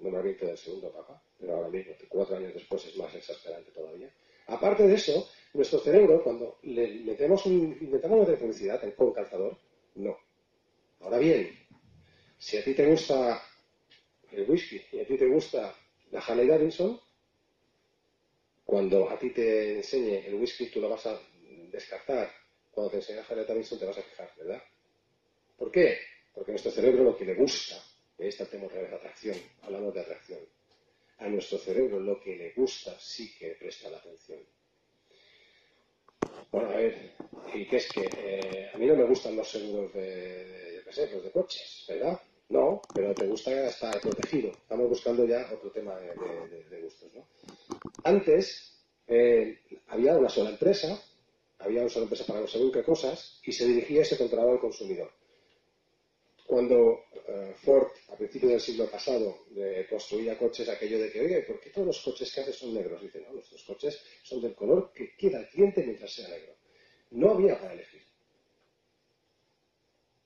nombramiento 0.00 0.46
del 0.46 0.58
segundo 0.58 0.90
Papa, 0.90 1.22
pero 1.38 1.56
ahora 1.56 1.68
mismo, 1.68 1.94
cuatro 2.08 2.36
años 2.36 2.54
después, 2.54 2.84
es 2.86 2.96
más 2.96 3.14
exasperante 3.14 3.70
todavía. 3.70 4.10
Aparte 4.46 4.86
de 4.86 4.94
eso, 4.94 5.28
nuestro 5.54 5.78
cerebro, 5.80 6.22
cuando 6.22 6.58
le 6.62 7.00
metemos 7.00 7.44
un, 7.46 7.76
intentamos 7.80 8.20
meter 8.20 8.38
publicidad 8.38 8.80
con 8.94 9.12
calzador, 9.12 9.56
no. 9.96 10.16
Ahora 11.00 11.18
bien, 11.18 11.50
si 12.38 12.56
a 12.56 12.64
ti 12.64 12.74
te 12.74 12.86
gusta 12.86 13.42
el 14.32 14.48
whisky 14.48 14.80
y 14.92 15.00
a 15.00 15.06
ti 15.06 15.16
te 15.16 15.26
gusta 15.26 15.74
la 16.10 16.20
Harley 16.20 16.46
Davidson, 16.46 16.98
cuando 18.64 19.10
a 19.10 19.18
ti 19.18 19.30
te 19.30 19.78
enseñe 19.78 20.26
el 20.26 20.34
whisky 20.34 20.66
tú 20.66 20.80
lo 20.80 20.88
vas 20.88 21.06
a 21.06 21.20
descartar, 21.70 22.30
cuando 22.70 22.90
te 22.90 22.96
enseñe 22.98 23.16
la 23.16 23.22
Harley 23.22 23.44
Davidson 23.44 23.78
te 23.78 23.86
vas 23.86 23.98
a 23.98 24.02
fijar, 24.02 24.32
¿verdad? 24.38 24.62
¿Por 25.60 25.70
qué? 25.70 25.98
Porque 26.32 26.52
nuestro 26.52 26.72
cerebro 26.72 27.04
lo 27.04 27.14
que 27.14 27.26
le 27.26 27.34
gusta 27.34 27.76
esta 28.16 28.46
tenemos 28.46 28.72
de 28.72 28.86
atracción, 28.86 29.36
hablamos 29.60 29.92
de 29.92 30.00
atracción. 30.00 30.40
A 31.18 31.28
nuestro 31.28 31.58
cerebro 31.58 32.00
lo 32.00 32.18
que 32.18 32.34
le 32.34 32.52
gusta 32.54 32.98
sí 32.98 33.34
que 33.38 33.50
presta 33.60 33.90
la 33.90 33.98
atención. 33.98 34.40
Bueno, 36.50 36.70
a 36.70 36.76
ver, 36.76 37.12
y 37.52 37.66
qué 37.66 37.76
es 37.76 37.92
que 37.92 38.08
eh, 38.10 38.70
a 38.72 38.78
mí 38.78 38.86
no 38.86 38.96
me 38.96 39.04
gustan 39.04 39.36
los 39.36 39.50
seguros 39.50 39.92
de, 39.92 40.82
los 40.86 41.24
de 41.24 41.30
coches, 41.30 41.84
¿verdad? 41.86 42.18
No, 42.48 42.80
pero 42.94 43.14
te 43.14 43.26
gusta 43.26 43.68
estar 43.68 44.00
protegido. 44.00 44.52
Estamos 44.52 44.88
buscando 44.88 45.26
ya 45.26 45.46
otro 45.52 45.70
tema 45.70 45.94
de, 46.00 46.80
gustos, 46.80 47.12
¿no? 47.12 47.26
Antes 48.04 48.82
eh, 49.06 49.60
había 49.88 50.16
una 50.16 50.30
sola 50.30 50.50
empresa, 50.50 50.98
había 51.58 51.82
una 51.82 51.90
sola 51.90 52.04
empresa 52.04 52.24
para 52.26 52.40
no 52.40 52.46
según 52.46 52.72
qué 52.72 52.82
cosas, 52.82 53.42
y 53.44 53.52
se 53.52 53.66
dirigía 53.66 54.00
y 54.00 54.04
se 54.06 54.22
al 54.22 54.58
consumidor 54.58 55.19
cuando 56.50 57.04
eh, 57.28 57.54
Ford, 57.62 57.86
a 58.08 58.16
principios 58.16 58.50
del 58.50 58.60
siglo 58.60 58.90
pasado, 58.90 59.46
construía 59.88 60.36
coches, 60.36 60.68
aquello 60.68 60.98
de 60.98 61.08
que, 61.12 61.20
oye, 61.20 61.42
¿por 61.42 61.60
qué 61.60 61.70
todos 61.70 61.86
los 61.86 62.00
coches 62.00 62.34
que 62.34 62.40
hace 62.40 62.52
son 62.52 62.74
negros? 62.74 63.00
Dice, 63.00 63.20
no, 63.20 63.32
nuestros 63.32 63.62
coches 63.62 64.02
son 64.24 64.42
del 64.42 64.56
color 64.56 64.92
que 64.92 65.14
quiera 65.14 65.38
el 65.38 65.48
cliente 65.48 65.84
mientras 65.84 66.12
sea 66.12 66.28
negro. 66.28 66.56
No 67.12 67.30
había 67.30 67.56
para 67.56 67.74
elegir. 67.74 68.02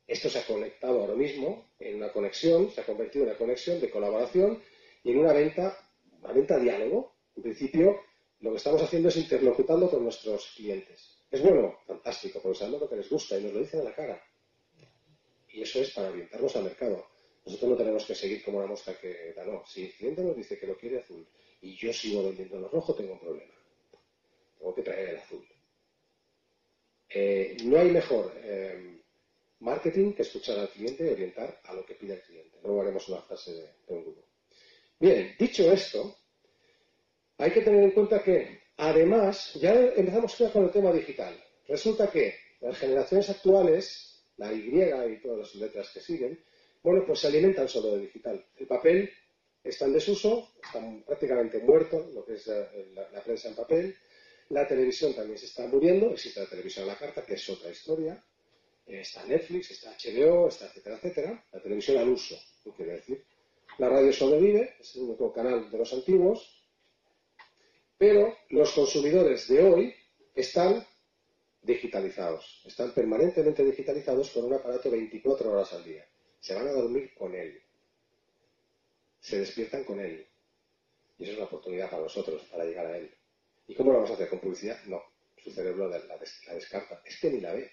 Esto 0.06 0.30
se 0.30 0.38
ha 0.38 0.46
conectado 0.46 1.02
ahora 1.02 1.14
mismo 1.14 1.72
en 1.78 1.96
una 1.96 2.10
conexión, 2.10 2.70
se 2.70 2.80
ha 2.80 2.86
convertido 2.86 3.24
en 3.24 3.28
una 3.28 3.38
conexión 3.38 3.78
de 3.78 3.90
colaboración 3.90 4.62
y 5.02 5.10
en 5.10 5.18
una 5.18 5.34
venta, 5.34 5.76
una 6.22 6.32
venta 6.32 6.58
diálogo. 6.58 7.16
En 7.36 7.42
principio, 7.42 8.00
lo 8.40 8.52
que 8.52 8.56
estamos 8.56 8.80
haciendo 8.80 9.10
es 9.10 9.16
interlocutando 9.18 9.90
con 9.90 10.02
nuestros 10.02 10.54
clientes. 10.56 11.18
Es 11.30 11.42
bueno, 11.42 11.80
fantástico, 11.86 12.40
porque 12.40 12.60
sabemos 12.60 12.80
lo 12.80 12.88
que 12.88 12.96
les 12.96 13.10
gusta 13.10 13.38
y 13.38 13.42
nos 13.42 13.52
lo 13.52 13.60
dicen 13.60 13.80
a 13.80 13.84
la 13.84 13.94
cara. 13.94 14.22
Y 15.54 15.62
eso 15.62 15.80
es 15.80 15.90
para 15.90 16.10
orientarnos 16.10 16.56
al 16.56 16.64
mercado. 16.64 17.06
Nosotros 17.46 17.70
no 17.70 17.76
tenemos 17.76 18.04
que 18.04 18.14
seguir 18.16 18.42
como 18.42 18.58
una 18.58 18.66
mosca 18.66 18.98
que 18.98 19.32
da. 19.34 19.44
Si 19.66 19.84
el 19.84 19.92
cliente 19.92 20.22
nos 20.22 20.36
dice 20.36 20.58
que 20.58 20.66
lo 20.66 20.76
quiere 20.76 20.98
azul 20.98 21.24
y 21.60 21.76
yo 21.76 21.92
sigo 21.92 22.24
vendiendo 22.24 22.58
lo 22.58 22.68
rojo, 22.68 22.92
tengo 22.92 23.12
un 23.12 23.20
problema. 23.20 23.54
Tengo 24.58 24.74
que 24.74 24.82
traer 24.82 25.10
el 25.10 25.16
azul. 25.18 25.46
Eh, 27.08 27.56
no 27.62 27.78
hay 27.78 27.90
mejor 27.92 28.32
eh, 28.42 29.00
marketing 29.60 30.14
que 30.14 30.22
escuchar 30.22 30.58
al 30.58 30.70
cliente 30.70 31.06
y 31.06 31.10
orientar 31.10 31.60
a 31.62 31.72
lo 31.72 31.86
que 31.86 31.94
pide 31.94 32.14
el 32.14 32.22
cliente. 32.22 32.58
Luego 32.64 32.82
haremos 32.82 33.08
una 33.08 33.22
frase 33.22 33.52
de, 33.52 33.68
un 33.88 34.02
grupo. 34.02 34.26
Bien, 34.98 35.36
dicho 35.38 35.70
esto, 35.70 36.16
hay 37.38 37.52
que 37.52 37.62
tener 37.62 37.84
en 37.84 37.92
cuenta 37.92 38.24
que, 38.24 38.62
además, 38.78 39.54
ya 39.54 39.72
empezamos 39.72 40.34
con 40.52 40.64
el 40.64 40.72
tema 40.72 40.92
digital. 40.92 41.40
Resulta 41.68 42.10
que 42.10 42.34
las 42.60 42.76
generaciones 42.76 43.30
actuales 43.30 44.13
la 44.36 44.52
Y 44.52 44.68
y 44.68 45.20
todas 45.20 45.38
las 45.38 45.54
letras 45.54 45.90
que 45.92 46.00
siguen, 46.00 46.42
bueno, 46.82 47.04
pues 47.06 47.20
se 47.20 47.28
alimentan 47.28 47.68
solo 47.68 47.92
de 47.94 48.02
digital. 48.02 48.44
El 48.56 48.66
papel 48.66 49.10
está 49.62 49.86
en 49.86 49.94
desuso, 49.94 50.52
está 50.62 50.80
prácticamente 51.06 51.58
muerto 51.60 52.10
lo 52.12 52.24
que 52.24 52.34
es 52.34 52.46
la, 52.46 53.22
prensa 53.24 53.48
en 53.48 53.54
papel. 53.54 53.96
La 54.50 54.66
televisión 54.66 55.14
también 55.14 55.38
se 55.38 55.46
está 55.46 55.66
muriendo, 55.66 56.10
existe 56.10 56.40
la 56.40 56.46
televisión 56.46 56.84
a 56.84 56.92
la 56.92 56.98
carta, 56.98 57.24
que 57.24 57.34
es 57.34 57.48
otra 57.48 57.70
historia. 57.70 58.22
Está 58.86 59.24
Netflix, 59.24 59.70
está 59.70 59.96
HBO, 59.96 60.48
está 60.48 60.66
etcétera, 60.66 60.96
etcétera. 60.96 61.44
La 61.52 61.62
televisión 61.62 61.96
al 61.96 62.10
uso, 62.10 62.38
¿qué 62.62 62.70
quiere 62.72 62.92
decir? 62.92 63.24
La 63.78 63.88
radio 63.88 64.12
sobrevive, 64.12 64.76
es 64.78 64.94
el 64.96 65.02
único 65.02 65.32
canal 65.32 65.70
de 65.70 65.78
los 65.78 65.92
antiguos, 65.94 66.62
pero 67.96 68.36
los 68.50 68.72
consumidores 68.72 69.48
de 69.48 69.62
hoy 69.62 69.94
están 70.34 70.86
digitalizados. 71.64 72.62
Están 72.66 72.92
permanentemente 72.92 73.64
digitalizados 73.64 74.30
con 74.30 74.44
un 74.44 74.54
aparato 74.54 74.90
24 74.90 75.50
horas 75.50 75.72
al 75.72 75.84
día. 75.84 76.06
Se 76.38 76.54
van 76.54 76.68
a 76.68 76.72
dormir 76.72 77.14
con 77.14 77.34
él. 77.34 77.60
Se 79.18 79.38
despiertan 79.38 79.84
con 79.84 79.98
él. 79.98 80.26
Y 81.18 81.22
eso 81.22 81.32
es 81.32 81.38
una 81.38 81.46
oportunidad 81.46 81.90
para 81.90 82.02
nosotros, 82.02 82.42
para 82.50 82.64
llegar 82.64 82.86
a 82.86 82.98
él. 82.98 83.12
¿Y 83.66 83.74
cómo 83.74 83.90
lo 83.90 83.96
vamos 83.96 84.10
a 84.10 84.14
hacer? 84.14 84.28
¿Con 84.28 84.40
publicidad? 84.40 84.78
No. 84.84 85.02
Su 85.42 85.50
cerebro 85.50 85.88
la, 85.88 85.98
descarta. 86.18 87.02
Es 87.04 87.18
que 87.18 87.30
ni 87.30 87.40
la 87.40 87.54
ve. 87.54 87.70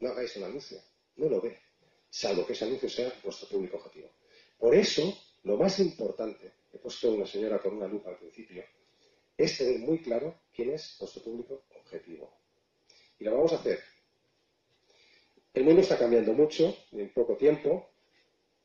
No 0.00 0.10
hagáis 0.10 0.36
un 0.36 0.44
anuncio. 0.44 0.78
No 1.16 1.28
lo 1.28 1.40
ve. 1.40 1.58
Salvo 2.10 2.46
que 2.46 2.52
ese 2.52 2.66
anuncio 2.66 2.88
sea 2.88 3.12
vuestro 3.24 3.48
público 3.48 3.78
objetivo. 3.78 4.10
Por 4.58 4.74
eso, 4.74 5.16
lo 5.44 5.56
más 5.56 5.78
importante, 5.78 6.52
he 6.72 6.78
puesto 6.78 7.12
una 7.12 7.26
señora 7.26 7.58
con 7.58 7.76
una 7.76 7.86
lupa 7.86 8.10
al 8.10 8.18
principio, 8.18 8.64
es 9.36 9.56
tener 9.56 9.78
muy 9.78 10.02
claro 10.02 10.40
quién 10.52 10.72
es 10.72 10.96
nuestro 11.00 11.22
público 11.22 11.64
objetivo. 11.76 12.37
Y 13.18 13.24
lo 13.24 13.34
vamos 13.34 13.52
a 13.52 13.56
hacer. 13.56 13.82
El 15.52 15.64
mundo 15.64 15.82
está 15.82 15.98
cambiando 15.98 16.32
mucho 16.32 16.76
en 16.92 17.12
poco 17.12 17.36
tiempo. 17.36 17.90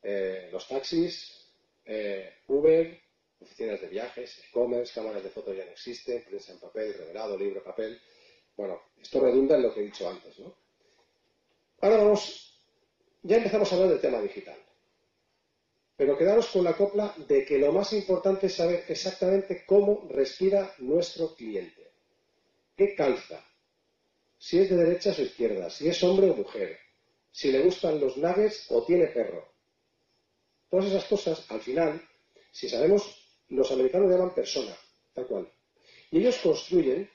Eh, 0.02 0.48
los 0.52 0.68
taxis, 0.68 1.48
eh, 1.84 2.34
Uber, 2.48 3.00
oficinas 3.40 3.80
de 3.80 3.88
viajes, 3.88 4.38
e-commerce, 4.48 4.94
cámaras 4.94 5.22
de 5.22 5.30
foto 5.30 5.52
ya 5.52 5.64
no 5.64 5.72
existen, 5.72 6.22
prensa 6.22 6.52
en 6.52 6.60
papel, 6.60 6.94
revelado, 6.94 7.36
libro, 7.36 7.64
papel. 7.64 8.00
Bueno, 8.56 8.80
esto 9.00 9.20
redunda 9.20 9.56
en 9.56 9.62
lo 9.62 9.74
que 9.74 9.80
he 9.80 9.84
dicho 9.84 10.08
antes, 10.08 10.38
¿no? 10.38 10.54
Ahora 11.80 11.98
vamos, 11.98 12.62
ya 13.22 13.36
empezamos 13.36 13.70
a 13.70 13.74
hablar 13.74 13.90
del 13.90 14.00
tema 14.00 14.20
digital. 14.20 14.58
Pero 15.96 16.18
quedaros 16.18 16.48
con 16.48 16.64
la 16.64 16.76
copla 16.76 17.14
de 17.28 17.44
que 17.44 17.58
lo 17.58 17.72
más 17.72 17.92
importante 17.92 18.46
es 18.46 18.54
saber 18.54 18.84
exactamente 18.88 19.64
cómo 19.66 20.08
respira 20.10 20.74
nuestro 20.78 21.34
cliente. 21.34 21.92
¿Qué 22.76 22.94
calza? 22.94 23.44
Si 24.46 24.58
es 24.58 24.68
de 24.68 24.76
derechas 24.76 25.18
o 25.18 25.22
izquierda, 25.22 25.70
si 25.70 25.88
es 25.88 26.04
hombre 26.04 26.28
o 26.28 26.36
mujer, 26.36 26.78
si 27.32 27.50
le 27.50 27.62
gustan 27.62 27.98
los 27.98 28.18
nuggets 28.18 28.66
o 28.68 28.84
tiene 28.84 29.06
perro. 29.06 29.42
Todas 30.68 30.84
esas 30.84 31.06
cosas, 31.06 31.50
al 31.50 31.62
final, 31.62 31.98
si 32.52 32.68
sabemos, 32.68 33.02
los 33.48 33.72
americanos 33.72 34.10
llaman 34.10 34.34
persona, 34.34 34.76
tal 35.14 35.26
cual. 35.28 35.50
Y 36.10 36.18
ellos 36.18 36.36
construyen 36.42 37.08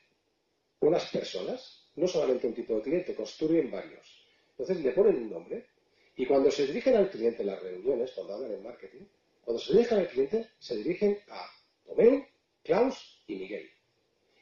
unas 0.80 1.06
personas, 1.12 1.92
no 1.98 2.08
solamente 2.08 2.48
un 2.48 2.56
tipo 2.56 2.74
de 2.78 2.82
cliente, 2.82 3.14
construyen 3.14 3.70
varios. 3.70 4.08
Entonces 4.50 4.84
le 4.84 4.92
ponen 4.94 5.18
un 5.18 5.30
nombre 5.30 5.68
y 6.16 6.26
cuando 6.26 6.50
se 6.50 6.66
dirigen 6.66 6.96
al 6.96 7.12
cliente 7.12 7.44
en 7.44 7.50
las 7.50 7.62
reuniones, 7.62 8.12
cuando 8.14 8.34
hablan 8.34 8.54
en 8.54 8.64
marketing, 8.64 9.06
cuando 9.46 9.62
se 9.62 9.74
dirigen 9.74 10.00
al 10.00 10.08
cliente, 10.08 10.50
se 10.58 10.78
dirigen 10.78 11.20
a 11.30 11.46
Tomeu, 11.86 12.26
Klaus 12.64 13.24
y 13.28 13.36
Miguel. 13.36 13.70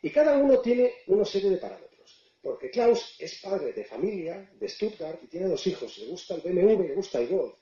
Y 0.02 0.10
cada 0.10 0.38
uno 0.38 0.62
tiene 0.62 0.94
una 1.08 1.26
serie 1.26 1.50
de 1.50 1.58
parámetros. 1.58 1.87
Porque 2.48 2.72
Klaus 2.72 3.18
es 3.20 3.42
padre 3.42 3.74
de 3.74 3.84
familia 3.84 4.50
de 4.58 4.70
Stuttgart 4.70 5.22
y 5.22 5.28
tiene 5.28 5.48
dos 5.48 5.68
hijos. 5.68 5.98
Le 5.98 6.06
gusta 6.08 6.36
el 6.36 6.40
BMW 6.40 6.82
y 6.82 6.88
le 6.88 6.96
gusta 6.96 7.20
el 7.20 7.28
Golf. 7.28 7.56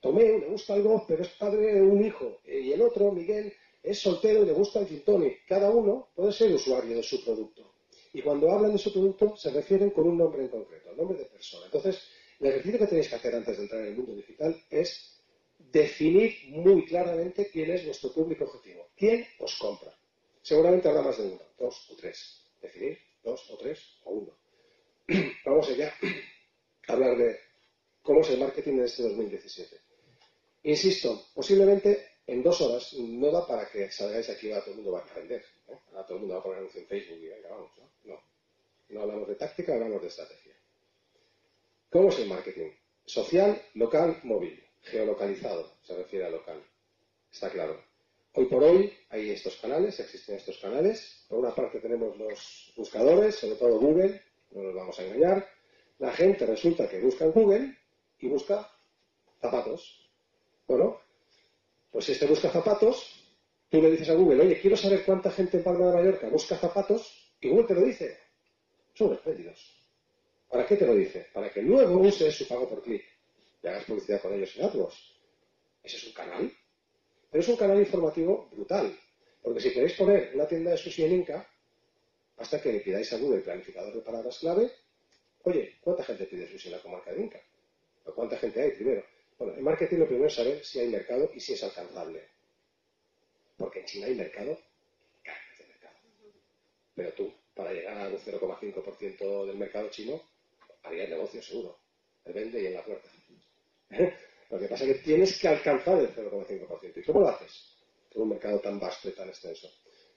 Tomeu 0.00 0.40
le 0.40 0.48
gusta 0.48 0.74
el 0.74 0.82
Golf, 0.82 1.04
pero 1.06 1.22
es 1.22 1.28
padre 1.28 1.74
de 1.74 1.80
un 1.80 2.04
hijo. 2.04 2.40
Y 2.44 2.72
el 2.72 2.82
otro, 2.82 3.12
Miguel, 3.12 3.52
es 3.80 4.00
soltero 4.00 4.42
y 4.42 4.46
le 4.46 4.52
gusta 4.52 4.80
el 4.80 4.88
gin 4.88 5.04
Cada 5.46 5.70
uno 5.70 6.08
puede 6.16 6.32
ser 6.32 6.52
usuario 6.52 6.96
de 6.96 7.04
su 7.04 7.24
producto. 7.24 7.72
Y 8.12 8.20
cuando 8.20 8.50
hablan 8.50 8.72
de 8.72 8.78
su 8.78 8.92
producto, 8.92 9.36
se 9.36 9.52
refieren 9.52 9.90
con 9.90 10.08
un 10.08 10.18
nombre 10.18 10.42
en 10.42 10.48
concreto, 10.48 10.90
el 10.90 10.96
nombre 10.96 11.18
de 11.18 11.26
persona. 11.26 11.66
Entonces, 11.66 12.02
el 12.40 12.48
ejercicio 12.48 12.80
que 12.80 12.86
tenéis 12.88 13.08
que 13.10 13.14
hacer 13.14 13.36
antes 13.36 13.56
de 13.56 13.62
entrar 13.62 13.80
en 13.82 13.86
el 13.92 13.96
mundo 13.96 14.16
digital 14.16 14.60
es 14.70 15.22
definir 15.56 16.34
muy 16.48 16.84
claramente 16.84 17.48
quién 17.48 17.70
es 17.70 17.84
vuestro 17.84 18.12
público 18.12 18.42
objetivo. 18.42 18.88
¿Quién 18.96 19.24
os 19.38 19.54
compra? 19.54 19.96
Seguramente 20.42 20.88
habrá 20.88 21.02
más 21.02 21.16
de 21.16 21.28
uno, 21.28 21.42
dos 21.56 21.88
o 21.92 21.94
tres. 21.94 22.42
Definir 22.60 23.11
dos 23.22 23.50
o 23.50 23.56
tres 23.56 24.00
o 24.04 24.10
uno. 24.12 24.38
Vamos 25.44 25.68
allá 25.68 25.94
a 26.88 26.92
hablar 26.92 27.16
de 27.16 27.38
cómo 28.02 28.20
es 28.20 28.30
el 28.30 28.40
marketing 28.40 28.72
en 28.74 28.84
este 28.84 29.02
2017. 29.02 29.80
Insisto, 30.64 31.26
posiblemente 31.34 32.12
en 32.26 32.42
dos 32.42 32.60
horas 32.60 32.92
no 32.94 33.30
da 33.30 33.46
para 33.46 33.68
que 33.68 33.90
salgáis 33.90 34.28
aquí 34.30 34.48
y 34.48 34.52
todo 34.52 34.70
el 34.70 34.76
mundo 34.76 34.92
va 34.92 35.00
a 35.00 35.14
vender. 35.14 35.44
¿eh? 35.68 35.78
Ahora 35.90 36.06
todo 36.06 36.14
el 36.16 36.20
mundo 36.20 36.34
va 36.34 36.40
a 36.40 36.42
poner 36.42 36.58
anuncio 36.58 36.80
en 36.80 36.86
Facebook 36.86 37.18
y 37.18 37.28
venga, 37.28 37.48
vamos. 37.50 37.70
¿no? 37.78 37.90
no, 38.04 38.22
no 38.90 39.02
hablamos 39.02 39.28
de 39.28 39.34
táctica, 39.34 39.74
hablamos 39.74 40.00
de 40.02 40.08
estrategia. 40.08 40.56
¿Cómo 41.90 42.08
es 42.08 42.18
el 42.20 42.28
marketing? 42.28 42.70
Social, 43.04 43.60
local, 43.74 44.20
móvil. 44.22 44.64
Geolocalizado, 44.82 45.76
se 45.82 45.94
refiere 45.96 46.26
a 46.26 46.30
local. 46.30 46.64
Está 47.30 47.50
claro. 47.50 47.91
Hoy 48.34 48.46
por 48.46 48.64
hoy 48.64 48.90
hay 49.10 49.30
estos 49.30 49.56
canales, 49.56 50.00
existen 50.00 50.36
estos 50.36 50.56
canales. 50.56 51.26
Por 51.28 51.38
una 51.40 51.54
parte 51.54 51.80
tenemos 51.80 52.16
los 52.16 52.72
buscadores, 52.74 53.34
sobre 53.34 53.56
todo 53.56 53.78
Google, 53.78 54.22
no 54.52 54.62
nos 54.62 54.74
vamos 54.74 54.98
a 54.98 55.04
engañar. 55.04 55.46
La 55.98 56.12
gente 56.12 56.46
resulta 56.46 56.88
que 56.88 56.98
busca 57.00 57.26
en 57.26 57.32
Google 57.32 57.76
y 58.20 58.28
busca 58.28 58.70
zapatos. 59.38 60.10
Bueno, 60.66 60.98
pues 61.90 62.06
si 62.06 62.12
este 62.12 62.26
busca 62.26 62.48
zapatos, 62.48 63.22
tú 63.68 63.82
le 63.82 63.90
dices 63.90 64.08
a 64.08 64.14
Google, 64.14 64.44
oye, 64.44 64.58
quiero 64.58 64.78
saber 64.78 65.04
cuánta 65.04 65.30
gente 65.30 65.58
en 65.58 65.64
Palma 65.64 65.88
de 65.88 65.94
Mallorca 65.96 66.28
busca 66.30 66.56
zapatos, 66.56 67.34
y 67.38 67.50
Google 67.50 67.66
te 67.66 67.74
lo 67.74 67.82
dice. 67.82 68.18
Son 68.94 69.12
espléndidos. 69.12 69.78
¿Para 70.48 70.66
qué 70.66 70.76
te 70.76 70.86
lo 70.86 70.94
dice? 70.94 71.28
Para 71.34 71.50
que 71.52 71.60
luego 71.60 71.98
uses 71.98 72.34
su 72.34 72.48
pago 72.48 72.66
por 72.66 72.82
clic 72.82 73.04
y 73.62 73.66
hagas 73.66 73.84
publicidad 73.84 74.22
con 74.22 74.32
ellos 74.32 74.56
en 74.56 74.64
AdWords. 74.64 75.20
Ese 75.82 75.96
es 75.98 76.06
un 76.06 76.12
canal. 76.14 76.52
Pero 77.32 77.42
es 77.42 77.48
un 77.48 77.56
canal 77.56 77.78
informativo 77.78 78.46
brutal. 78.52 78.94
Porque 79.42 79.60
si 79.60 79.72
queréis 79.72 79.94
poner 79.94 80.32
una 80.34 80.46
tienda 80.46 80.72
de 80.72 80.76
sushi 80.76 81.04
en 81.04 81.12
Inca, 81.12 81.48
hasta 82.36 82.60
que 82.60 82.72
le 82.72 82.80
pidáis 82.80 83.10
a 83.14 83.16
Google 83.16 83.40
planificador 83.40 83.94
de 83.94 84.02
palabras 84.02 84.38
clave, 84.38 84.70
oye, 85.44 85.78
¿cuánta 85.80 86.04
gente 86.04 86.26
pide 86.26 86.46
sushi 86.46 86.68
en 86.68 86.76
la 86.76 86.82
comarca 86.82 87.10
de 87.10 87.22
Inca? 87.22 87.40
¿O 88.04 88.14
cuánta 88.14 88.36
gente 88.36 88.60
hay 88.60 88.72
primero? 88.72 89.02
Bueno, 89.38 89.54
en 89.56 89.64
marketing 89.64 89.96
lo 89.96 90.06
primero 90.06 90.26
es 90.26 90.34
saber 90.34 90.62
si 90.62 90.78
hay 90.78 90.88
mercado 90.88 91.30
y 91.34 91.40
si 91.40 91.54
es 91.54 91.64
alcanzable. 91.64 92.28
Porque 93.56 93.80
en 93.80 93.86
China 93.86 94.06
hay 94.06 94.14
mercado, 94.14 94.58
cargas 95.22 95.58
de 95.58 95.66
mercado. 95.68 95.96
Pero 96.94 97.12
tú, 97.14 97.32
para 97.54 97.72
llegar 97.72 97.96
al 97.96 98.18
0,5% 98.18 99.46
del 99.46 99.56
mercado 99.56 99.88
chino, 99.88 100.20
haría 100.82 101.04
el 101.04 101.10
negocio 101.10 101.42
seguro. 101.42 101.78
El 102.26 102.34
vende 102.34 102.62
y 102.62 102.66
en 102.66 102.74
la 102.74 102.84
puerta. 102.84 103.08
Lo 104.52 104.58
que 104.58 104.68
pasa 104.68 104.84
es 104.84 104.96
que 104.96 105.02
tienes 105.02 105.40
que 105.40 105.48
alcanzar 105.48 105.98
el 105.98 106.14
0,5%. 106.14 106.92
¿Y 106.98 107.02
cómo 107.04 107.20
lo 107.20 107.28
haces? 107.30 107.74
Con 108.12 108.24
un 108.24 108.28
mercado 108.28 108.60
tan 108.60 108.78
vasto 108.78 109.08
y 109.08 109.12
tan 109.12 109.26
extenso. 109.30 109.66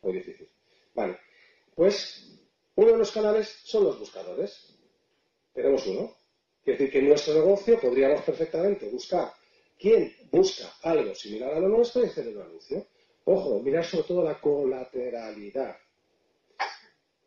Muy 0.01 0.11
difícil. 0.11 0.49
Vale. 0.93 1.17
Pues 1.73 2.37
uno 2.75 2.91
de 2.91 2.97
los 2.97 3.11
canales 3.13 3.47
son 3.63 3.85
los 3.85 3.97
buscadores. 3.97 4.77
Tenemos 5.53 5.87
uno. 5.87 6.13
Quiere 6.61 6.77
decir 6.77 6.91
que 6.91 6.99
en 6.99 7.07
nuestro 7.07 7.33
negocio 7.33 7.79
podríamos 7.79 8.23
perfectamente 8.23 8.89
buscar 8.89 9.31
quién 9.79 10.13
busca 10.29 10.69
algo 10.81 11.15
similar 11.15 11.53
a 11.53 11.59
lo 11.61 11.69
nuestro 11.69 12.03
y 12.03 12.07
hacer 12.07 12.27
un 12.27 12.41
anuncio. 12.41 12.87
Ojo, 13.23 13.61
mirar 13.61 13.85
sobre 13.85 14.03
todo 14.03 14.21
la 14.21 14.41
colateralidad. 14.41 15.77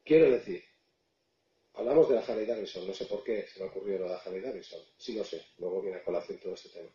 Quiero 0.04 0.30
decir, 0.30 0.62
Hablamos 1.78 2.08
de 2.08 2.16
la 2.16 2.22
Harley 2.22 2.44
Davidson, 2.44 2.88
no 2.88 2.92
sé 2.92 3.04
por 3.04 3.22
qué 3.22 3.46
se 3.46 3.60
me 3.60 3.66
ha 3.66 3.68
ocurrido 3.68 4.00
lo 4.00 4.04
de 4.06 4.10
la 4.10 4.16
Harley 4.16 4.40
Davidson, 4.40 4.80
sí 4.96 5.12
lo 5.12 5.22
sé, 5.22 5.40
luego 5.58 5.80
viene 5.80 5.98
a 5.98 6.02
colación 6.02 6.36
todo 6.38 6.54
este 6.54 6.70
tema. 6.70 6.90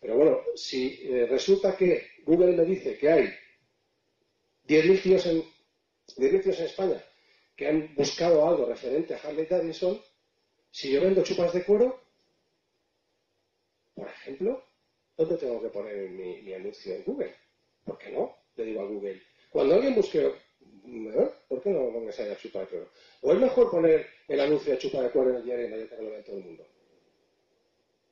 Pero 0.00 0.16
bueno, 0.16 0.38
si 0.54 1.00
eh, 1.02 1.26
resulta 1.26 1.76
que 1.76 2.12
Google 2.24 2.56
me 2.56 2.64
dice 2.64 2.96
que 2.96 3.10
hay 3.10 3.26
10.000 4.66 5.02
tíos, 5.02 5.26
en, 5.26 5.42
tíos 6.16 6.58
en 6.60 6.64
España 6.64 7.04
que 7.54 7.68
han 7.68 7.94
buscado 7.94 8.48
algo 8.48 8.64
referente 8.64 9.12
a 9.12 9.18
Harley 9.18 9.44
Davidson, 9.44 10.00
si 10.70 10.90
yo 10.90 11.02
vendo 11.02 11.22
chupas 11.22 11.52
de 11.52 11.62
cuero, 11.66 12.02
por 13.94 14.08
ejemplo, 14.08 14.64
¿dónde 15.14 15.36
tengo 15.36 15.60
que 15.60 15.68
poner 15.68 16.08
mi, 16.08 16.40
mi 16.40 16.54
anuncio 16.54 16.94
en 16.94 17.04
Google? 17.04 17.36
¿Por 17.84 17.98
qué 17.98 18.10
no? 18.10 18.34
Le 18.56 18.64
digo 18.64 18.80
a 18.80 18.86
Google. 18.86 19.22
Cuando 19.50 19.74
alguien 19.74 19.94
busque 19.94 20.32
¿Por 21.48 21.62
qué 21.62 21.70
no 21.70 22.10
ahí 22.10 22.30
a 22.30 22.36
chupa 22.36 22.60
de 22.60 22.66
cuero? 22.66 22.90
¿O 23.22 23.32
es 23.32 23.38
mejor 23.38 23.70
poner 23.70 24.06
el 24.28 24.40
anuncio 24.40 24.72
de 24.72 24.78
chupa 24.78 25.02
de 25.02 25.10
cuero 25.10 25.30
en 25.30 25.36
el 25.36 25.44
diario 25.44 25.84
y 25.84 25.88
que 25.88 25.96
lo 25.96 26.10
vea 26.10 26.24
todo 26.24 26.36
el 26.36 26.44
mundo? 26.44 26.66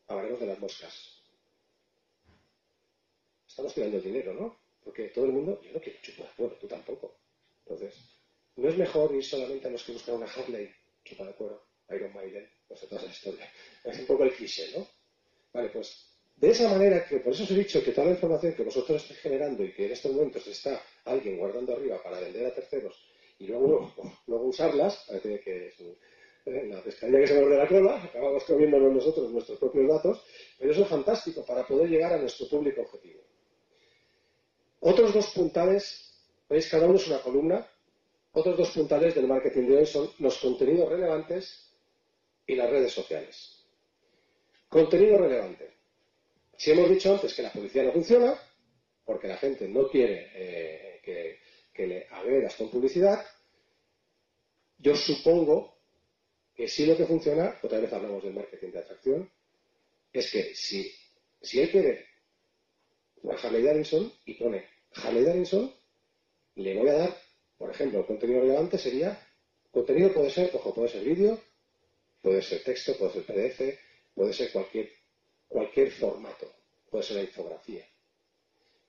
Hablaremos 0.07 0.41
de 0.41 0.47
las 0.47 0.59
moscas. 0.59 1.23
Estamos 3.47 3.75
tirando 3.75 3.97
el 3.97 4.03
dinero, 4.03 4.35
¿no? 4.35 4.59
Porque 4.85 5.09
todo 5.09 5.27
el 5.27 5.33
mundo, 5.33 5.61
yo 5.63 5.73
no 5.73 5.81
quiero 5.81 5.99
chupa 6.01 6.25
de 6.25 6.31
cuero, 6.37 6.57
tú 6.57 6.67
tampoco. 6.67 7.17
Entonces, 7.65 7.95
¿no 8.57 8.69
es 8.69 8.77
mejor 8.77 9.15
ir 9.15 9.25
solamente 9.25 9.69
a 9.69 9.71
los 9.71 9.85
que 9.85 9.93
buscan 9.93 10.17
una 10.17 10.27
Harley, 10.27 10.73
chupa 11.05 11.25
de 11.27 11.35
cuero, 11.35 11.65
Iron 11.91 12.13
Maiden, 12.15 12.49
pues 12.67 12.81
toda 12.81 13.03
esa 13.03 13.11
historia? 13.11 13.53
Es 13.85 13.99
un 13.99 14.07
poco 14.07 14.25
el 14.25 14.33
cliché, 14.33 14.77
¿no? 14.77 14.87
Vale, 15.53 15.69
pues 15.71 16.10
de 16.41 16.51
esa 16.51 16.71
manera 16.71 17.05
que, 17.05 17.21
por 17.21 17.35
eso 17.35 17.43
os 17.43 17.51
he 17.51 17.55
dicho 17.55 17.85
que 17.85 17.93
toda 17.93 18.07
la 18.07 18.15
información 18.15 18.55
que 18.55 18.63
vosotros 18.63 19.03
estáis 19.03 19.21
generando 19.21 19.63
y 19.63 19.73
que 19.75 19.85
en 19.85 19.93
estos 19.93 20.11
momentos 20.13 20.47
está 20.47 20.81
alguien 21.05 21.37
guardando 21.37 21.75
arriba 21.75 22.03
para 22.03 22.19
vender 22.19 22.47
a 22.47 22.55
terceros 22.55 22.97
y 23.39 23.47
luego, 23.47 23.93
luego 24.27 24.45
usarlas, 24.47 25.05
parece 25.07 25.41
que 25.41 25.67
es 25.69 25.81
eh, 26.47 26.67
la 26.67 26.83
pescadilla 26.83 27.21
que 27.21 27.27
se 27.27 27.35
de 27.35 27.57
la 27.57 27.69
cola, 27.69 28.03
acabamos 28.03 28.45
comiéndonos 28.45 28.93
nosotros 28.93 29.31
nuestros 29.31 29.59
propios 29.59 29.87
datos, 29.87 30.25
pero 30.59 30.73
eso 30.73 30.83
es 30.83 30.89
fantástico 30.89 31.45
para 31.45 31.67
poder 31.67 31.91
llegar 31.91 32.15
a 32.15 32.19
nuestro 32.19 32.49
público 32.49 32.81
objetivo. 32.81 33.21
Otros 34.81 35.13
dos 35.13 35.31
puntales, 35.35 36.11
veis, 36.49 36.71
cada 36.71 36.87
uno 36.87 36.97
es 36.97 37.07
una 37.07 37.21
columna, 37.21 37.69
otros 38.33 38.57
dos 38.57 38.71
puntales 38.71 39.15
del 39.15 39.27
marketing 39.27 39.69
de 39.69 39.77
hoy 39.77 39.87
son 39.87 40.09
los 40.21 40.39
contenidos 40.39 40.89
relevantes 40.89 41.71
y 42.47 42.55
las 42.55 42.71
redes 42.71 42.93
sociales. 42.93 43.67
Contenido 44.69 45.19
relevante. 45.19 45.70
Si 46.61 46.71
hemos 46.71 46.91
dicho 46.91 47.15
antes 47.15 47.33
que 47.33 47.41
la 47.41 47.51
publicidad 47.51 47.85
no 47.85 47.93
funciona, 47.93 48.39
porque 49.07 49.27
la 49.27 49.39
gente 49.39 49.67
no 49.67 49.89
quiere 49.89 50.31
eh, 50.35 51.41
que, 51.73 51.87
le 51.87 52.07
agregas 52.11 52.55
con 52.57 52.71
publicidad, 52.71 53.25
yo 54.77 54.95
supongo 54.95 55.79
que 56.55 56.69
sí 56.69 56.85
lo 56.85 56.99
que 56.99 57.07
funciona, 57.07 57.59
otra 57.63 57.81
vez 57.81 57.91
hablamos 57.91 58.23
del 58.23 58.35
marketing 58.35 58.73
de 58.73 58.79
atracción, 58.79 59.31
es 60.13 60.31
que 60.31 60.55
si, 60.55 60.93
si 61.41 61.61
él 61.61 61.71
quiere 61.71 62.05
una 63.23 63.39
Harley 63.39 63.63
Davidson 63.63 64.13
y 64.27 64.35
pone 64.35 64.67
Harley 64.97 65.25
Davidson, 65.25 65.75
le 66.57 66.77
voy 66.77 66.91
a 66.91 66.93
dar, 66.93 67.17
por 67.57 67.71
ejemplo, 67.71 68.07
contenido 68.07 68.43
relevante 68.43 68.77
sería, 68.77 69.19
contenido 69.71 70.13
puede 70.13 70.29
ser, 70.29 70.51
ojo, 70.53 70.75
puede 70.75 70.91
ser 70.91 71.05
vídeo, 71.05 71.41
puede 72.21 72.43
ser 72.43 72.63
texto, 72.63 72.99
puede 72.99 73.15
ser 73.15 73.25
PDF, 73.25 73.79
puede 74.15 74.35
ser 74.35 74.53
cualquier, 74.53 75.00
cualquier 75.51 75.91
formato, 75.91 76.47
puede 76.89 77.05
ser 77.05 77.17
la 77.17 77.23
infografía. 77.25 77.85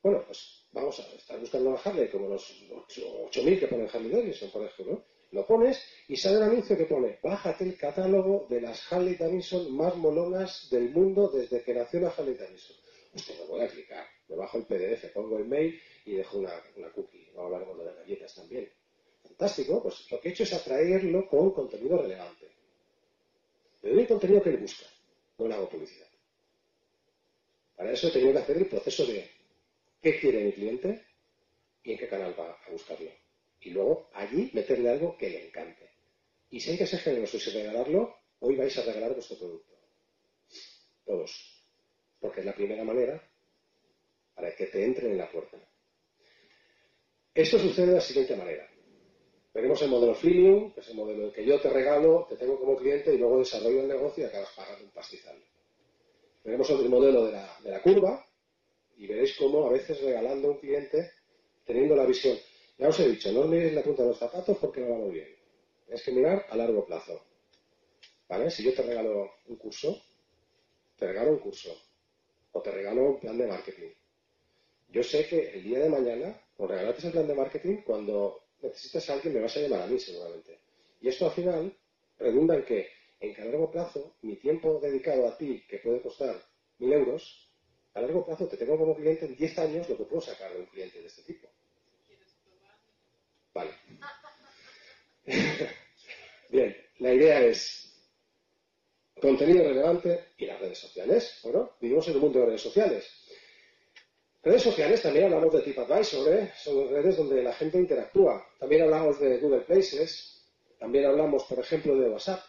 Bueno, 0.01 0.23
pues 0.25 0.65
vamos 0.71 0.99
a 0.99 1.15
estar 1.15 1.39
buscando 1.39 1.79
Harley 1.83 2.07
como 2.07 2.29
los 2.29 2.49
8.000 2.69 3.59
que 3.59 3.67
ponen 3.67 3.89
Harley 3.91 4.11
Davidson, 4.11 4.51
por 4.51 4.63
ejemplo. 4.63 5.03
Lo 5.31 5.45
pones 5.45 5.81
y 6.07 6.17
sale 6.17 6.37
un 6.37 6.43
anuncio 6.43 6.77
que 6.77 6.85
pone, 6.85 7.19
bájate 7.23 7.63
el 7.63 7.77
catálogo 7.77 8.47
de 8.49 8.61
las 8.61 8.91
Harley 8.91 9.15
Davidson 9.15 9.75
más 9.75 9.95
molonas 9.95 10.67
del 10.69 10.89
mundo 10.91 11.29
desde 11.29 11.63
que 11.63 11.73
nació 11.73 12.01
la 12.01 12.09
Harley 12.09 12.35
Davidson. 12.35 12.75
Usted 13.13 13.39
me 13.39 13.45
voy 13.45 13.61
a 13.61 13.67
clicar, 13.67 14.05
me 14.27 14.35
bajo 14.35 14.57
el 14.57 14.65
PDF, 14.65 15.11
pongo 15.13 15.37
el 15.37 15.45
mail 15.45 15.79
y 16.05 16.13
dejo 16.13 16.37
una, 16.37 16.51
cookie. 16.93 17.31
Vamos 17.35 17.53
a 17.53 17.57
hablar 17.57 17.77
de 17.77 18.01
galletas 18.01 18.35
también. 18.35 18.71
Fantástico, 19.23 19.81
pues 19.81 20.11
lo 20.11 20.19
que 20.19 20.29
he 20.29 20.31
hecho 20.31 20.43
es 20.43 20.53
atraerlo 20.53 21.27
con 21.27 21.51
contenido 21.51 22.01
relevante. 22.01 22.51
Le 23.83 23.91
doy 23.91 24.01
el 24.01 24.07
contenido 24.07 24.41
que 24.43 24.49
él 24.49 24.57
busca, 24.57 24.85
no 25.37 25.47
le 25.47 25.53
hago 25.53 25.69
publicidad. 25.69 26.10
Para 27.81 27.93
eso 27.93 28.09
he 28.09 28.11
que 28.11 28.37
hacer 28.37 28.57
el 28.57 28.67
proceso 28.67 29.07
de 29.07 29.27
qué 30.03 30.19
quiere 30.19 30.43
mi 30.43 30.51
cliente 30.51 31.03
y 31.81 31.93
en 31.93 31.97
qué 31.97 32.07
canal 32.07 32.39
va 32.39 32.51
a 32.51 32.69
buscarlo. 32.69 33.09
Y 33.59 33.71
luego 33.71 34.07
allí 34.13 34.51
meterle 34.53 34.87
algo 34.87 35.17
que 35.17 35.31
le 35.31 35.47
encante. 35.47 35.89
Y 36.51 36.59
si 36.59 36.69
hay 36.69 36.77
que 36.77 36.85
ser 36.85 36.99
generoso 36.99 37.37
y 37.37 37.53
regalarlo, 37.53 38.17
hoy 38.37 38.55
vais 38.55 38.77
a 38.77 38.83
regalar 38.83 39.15
vuestro 39.15 39.35
producto. 39.35 39.73
Todos 41.03 41.65
porque 42.19 42.41
es 42.41 42.45
la 42.45 42.53
primera 42.53 42.83
manera 42.83 43.19
para 44.35 44.55
que 44.55 44.67
te 44.67 44.85
entren 44.85 45.13
en 45.13 45.17
la 45.17 45.31
puerta. 45.31 45.57
Esto 47.33 47.57
sucede 47.57 47.87
de 47.87 47.93
la 47.93 48.01
siguiente 48.01 48.35
manera. 48.35 48.69
Tenemos 49.51 49.81
el 49.81 49.89
modelo 49.89 50.13
freemium, 50.13 50.71
que 50.71 50.81
es 50.81 50.89
el 50.89 50.97
modelo 50.97 51.33
que 51.33 51.43
yo 51.43 51.59
te 51.59 51.71
regalo, 51.71 52.27
te 52.29 52.35
tengo 52.35 52.59
como 52.59 52.77
cliente 52.77 53.11
y 53.11 53.17
luego 53.17 53.39
desarrollo 53.39 53.81
el 53.81 53.87
negocio 53.87 54.23
y 54.23 54.27
acabas 54.27 54.53
pagando 54.55 54.85
un 54.85 54.91
pastizal. 54.91 55.43
Tenemos 56.43 56.69
el 56.69 56.89
modelo 56.89 57.25
de 57.25 57.31
la, 57.33 57.59
de 57.63 57.71
la 57.71 57.81
curva 57.81 58.25
y 58.97 59.07
veréis 59.07 59.35
cómo 59.37 59.67
a 59.67 59.71
veces 59.71 60.01
regalando 60.01 60.47
a 60.47 60.51
un 60.51 60.57
cliente, 60.59 61.11
teniendo 61.65 61.95
la 61.95 62.05
visión. 62.05 62.37
Ya 62.77 62.89
os 62.89 62.99
he 62.99 63.09
dicho, 63.09 63.31
no 63.31 63.45
miréis 63.45 63.73
la 63.73 63.83
punta 63.83 64.03
de 64.03 64.09
los 64.09 64.17
zapatos 64.17 64.57
porque 64.57 64.81
no 64.81 64.89
va 64.89 64.97
muy 64.97 65.11
bien. 65.11 65.27
Tienes 65.85 66.03
que 66.03 66.11
mirar 66.11 66.45
a 66.49 66.57
largo 66.57 66.85
plazo. 66.85 67.25
¿Vale? 68.27 68.49
Si 68.49 68.63
yo 68.63 68.73
te 68.73 68.81
regalo 68.81 69.29
un 69.47 69.55
curso, 69.57 70.01
te 70.97 71.07
regalo 71.07 71.31
un 71.31 71.39
curso 71.39 71.75
o 72.53 72.61
te 72.61 72.71
regalo 72.71 73.11
un 73.11 73.19
plan 73.19 73.37
de 73.37 73.47
marketing. 73.47 73.89
Yo 74.89 75.03
sé 75.03 75.27
que 75.27 75.51
el 75.51 75.63
día 75.63 75.79
de 75.79 75.89
mañana, 75.89 76.41
por 76.57 76.69
regalarte 76.69 76.99
ese 76.99 77.11
plan 77.11 77.27
de 77.27 77.35
marketing, 77.35 77.77
cuando 77.85 78.43
necesitas 78.61 79.09
a 79.09 79.13
alguien 79.13 79.33
me 79.33 79.41
vas 79.41 79.55
a 79.55 79.59
llamar 79.61 79.81
a 79.81 79.87
mí 79.87 79.99
seguramente. 79.99 80.59
Y 81.01 81.07
esto 81.07 81.25
al 81.25 81.31
final 81.31 81.77
redunda 82.19 82.55
en 82.55 82.65
que, 82.65 82.87
en 83.21 83.33
que 83.35 83.41
a 83.41 83.45
largo 83.45 83.71
plazo, 83.71 84.15
mi 84.23 84.35
tiempo 84.35 84.79
dedicado 84.79 85.27
a 85.27 85.37
ti, 85.37 85.63
que 85.69 85.77
puede 85.77 86.01
costar 86.01 86.43
mil 86.79 86.91
euros, 86.91 87.49
a 87.93 88.01
largo 88.01 88.25
plazo 88.25 88.47
te 88.47 88.57
tengo 88.57 88.77
como 88.77 88.95
cliente 88.95 89.25
en 89.25 89.35
10 89.35 89.59
años 89.59 89.89
lo 89.89 89.97
que 89.97 90.05
puedo 90.05 90.21
sacar 90.21 90.51
de 90.51 90.59
un 90.59 90.65
cliente 90.65 90.99
de 90.99 91.07
este 91.07 91.21
tipo. 91.23 91.47
Vale. 93.53 93.71
Bien, 96.49 96.75
la 96.99 97.13
idea 97.13 97.41
es 97.41 97.93
contenido 99.21 99.63
relevante 99.63 100.29
y 100.37 100.45
las 100.45 100.59
redes 100.59 100.79
sociales. 100.79 101.39
Bueno, 101.43 101.71
vivimos 101.79 102.07
en 102.07 102.15
un 102.15 102.21
mundo 102.21 102.39
de 102.39 102.45
redes 102.47 102.61
sociales. 102.61 103.07
Redes 104.41 104.63
sociales 104.63 105.01
también 105.03 105.25
hablamos 105.25 105.53
de 105.53 105.61
TripAdvisor, 105.61 106.33
¿eh? 106.33 106.51
son 106.57 106.89
redes 106.89 107.15
donde 107.17 107.43
la 107.43 107.53
gente 107.53 107.77
interactúa. 107.77 108.43
También 108.57 108.81
hablamos 108.81 109.19
de 109.19 109.37
Google 109.37 109.61
Places, 109.61 110.43
también 110.79 111.05
hablamos, 111.05 111.43
por 111.43 111.59
ejemplo, 111.59 111.95
de 111.95 112.09
WhatsApp. 112.09 112.41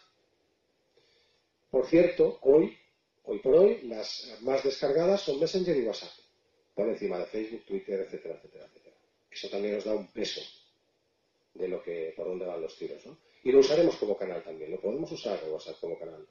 Por 1.73 1.87
cierto, 1.87 2.37
hoy, 2.43 2.77
hoy 3.23 3.39
por 3.39 3.55
hoy, 3.55 3.81
las 3.85 4.37
más 4.41 4.63
descargadas 4.63 5.21
son 5.21 5.39
Messenger 5.39 5.75
y 5.75 5.81
WhatsApp, 5.81 6.11
por 6.75 6.87
encima 6.87 7.17
de 7.17 7.25
Facebook, 7.25 7.65
Twitter, 7.65 8.01
etcétera, 8.01 8.35
etcétera, 8.35 8.65
etcétera. 8.67 8.95
Eso 9.31 9.49
también 9.49 9.73
nos 9.73 9.85
da 9.85 9.95
un 9.95 10.05
peso 10.11 10.41
de 11.55 11.67
lo 11.67 11.81
que, 11.81 12.13
por 12.15 12.27
dónde 12.27 12.45
van 12.45 12.61
los 12.61 12.77
tiros, 12.77 13.03
¿no? 13.07 13.17
Y 13.43 13.51
lo 13.51 13.57
usaremos 13.57 13.95
como 13.95 14.15
canal 14.15 14.43
también, 14.43 14.69
lo 14.69 14.79
podemos 14.79 15.11
usar 15.13 15.43
WhatsApp 15.49 15.79
como 15.79 15.97
canal 15.97 16.27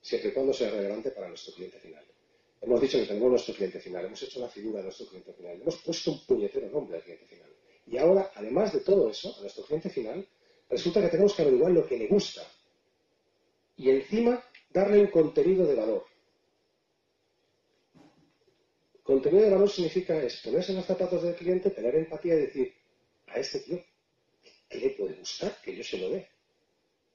siempre 0.00 0.30
y 0.30 0.32
cuando 0.32 0.52
sea 0.52 0.72
relevante 0.72 1.12
para 1.12 1.28
nuestro 1.28 1.54
cliente 1.54 1.78
final. 1.78 2.04
Hemos 2.62 2.80
dicho 2.80 2.98
que 2.98 3.06
tenemos 3.06 3.30
nuestro 3.30 3.54
cliente 3.54 3.78
final, 3.78 4.06
hemos 4.06 4.22
hecho 4.24 4.40
la 4.40 4.48
figura 4.48 4.78
de 4.78 4.84
nuestro 4.86 5.06
cliente 5.06 5.34
final, 5.34 5.60
hemos 5.60 5.76
puesto 5.76 6.10
un 6.10 6.26
puñetero 6.26 6.68
nombre 6.70 6.96
al 6.96 7.04
cliente 7.04 7.26
final. 7.26 7.50
Y 7.86 7.96
ahora, 7.96 8.32
además 8.34 8.72
de 8.72 8.80
todo 8.80 9.08
eso, 9.08 9.36
a 9.38 9.42
nuestro 9.42 9.62
cliente 9.62 9.88
final, 9.88 10.26
resulta 10.68 11.00
que 11.00 11.10
tenemos 11.10 11.32
que 11.32 11.42
averiguar 11.42 11.70
lo 11.70 11.86
que 11.86 11.96
le 11.96 12.08
gusta. 12.08 12.42
Y 13.76 13.90
encima, 13.90 14.42
darle 14.70 15.00
un 15.00 15.08
contenido 15.08 15.66
de 15.66 15.74
valor. 15.74 16.06
Contenido 19.02 19.44
de 19.44 19.50
valor 19.50 19.70
significa 19.70 20.20
es 20.20 20.40
ponerse 20.42 20.72
en 20.72 20.78
los 20.78 20.86
zapatos 20.86 21.22
del 21.22 21.36
cliente, 21.36 21.70
tener 21.70 21.94
empatía 21.94 22.34
y 22.34 22.40
decir, 22.40 22.74
a 23.28 23.38
este 23.38 23.60
tío, 23.60 23.84
¿qué 24.68 24.78
le 24.78 24.90
puede 24.90 25.14
gustar? 25.14 25.60
Que 25.62 25.76
yo 25.76 25.84
se 25.84 25.98
lo 25.98 26.10
dé. 26.10 26.28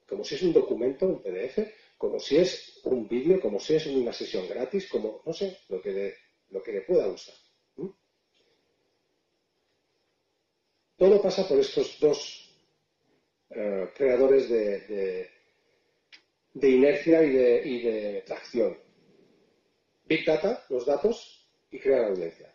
Como 0.06 0.24
si 0.24 0.36
es 0.36 0.42
un 0.42 0.52
documento, 0.52 1.06
un 1.06 1.22
PDF, 1.22 1.58
como 1.98 2.18
si 2.18 2.36
es 2.36 2.80
un 2.84 3.08
vídeo, 3.08 3.40
como 3.40 3.60
si 3.60 3.74
es 3.74 3.86
una 3.86 4.12
sesión 4.12 4.48
gratis, 4.48 4.88
como, 4.88 5.22
no 5.24 5.32
sé, 5.32 5.58
lo 5.68 5.80
que 5.80 5.90
le, 5.90 6.14
lo 6.50 6.62
que 6.62 6.72
le 6.72 6.80
pueda 6.82 7.06
gustar. 7.06 7.34
Todo 10.96 11.20
pasa 11.20 11.48
por 11.48 11.58
estos 11.58 11.98
dos 11.98 12.48
eh, 13.50 13.90
creadores 13.94 14.48
de, 14.48 14.80
de, 14.82 15.30
inercia 16.54 17.22
y 17.22 17.30
de, 17.30 17.62
y 17.64 17.82
de 17.82 18.22
tracción. 18.22 18.78
Big 20.04 20.24
Data, 20.24 20.64
los 20.68 20.84
datos, 20.84 21.48
y 21.70 21.78
crear 21.78 22.04
audiencia. 22.04 22.54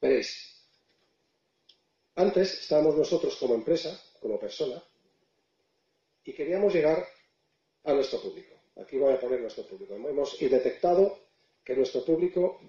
Veréis, 0.00 0.66
antes 2.14 2.60
estábamos 2.60 2.96
nosotros 2.96 3.36
como 3.36 3.54
empresa, 3.54 4.00
como 4.20 4.38
persona, 4.38 4.82
y 6.24 6.32
queríamos 6.32 6.72
llegar 6.72 7.06
a 7.84 7.92
nuestro 7.92 8.20
público. 8.20 8.54
Aquí 8.76 8.96
voy 8.96 9.12
a 9.12 9.20
poner 9.20 9.40
nuestro 9.40 9.66
público. 9.66 9.94
Hemos 9.94 10.38
detectado 10.38 11.18
que 11.64 11.76
nuestro 11.76 12.04
público 12.04 12.60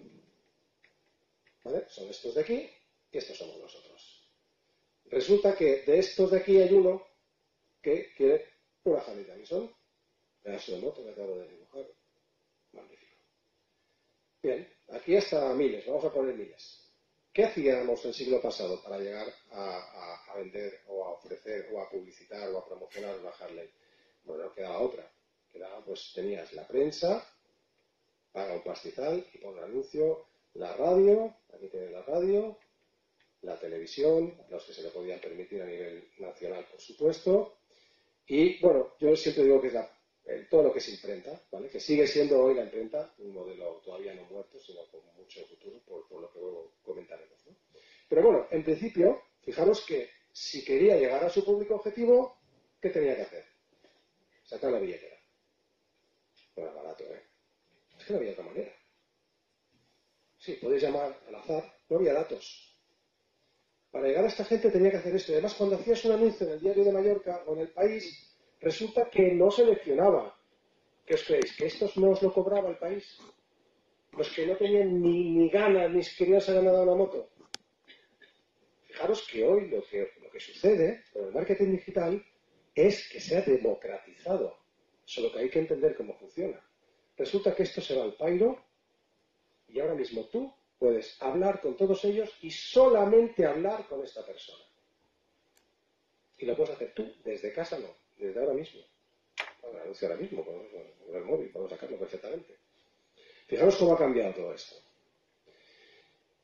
son 1.87 2.09
estos 2.09 2.35
de 2.35 2.41
aquí 2.41 2.69
y 3.11 3.17
estos 3.17 3.37
somos 3.37 3.57
nosotros. 3.59 4.31
Resulta 5.05 5.55
que 5.55 5.83
de 5.83 5.99
estos 5.99 6.31
de 6.31 6.37
aquí 6.37 6.57
hay 6.59 6.73
uno 6.73 7.05
que 7.81 8.13
quiere 8.15 8.45
una 8.83 8.99
Harley 8.99 9.25
Davidson. 9.25 9.73
De 10.43 10.79
moto 10.79 11.03
que 11.03 11.11
acabo 11.11 11.37
de 11.37 11.47
dibujar. 11.47 11.85
Magnífico. 12.71 13.15
Bien, 14.41 14.73
aquí 14.89 15.15
hasta 15.15 15.53
miles, 15.53 15.85
vamos 15.85 16.05
a 16.05 16.13
poner 16.13 16.35
miles. 16.35 16.87
¿Qué 17.37 17.43
hacíamos 17.43 18.03
el 18.05 18.13
siglo 18.15 18.41
pasado 18.41 18.81
para 18.81 18.97
llegar 18.97 19.27
a, 19.51 20.33
vender 20.37 20.81
o 20.87 21.05
a 21.05 21.09
ofrecer 21.11 21.69
o 21.71 21.79
a 21.79 21.87
publicitar 21.87 22.49
o 22.49 22.57
a 22.57 22.65
promocionar 22.65 23.19
una 23.19 23.29
Harley? 23.29 23.69
Bueno, 24.23 24.51
quedaba 24.53 24.79
otra. 24.79 25.07
Quedaba, 25.51 25.85
pues 25.85 26.13
tenías 26.15 26.51
la 26.53 26.67
prensa, 26.67 27.23
paga 28.31 28.55
un 28.55 28.63
pastizal 28.63 29.23
y 29.33 29.37
pon 29.37 29.57
un 29.57 29.63
anuncio, 29.63 30.25
la 30.55 30.75
radio, 30.77 31.35
aquí 31.53 31.67
tienes 31.67 31.91
la 31.91 32.01
radio, 32.01 32.57
la 33.41 33.59
televisión, 33.59 34.35
los 34.49 34.63
que 34.65 34.73
se 34.73 34.81
le 34.81 34.89
podían 34.89 35.19
permitir 35.19 35.61
a 35.61 35.65
nivel 35.65 36.09
nacional, 36.17 36.65
por 36.71 36.81
supuesto. 36.81 37.59
Y 38.25 38.59
bueno, 38.59 38.95
yo 38.99 39.15
siempre 39.15 39.43
digo 39.43 39.61
que 39.61 39.67
es 39.67 39.75
todo 40.49 40.63
lo 40.63 40.73
que 40.73 40.79
es 40.79 40.89
imprenta, 40.89 41.41
¿vale? 41.51 41.69
que 41.69 41.79
sigue 41.79 42.05
siendo 42.05 42.41
hoy 42.41 42.55
la 42.55 42.63
imprenta 42.63 43.13
un 43.19 43.33
modelo 43.33 43.81
todavía 43.83 44.13
no 44.13 44.23
muerto, 44.23 44.59
sino 44.59 44.81
con 44.91 45.01
mucho 45.15 45.45
futuro, 45.45 45.79
por, 45.85 46.21
lo 46.21 46.31
que 46.31 46.39
luego 46.39 46.73
comentaremos. 46.83 47.37
Pero 48.09 48.23
bueno, 48.23 48.47
en 48.51 48.63
principio, 48.63 49.21
fijaros 49.41 49.85
que 49.85 50.09
si 50.31 50.63
quería 50.63 50.97
llegar 50.97 51.23
a 51.23 51.29
su 51.29 51.43
público 51.43 51.75
objetivo, 51.75 52.37
¿qué 52.81 52.89
tenía 52.89 53.15
que 53.15 53.21
hacer? 53.23 53.57
sacar 54.47 54.71
la 54.71 54.79
billetera. 54.79 55.17
No 56.55 56.63
era 56.63 56.73
barato, 56.73 57.03
¿eh? 57.03 57.23
Es 57.99 58.05
que 58.05 58.13
no 58.13 58.19
había 58.19 58.31
otra 58.31 58.45
manera. 58.45 58.73
Sí, 60.37 60.53
podéis 60.53 60.83
llamar 60.83 61.19
al 61.27 61.35
azar, 61.35 61.73
no 61.89 61.97
había 61.97 62.13
datos. 62.13 62.75
Para 63.91 64.07
llegar 64.07 64.23
a 64.25 64.27
esta 64.27 64.45
gente 64.45 64.71
tenía 64.71 64.91
que 64.91 64.97
hacer 64.97 65.15
esto. 65.15 65.33
además, 65.33 65.53
cuando 65.55 65.75
hacías 65.75 66.03
un 66.05 66.11
anuncio 66.13 66.47
en 66.47 66.53
el 66.53 66.59
diario 66.59 66.85
de 66.85 66.91
Mallorca 66.91 67.43
o 67.45 67.53
en 67.55 67.61
el 67.61 67.69
país, 67.69 68.26
resulta 68.59 69.09
que 69.09 69.33
no 69.33 69.51
seleccionaba. 69.51 70.35
¿Qué 71.05 71.15
os 71.15 71.23
creéis? 71.23 71.55
¿Que 71.55 71.67
estos 71.67 71.95
no 71.97 72.11
os 72.11 72.21
lo 72.21 72.33
cobraba 72.33 72.69
el 72.69 72.77
país? 72.77 73.17
Los 74.11 74.29
que 74.33 74.45
no 74.47 74.57
tenían 74.57 75.01
ni, 75.01 75.49
ganas, 75.49 75.91
ni 75.91 76.01
querían 76.17 76.41
se 76.41 76.53
ganado 76.53 76.83
una 76.83 76.95
moto. 76.95 77.29
Fijaros 78.83 79.27
que 79.27 79.45
hoy 79.45 79.69
lo 79.69 79.83
que, 79.83 80.11
lo 80.21 80.29
que 80.29 80.39
sucede 80.39 81.03
con 81.13 81.25
el 81.25 81.33
marketing 81.33 81.71
digital 81.71 82.25
es 82.73 83.09
que 83.09 83.19
se 83.19 83.37
ha 83.37 83.41
democratizado, 83.41 84.57
solo 85.05 85.31
que 85.31 85.39
hay 85.39 85.49
que 85.49 85.59
entender 85.59 85.95
cómo 85.95 86.17
funciona. 86.17 86.61
Resulta 87.17 87.55
que 87.55 87.63
esto 87.63 87.81
se 87.81 87.95
va 87.95 88.03
al 88.03 88.13
pairo 88.13 88.63
Y 89.67 89.79
ahora 89.79 89.95
mismo 89.95 90.25
tú 90.25 90.53
puedes 90.77 91.21
hablar 91.21 91.59
con 91.61 91.75
todos 91.75 92.05
ellos 92.05 92.37
y 92.41 92.51
solamente 92.51 93.45
hablar 93.45 93.87
con 93.87 94.03
esta 94.03 94.25
persona. 94.25 94.63
Y 96.37 96.45
lo 96.45 96.55
puedes 96.55 96.75
hacer 96.75 96.93
tú, 96.93 97.11
desde 97.23 97.51
casa 97.51 97.79
no, 97.79 97.89
desde 98.17 98.39
ahora 98.39 98.53
mismo. 98.53 98.81
Bueno, 99.61 99.79
ahora 100.01 100.15
mismo, 100.15 100.45
con 100.45 101.15
el 101.15 101.23
móvil, 101.23 101.49
podemos 101.51 101.71
sacarlo 101.71 101.97
perfectamente. 101.97 102.55
Fijaros 103.47 103.75
cómo 103.77 103.93
ha 103.93 103.97
cambiado 103.97 104.33
todo 104.33 104.53
esto. 104.53 104.75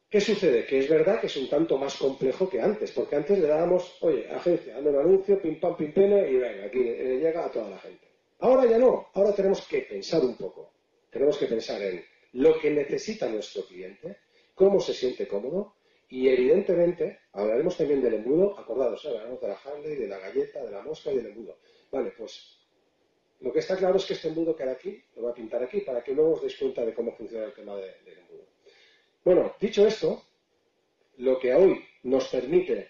¿Qué 0.09 0.21
sucede? 0.21 0.65
Que 0.65 0.77
es 0.77 0.87
verdad 0.87 1.19
que 1.19 1.25
es 1.25 1.35
un 1.37 1.49
tanto 1.49 1.77
más 1.77 1.95
complejo 1.95 2.47
que 2.47 2.61
antes, 2.61 2.91
porque 2.91 3.15
antes 3.15 3.39
le 3.39 3.47
dábamos, 3.47 3.97
oye, 4.01 4.29
agencia, 4.29 4.77
hazme 4.77 4.91
un 4.91 4.99
anuncio, 4.99 5.41
pim 5.41 5.59
pam, 5.59 5.75
pim 5.75 5.91
pene, 5.91 6.29
y 6.29 6.35
venga, 6.35 6.65
aquí 6.65 6.83
le 6.83 7.17
llega 7.17 7.45
a 7.45 7.51
toda 7.51 7.69
la 7.69 7.79
gente. 7.79 8.07
Ahora 8.39 8.65
ya 8.69 8.77
no, 8.77 9.09
ahora 9.13 9.33
tenemos 9.33 9.67
que 9.67 9.81
pensar 9.81 10.21
un 10.21 10.37
poco. 10.37 10.71
Tenemos 11.09 11.37
que 11.37 11.47
pensar 11.47 11.81
en 11.81 12.05
lo 12.33 12.59
que 12.59 12.69
necesita 12.69 13.27
nuestro 13.27 13.65
cliente, 13.65 14.17
cómo 14.53 14.79
se 14.79 14.93
siente 14.93 15.27
cómodo, 15.27 15.77
y 16.13 16.29
evidentemente 16.29 17.21
hablaremos 17.31 17.75
también 17.75 17.99
del 17.99 18.13
embudo, 18.13 18.55
acordados, 18.59 19.03
¿eh? 19.03 19.07
hablaremos 19.07 19.41
de 19.41 19.47
la 19.47 19.55
Harley, 19.55 19.95
de 19.95 20.07
la 20.07 20.19
galleta, 20.19 20.63
de 20.63 20.69
la 20.69 20.83
mosca 20.83 21.11
y 21.11 21.15
del 21.17 21.25
embudo. 21.25 21.57
Vale, 21.91 22.13
pues 22.15 22.59
lo 23.39 23.51
que 23.51 23.57
está 23.57 23.75
claro 23.75 23.97
es 23.97 24.05
que 24.05 24.13
este 24.13 24.27
embudo 24.27 24.55
que 24.55 24.61
hay 24.61 24.69
aquí, 24.69 25.03
lo 25.15 25.23
voy 25.23 25.31
a 25.31 25.33
pintar 25.33 25.63
aquí, 25.63 25.79
para 25.79 26.03
que 26.03 26.13
luego 26.13 26.33
os 26.33 26.41
deis 26.43 26.55
cuenta 26.55 26.85
de 26.85 26.93
cómo 26.93 27.17
funciona 27.17 27.45
el 27.45 27.53
tema 27.55 27.75
del 27.77 28.19
embudo. 28.19 28.45
Bueno, 29.25 29.55
dicho 29.59 29.87
esto, 29.87 30.23
lo 31.17 31.39
que 31.39 31.51
hoy 31.51 31.83
nos 32.03 32.27
permite 32.27 32.89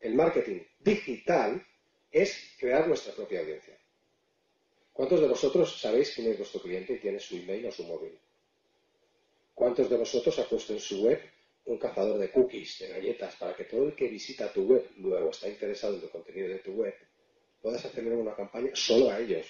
el 0.00 0.16
marketing 0.16 0.62
digital 0.80 1.64
es 2.10 2.56
crear 2.58 2.88
nuestra 2.88 3.14
propia 3.14 3.42
audiencia. 3.42 3.78
¿Cuántos 4.92 5.20
de 5.20 5.28
vosotros 5.28 5.80
sabéis 5.80 6.12
quién 6.16 6.32
es 6.32 6.38
vuestro 6.38 6.60
cliente 6.60 6.94
y 6.94 6.98
tiene 6.98 7.20
su 7.20 7.36
email 7.36 7.66
o 7.66 7.70
su 7.70 7.84
móvil? 7.84 8.18
¿Cuántos 9.54 9.88
de 9.88 9.98
vosotros 9.98 10.36
ha 10.40 10.48
puesto 10.48 10.72
en 10.72 10.80
su 10.80 11.04
web 11.04 11.35
un 11.66 11.78
cazador 11.78 12.18
de 12.18 12.30
cookies, 12.30 12.78
de 12.80 12.88
galletas, 12.88 13.36
para 13.36 13.54
que 13.54 13.64
todo 13.64 13.84
el 13.86 13.94
que 13.94 14.08
visita 14.08 14.52
tu 14.52 14.64
web 14.64 14.88
luego 14.98 15.30
está 15.30 15.48
interesado 15.48 15.96
en 15.96 16.02
el 16.02 16.10
contenido 16.10 16.48
de 16.48 16.58
tu 16.60 16.72
web, 16.72 16.94
puedas 17.60 17.84
hacerle 17.84 18.14
una 18.14 18.34
campaña 18.34 18.70
solo 18.74 19.10
a 19.10 19.18
ellos? 19.18 19.46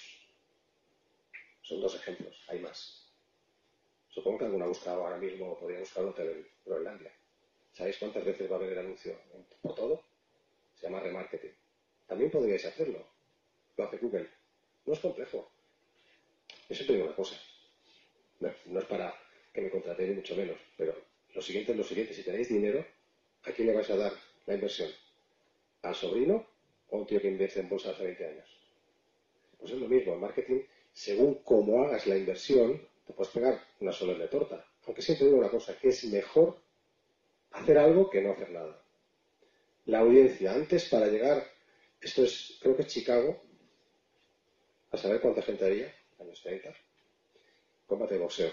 Son 1.61 1.79
dos 1.79 1.95
ejemplos, 1.95 2.43
hay 2.47 2.59
más. 2.59 3.07
Supongo 4.09 4.39
que 4.39 4.45
alguna 4.45 4.65
ha 4.65 4.69
buscado 4.69 5.03
ahora 5.03 5.17
mismo, 5.17 5.57
podría 5.59 5.79
buscar 5.79 6.03
un 6.03 6.09
hotel 6.09 6.29
en 6.29 6.47
Groenlandia. 6.65 7.13
¿Sabéis 7.73 7.97
cuántas 7.97 8.25
veces 8.25 8.49
va 8.49 8.55
a 8.55 8.57
haber 8.57 8.71
el 8.71 8.79
anuncio 8.79 9.15
por 9.61 9.75
todo? 9.75 10.03
Se 10.73 10.87
llama 10.87 10.99
remarketing. 10.99 11.53
También 12.07 12.31
podríais 12.31 12.65
hacerlo. 12.65 13.05
Lo 13.75 13.83
hace 13.83 13.97
Google. 13.97 14.27
No 14.85 14.93
es 14.93 14.99
complejo. 14.99 15.51
Yo 16.69 16.75
siempre 16.75 16.95
digo 16.95 17.07
una 17.07 17.15
cosa. 17.15 17.39
No, 18.39 18.79
es 18.79 18.85
para 18.85 19.13
que 19.53 19.61
me 19.61 19.69
contratéis 19.69 20.15
mucho 20.15 20.35
menos, 20.35 20.57
pero 20.77 20.95
lo 21.33 21.41
siguiente 21.41 21.71
es 21.71 21.77
lo 21.77 21.83
siguiente. 21.83 22.13
Si 22.13 22.23
tenéis 22.23 22.49
dinero, 22.49 22.85
¿a 23.43 23.51
quién 23.51 23.67
le 23.67 23.73
vais 23.73 23.89
a 23.89 23.95
dar 23.95 24.13
la 24.45 24.55
inversión? 24.55 24.89
¿Al 25.83 25.95
sobrino 25.95 26.47
o 26.89 26.97
a 26.97 26.99
un 26.99 27.05
tío 27.05 27.21
que 27.21 27.27
invierte 27.27 27.59
en 27.59 27.69
bolsa 27.69 27.91
hace 27.91 28.03
20 28.03 28.27
años? 28.27 28.57
Pues 29.59 29.71
es 29.71 29.77
lo 29.77 29.87
mismo. 29.87 30.13
El 30.13 30.19
marketing, 30.19 30.61
según 30.93 31.35
cómo 31.43 31.83
hagas 31.83 32.07
la 32.07 32.17
inversión, 32.17 32.81
te 33.05 33.13
puedes 33.13 33.33
pegar 33.33 33.59
una 33.79 33.91
sola 33.91 34.17
de 34.17 34.27
torta. 34.27 34.65
Aunque 34.85 35.01
siempre 35.01 35.27
digo 35.27 35.39
una 35.39 35.49
cosa, 35.49 35.77
que 35.77 35.89
es 35.89 36.03
mejor 36.05 36.59
hacer 37.51 37.77
algo 37.77 38.09
que 38.09 38.21
no 38.21 38.31
hacer 38.31 38.51
nada. 38.51 38.81
La 39.85 39.99
audiencia, 39.99 40.53
antes 40.53 40.89
para 40.89 41.07
llegar, 41.07 41.43
esto 42.01 42.23
es, 42.23 42.57
creo 42.61 42.75
que 42.75 42.81
es 42.83 42.87
Chicago, 42.87 43.41
a 44.91 44.97
saber 44.97 45.21
cuánta 45.21 45.41
gente 45.41 45.65
había, 45.65 45.93
años 46.19 46.41
30, 46.41 46.73
combate 47.85 48.15
de 48.15 48.19
boxeo. 48.19 48.51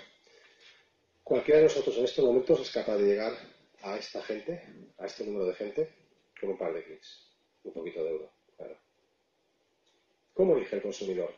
Cualquiera 1.24 1.60
de 1.60 1.64
nosotros 1.64 1.96
en 1.96 2.04
estos 2.04 2.22
momentos 2.22 2.60
es 2.60 2.70
capaz 2.70 2.98
de 2.98 3.06
llegar 3.06 3.32
a 3.80 3.96
esta 3.96 4.22
gente, 4.22 4.62
a 4.98 5.06
este 5.06 5.24
número 5.24 5.46
de 5.46 5.54
gente, 5.54 5.88
con 6.38 6.50
un 6.50 6.58
par 6.58 6.74
de 6.74 6.84
clics, 6.84 7.30
un 7.62 7.72
poquito 7.72 8.04
de 8.04 8.10
euro. 8.10 8.30
Claro. 8.54 8.76
¿Cómo 10.34 10.54
elige 10.54 10.76
el 10.76 10.82
consumidor? 10.82 11.34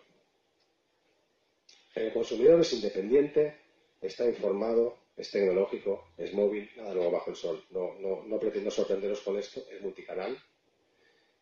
El 1.95 2.13
consumidor 2.13 2.61
es 2.61 2.73
independiente, 2.73 3.61
está 4.01 4.25
informado, 4.27 4.99
es 5.17 5.31
tecnológico, 5.31 6.09
es 6.19 6.35
móvil, 6.35 6.69
nada 6.77 6.93
luego 6.93 7.13
bajo 7.13 7.31
el 7.31 7.37
sol. 7.37 7.65
No, 7.71 8.41
pretendo 8.41 8.73
sorprenderos 8.73 9.21
con 9.21 9.39
esto, 9.39 9.63
es 9.71 9.81
multicanal, 9.81 10.37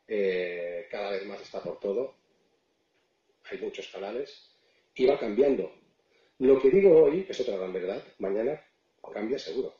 eh, 0.06 0.86
cada 0.90 1.12
vez 1.12 1.24
más 1.24 1.40
está 1.40 1.62
por 1.62 1.80
todo, 1.80 2.14
hay 3.50 3.58
muchos 3.58 3.88
canales 3.88 4.54
y 4.94 5.06
va 5.06 5.18
cambiando. 5.18 5.83
Lo 6.38 6.60
que 6.60 6.70
digo 6.70 7.04
hoy 7.04 7.26
es 7.28 7.40
otra 7.40 7.56
gran 7.56 7.72
verdad, 7.72 8.02
mañana 8.18 8.60
cambia 9.12 9.38
seguro. 9.38 9.74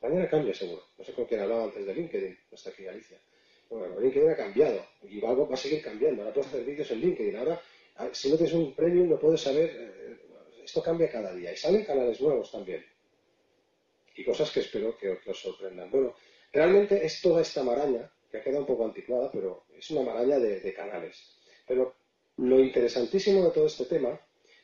Mañana 0.00 0.28
cambia 0.28 0.54
seguro. 0.54 0.82
No 0.98 1.04
sé 1.04 1.12
con 1.12 1.26
quién 1.26 1.40
hablaba 1.40 1.64
antes 1.64 1.86
de 1.86 1.94
LinkedIn, 1.94 2.38
está 2.50 2.70
aquí 2.70 2.86
Alicia. 2.86 3.18
Bueno, 3.70 3.98
LinkedIn 4.00 4.30
ha 4.30 4.36
cambiado 4.36 4.84
y 5.02 5.20
va 5.20 5.32
a 5.32 5.56
seguir 5.56 5.82
cambiando. 5.82 6.22
Ahora 6.22 6.34
puedes 6.34 6.48
hacer 6.48 6.64
vídeos 6.64 6.90
en 6.90 7.00
LinkedIn. 7.00 7.36
Ahora 7.36 7.60
Ah, 7.96 8.08
si 8.12 8.30
no 8.30 8.36
tienes 8.36 8.54
un 8.54 8.74
premium 8.74 9.08
no 9.08 9.18
puedes 9.18 9.40
saber, 9.40 9.70
eh, 9.70 10.16
esto 10.64 10.82
cambia 10.82 11.10
cada 11.10 11.34
día 11.34 11.52
y 11.52 11.56
salen 11.56 11.84
canales 11.84 12.20
nuevos 12.20 12.50
también. 12.50 12.84
Y 14.16 14.24
cosas 14.24 14.50
que 14.50 14.60
espero 14.60 14.96
que, 14.96 15.18
os 15.26 15.38
sorprendan. 15.38 15.90
Bueno, 15.90 16.14
realmente 16.52 17.04
es 17.04 17.20
toda 17.20 17.42
esta 17.42 17.62
maraña, 17.62 18.10
que 18.30 18.38
ha 18.38 18.42
quedado 18.42 18.60
un 18.60 18.66
poco 18.66 18.84
anticuada, 18.84 19.30
pero 19.30 19.66
es 19.76 19.90
una 19.90 20.02
maraña 20.02 20.38
de, 20.38 20.74
canales. 20.74 21.36
Pero 21.66 21.94
lo 22.38 22.60
interesantísimo 22.60 23.44
de 23.44 23.50
todo 23.50 23.66
este 23.66 23.84
tema 23.84 24.18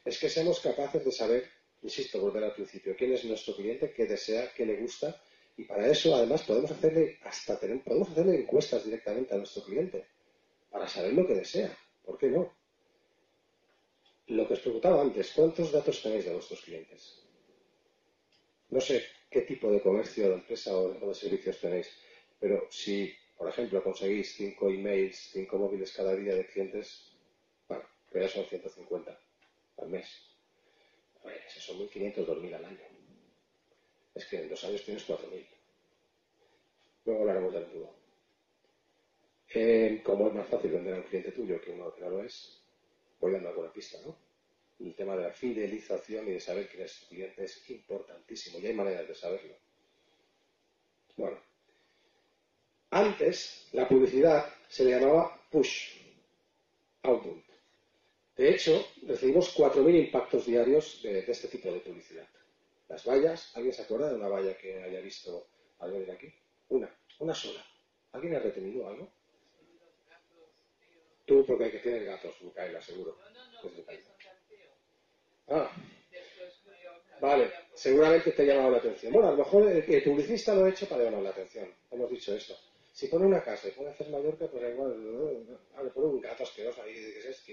es 0.08 0.18
que 0.18 0.30
seamos 0.30 0.60
capaces 0.60 1.04
de 1.04 1.12
saber, 1.12 1.44
insisto, 1.82 2.18
volver 2.18 2.42
al 2.42 2.54
principio, 2.54 2.96
quién 2.96 3.12
es 3.12 3.26
nuestro 3.26 3.54
cliente, 3.54 3.92
qué 3.92 4.06
desea, 4.06 4.50
qué 4.56 4.64
le 4.64 4.76
gusta, 4.76 5.20
y 5.54 5.64
para 5.64 5.86
eso 5.86 6.14
además 6.14 6.44
podemos 6.44 6.70
hacerle 6.70 7.18
hasta 7.22 7.58
tener, 7.60 7.82
podemos 7.84 8.08
hacerle 8.08 8.40
encuestas 8.40 8.86
directamente 8.86 9.34
a 9.34 9.36
nuestro 9.36 9.62
cliente 9.64 10.06
para 10.70 10.88
saber 10.88 11.12
lo 11.12 11.26
que 11.26 11.34
desea. 11.34 11.76
¿Por 12.02 12.16
qué 12.16 12.28
no? 12.28 12.56
Lo 14.28 14.46
que 14.48 14.54
os 14.54 14.60
preguntaba 14.60 15.02
antes, 15.02 15.30
¿cuántos 15.32 15.72
datos 15.72 16.02
tenéis 16.02 16.24
de 16.24 16.32
vuestros 16.32 16.62
clientes? 16.62 17.22
No 18.70 18.80
sé 18.80 19.02
qué 19.30 19.42
tipo 19.42 19.70
de 19.70 19.82
comercio, 19.82 20.30
de 20.30 20.34
empresa 20.36 20.74
o 20.74 20.88
de 20.88 21.14
servicios 21.14 21.60
tenéis, 21.60 21.90
pero 22.40 22.66
si, 22.70 23.14
por 23.36 23.48
ejemplo, 23.48 23.82
conseguís 23.82 24.34
cinco 24.34 24.70
emails, 24.70 25.30
cinco 25.32 25.58
móviles 25.58 25.92
cada 25.92 26.16
día 26.16 26.34
de 26.34 26.46
clientes, 26.46 27.12
bueno, 27.68 27.84
que 28.10 28.20
ya 28.20 28.28
son 28.28 28.46
150 28.46 29.27
al 29.78 29.88
mes. 29.88 30.06
Pues 31.22 31.36
esos 31.46 31.64
son 31.64 31.78
1.500, 31.78 32.26
2.000 32.26 32.54
al 32.54 32.64
año. 32.64 32.78
Es 34.14 34.26
que 34.26 34.42
en 34.42 34.48
dos 34.48 34.64
años 34.64 34.84
tienes 34.84 35.06
4.000. 35.06 35.46
Luego 37.04 37.20
hablaremos 37.20 37.52
del 37.52 37.64
embudo. 37.64 37.94
Eh, 39.54 40.02
¿Cómo 40.04 40.28
es 40.28 40.34
más 40.34 40.48
fácil 40.48 40.72
vender 40.72 40.94
a 40.94 40.98
un 40.98 41.04
cliente 41.04 41.32
tuyo 41.32 41.60
que 41.60 41.70
uno 41.70 41.94
que 41.94 42.00
no 42.02 42.10
lo 42.10 42.24
es? 42.24 42.58
voy 43.20 43.32
dando 43.32 43.48
alguna 43.48 43.72
pista, 43.72 43.98
¿no? 44.04 44.16
El 44.78 44.94
tema 44.94 45.16
de 45.16 45.24
la 45.24 45.32
fidelización 45.32 46.28
y 46.28 46.32
de 46.32 46.40
saber 46.40 46.68
quién 46.68 46.84
es 46.84 47.00
tu 47.00 47.08
cliente 47.08 47.44
es 47.44 47.68
importantísimo 47.70 48.58
y 48.58 48.66
hay 48.66 48.74
maneras 48.74 49.08
de 49.08 49.14
saberlo. 49.14 49.56
Bueno, 51.16 51.38
antes 52.90 53.68
la 53.72 53.88
publicidad 53.88 54.54
se 54.68 54.84
le 54.84 54.92
llamaba 54.92 55.40
push, 55.50 56.00
outbound. 57.02 57.47
De 58.38 58.50
hecho, 58.50 58.86
recibimos 59.02 59.52
4.000 59.56 59.98
impactos 60.06 60.46
diarios 60.46 61.02
de, 61.02 61.24
este 61.26 61.48
tipo 61.48 61.72
de 61.72 61.80
publicidad. 61.80 62.28
Las 62.88 63.04
vallas, 63.04 63.50
¿alguien 63.56 63.74
se 63.74 63.82
acuerda 63.82 64.10
de 64.10 64.14
una 64.14 64.28
valla 64.28 64.56
que 64.56 64.80
haya 64.80 65.00
visto 65.00 65.48
algo 65.80 65.98
de 65.98 66.12
aquí? 66.12 66.32
Una, 66.68 66.88
una 67.18 67.34
sola. 67.34 67.66
¿Alguien 68.12 68.36
ha 68.36 68.38
retenido 68.38 68.86
algo? 68.86 69.10
Tú, 71.26 71.44
porque 71.44 71.64
hay 71.64 71.72
que 71.72 71.78
tener 71.80 72.04
gatos, 72.04 72.40
Micaela, 72.42 72.80
seguro. 72.80 73.18
No, 73.18 73.30
no, 73.30 73.76
no, 73.76 73.88
Ah, 75.50 75.70
vale, 77.20 77.50
seguramente 77.74 78.32
te 78.32 78.42
ha 78.42 78.44
llamado 78.44 78.70
la 78.70 78.78
atención. 78.78 79.12
Bueno, 79.14 79.28
a 79.28 79.32
lo 79.32 79.38
mejor 79.38 79.68
el, 79.68 80.02
publicista 80.04 80.54
lo 80.54 80.64
ha 80.64 80.70
hecho 80.70 80.88
para 80.88 81.02
llamar 81.02 81.22
la 81.22 81.30
atención. 81.30 81.74
Hemos 81.90 82.08
dicho 82.10 82.36
esto. 82.36 82.54
Si 82.92 83.08
pone 83.08 83.26
una 83.26 83.42
casa 83.42 83.68
y 83.68 83.72
pone 83.72 83.88
a 83.88 83.92
hacer 83.92 84.08
Mallorca, 84.10 84.46
pues 84.46 84.72
igual, 84.72 85.60
ah, 85.74 85.82
le 85.82 85.90
pone 85.90 86.06
un 86.06 86.20
gato 86.20 86.42
asqueroso 86.42 86.82
ahí, 86.82 86.94
¿qué 86.94 87.30
es 87.30 87.40
¿Qué, 87.40 87.47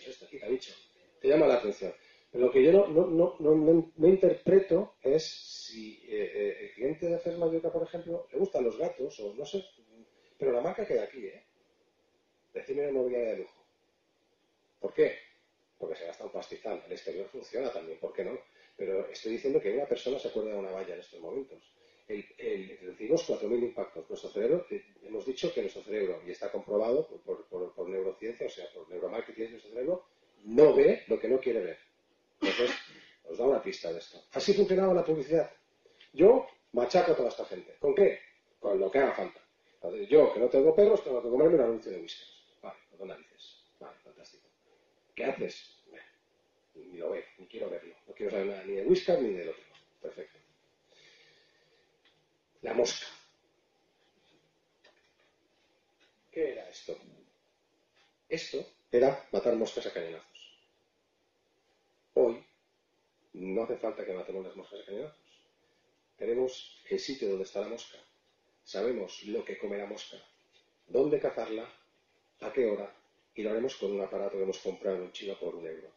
es 0.00 0.08
esto? 0.08 0.26
¿Qué 0.30 0.42
ha 0.42 0.48
dicho? 0.48 0.72
Te 1.20 1.28
llama 1.28 1.46
la 1.46 1.56
atención. 1.56 1.92
Lo 2.32 2.50
que 2.50 2.64
yo 2.64 2.72
no, 2.72 2.88
no, 2.88 3.36
no, 3.38 4.08
interpreto 4.08 4.96
es 5.00 5.24
si 5.24 6.02
eh, 6.08 6.32
eh, 6.34 6.56
el 6.62 6.72
cliente 6.72 7.06
de 7.06 7.14
hacer 7.14 7.38
Mallorca, 7.38 7.70
por 7.70 7.84
ejemplo, 7.84 8.26
le 8.32 8.38
gustan 8.38 8.64
los 8.64 8.76
gatos 8.76 9.20
o 9.20 9.34
no 9.34 9.46
sé, 9.46 9.64
pero 10.36 10.50
la 10.50 10.60
marca 10.60 10.84
queda 10.84 11.04
aquí, 11.04 11.24
¿eh? 11.26 11.44
Decime 12.52 12.82
una 12.82 12.90
inmobiliaria 12.90 13.30
de 13.30 13.36
lujo. 13.38 13.64
¿Por 14.80 14.92
qué? 14.92 15.16
Porque 15.78 15.96
se 15.96 16.06
gasta 16.06 16.24
un 16.24 16.32
pastizal. 16.32 16.82
El 16.86 16.92
exterior 16.92 17.26
funciona 17.28 17.72
también, 17.72 17.98
¿por 17.98 18.12
qué 18.12 18.24
no? 18.24 18.38
Pero 18.76 19.08
estoy 19.08 19.32
diciendo 19.32 19.60
que 19.60 19.72
una 19.72 19.86
persona 19.86 20.18
se 20.18 20.28
acuerda 20.28 20.52
de 20.52 20.58
una 20.58 20.70
valla 20.70 20.94
en 20.94 21.00
estos 21.00 21.20
momentos. 21.20 21.72
El, 22.06 22.24
el, 22.36 22.78
decimos 22.82 23.28
4.000 23.28 23.62
impactos. 23.62 24.08
Nuestro 24.08 24.30
cerebro, 24.30 24.66
eh, 24.70 24.84
hemos 25.02 25.24
dicho 25.24 25.52
que 25.54 25.62
nuestro 25.62 25.82
cerebro, 25.82 26.20
y 26.26 26.32
está 26.32 26.50
comprobado 26.50 27.06
por, 27.24 27.43
neurociencia, 27.88 28.46
o 28.46 28.50
sea, 28.50 28.66
por 28.72 28.88
neuromarketing, 28.88 29.52
nuestro 29.52 29.70
cerebro 29.72 30.06
no 30.44 30.74
ve 30.74 31.04
lo 31.08 31.18
que 31.18 31.28
no 31.28 31.38
quiere 31.38 31.60
ver. 31.60 31.78
Entonces, 32.40 32.76
os 33.24 33.38
da 33.38 33.44
una 33.44 33.62
pista 33.62 33.92
de 33.92 33.98
esto. 33.98 34.22
Así 34.32 34.52
funcionaba 34.52 34.94
la 34.94 35.04
publicidad. 35.04 35.50
Yo 36.12 36.46
machaco 36.72 37.12
a 37.12 37.16
toda 37.16 37.28
esta 37.28 37.44
gente. 37.46 37.76
¿Con 37.78 37.94
qué? 37.94 38.20
Con 38.60 38.78
lo 38.78 38.90
que 38.90 38.98
haga 38.98 39.12
falta. 39.12 39.40
yo, 40.08 40.32
que 40.32 40.40
no 40.40 40.48
tengo 40.48 40.74
perros, 40.74 41.02
tengo 41.02 41.22
que 41.22 41.28
comerme 41.28 41.56
un 41.56 41.60
anuncio 41.62 41.90
de 41.90 42.00
whisky. 42.00 42.24
Vale, 42.62 42.78
no 42.98 43.06
narices. 43.06 43.64
Vale, 43.80 43.98
fantástico. 43.98 44.46
¿Qué 45.14 45.24
haces? 45.24 45.74
ni 46.74 46.98
lo 46.98 47.10
veo, 47.10 47.24
ni 47.38 47.46
quiero 47.46 47.70
verlo. 47.70 47.94
No 48.06 48.14
quiero 48.14 48.32
saber 48.32 48.46
nada 48.46 48.64
ni 48.64 48.74
de 48.74 48.84
whisky 48.84 49.12
ni 49.12 49.32
del 49.32 49.50
otro. 49.50 49.64
Perfecto. 50.00 50.38
La 52.62 52.74
mosca. 52.74 53.06
¿Qué 56.30 56.52
era 56.52 56.68
esto? 56.68 56.98
Esto 58.28 58.66
era 58.90 59.28
matar 59.32 59.54
moscas 59.54 59.86
a 59.86 59.92
cañonazos. 59.92 60.58
Hoy 62.14 62.44
no 63.34 63.62
hace 63.62 63.76
falta 63.76 64.04
que 64.04 64.12
matemos 64.12 64.44
las 64.44 64.56
moscas 64.56 64.80
a 64.80 64.86
cañonazos. 64.86 65.18
Tenemos 66.16 66.82
el 66.88 66.98
sitio 66.98 67.28
donde 67.28 67.44
está 67.44 67.60
la 67.60 67.68
mosca. 67.68 67.98
Sabemos 69.64 69.78
lo 69.78 69.78
que 69.78 69.78
come 69.78 69.78
la 69.78 69.86
mosca, 69.86 70.16
dónde 70.88 71.20
cazarla, 71.20 71.66
a 72.40 72.52
qué 72.52 72.66
hora, 72.66 72.94
y 73.34 73.42
lo 73.42 73.50
haremos 73.50 73.76
con 73.76 73.92
un 73.92 74.00
aparato 74.00 74.36
que 74.36 74.42
hemos 74.42 74.58
comprado 74.58 75.02
en 75.02 75.12
China 75.12 75.34
por 75.40 75.54
un 75.54 75.66
euro. 75.66 75.90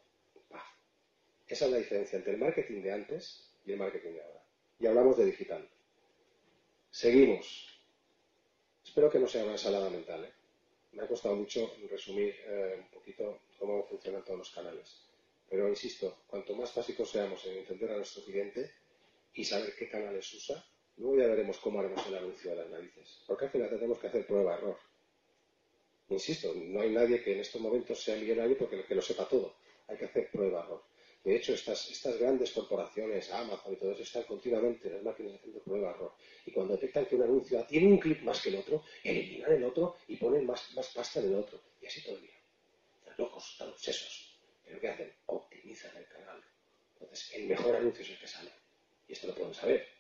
Esa 1.47 1.65
es 1.65 1.71
la 1.71 1.77
diferencia 1.77 2.17
entre 2.17 2.33
el 2.33 2.39
marketing 2.39 2.81
de 2.81 2.91
antes 2.91 3.51
y 3.65 3.71
el 3.71 3.77
marketing 3.77 4.13
de 4.13 4.21
ahora. 4.21 4.43
Y 4.79 4.87
hablamos 4.87 5.17
de 5.17 5.25
digital. 5.25 5.67
Seguimos. 6.91 7.79
Espero 8.83 9.09
que 9.09 9.19
no 9.19 9.27
sea 9.27 9.43
una 9.43 9.53
ensalada 9.53 9.89
mental. 9.89 10.25
¿eh? 10.25 10.33
Me 10.91 11.03
ha 11.03 11.07
costado 11.07 11.35
mucho 11.35 11.73
resumir 11.89 12.35
eh, 12.45 12.75
un 12.79 12.89
poquito 12.89 13.39
cómo 13.57 13.85
funcionan 13.85 14.23
todos 14.23 14.39
los 14.39 14.51
canales. 14.51 15.07
Pero 15.49 15.69
insisto, 15.69 16.23
cuanto 16.27 16.53
más 16.55 16.75
básicos 16.75 17.09
seamos 17.09 17.45
en 17.45 17.59
entender 17.59 17.91
a 17.91 17.97
nuestro 17.97 18.23
cliente 18.23 18.71
y 19.33 19.45
saber 19.45 19.73
qué 19.77 19.87
canales 19.87 20.33
usa, 20.33 20.65
luego 20.97 21.17
ya 21.17 21.27
veremos 21.27 21.57
cómo 21.57 21.79
haremos 21.79 22.05
el 22.07 22.15
anuncio 22.15 22.51
de 22.51 22.57
las 22.57 22.69
narices. 22.69 23.23
Porque 23.25 23.45
al 23.45 23.51
final 23.51 23.69
tenemos 23.69 23.99
que 23.99 24.07
hacer 24.07 24.25
prueba-error. 24.25 24.77
Insisto, 26.09 26.53
no 26.55 26.81
hay 26.81 26.91
nadie 26.91 27.21
que 27.21 27.33
en 27.33 27.39
estos 27.39 27.61
momentos 27.61 28.01
sea 28.01 28.15
millonario 28.15 28.57
porque 28.57 28.83
que 28.83 28.95
lo 28.95 29.01
sepa 29.01 29.27
todo. 29.27 29.55
Hay 29.87 29.97
que 29.97 30.05
hacer 30.05 30.29
prueba-error. 30.31 30.83
De 31.23 31.35
hecho, 31.35 31.53
estas, 31.53 32.17
grandes 32.19 32.51
corporaciones, 32.51 33.29
Amazon 33.31 33.73
y 33.73 33.75
todo 33.75 33.91
eso, 33.91 34.03
están 34.03 34.23
continuamente 34.23 34.87
en 34.87 34.95
las 34.95 35.03
máquinas 35.03 35.35
haciendo 35.35 35.59
prueba-error. 35.59 36.13
Y 36.45 36.51
cuando 36.51 36.75
detectan 36.75 37.05
que 37.05 37.15
un 37.15 37.23
anuncio 37.23 37.65
tiene 37.65 37.87
un 37.87 37.97
clic 37.97 38.21
más 38.21 38.41
que 38.41 38.49
el 38.49 38.55
otro, 38.55 38.83
eliminan 39.03 39.51
el 39.51 39.63
otro 39.65 39.97
y 40.07 40.15
ponen 40.15 40.45
más, 40.45 40.73
más 40.73 40.87
pasta 40.89 41.19
en 41.19 41.27
el 41.27 41.35
otro. 41.35 41.59
Y 41.81 41.85
así 41.85 42.01
todo 42.01 42.15
el 42.15 42.21
día. 42.21 42.37
Están 42.99 43.15
locos, 43.17 43.51
están 43.51 43.69
obsesos. 43.69 44.39
Pero 44.63 44.79
¿qué 44.79 44.87
hacen? 44.87 45.13
Optimizan 45.25 45.97
el 45.97 46.07
canal. 46.07 46.41
Entonces, 46.93 47.33
el 47.35 47.47
mejor 47.47 47.75
anuncio 47.75 48.03
es 48.03 48.09
el 48.11 48.19
que 48.19 48.27
sale. 48.27 48.51
Y 49.09 49.11
esto 49.11 49.27
lo 49.27 49.35
pueden 49.35 49.53
saber. 49.53 49.96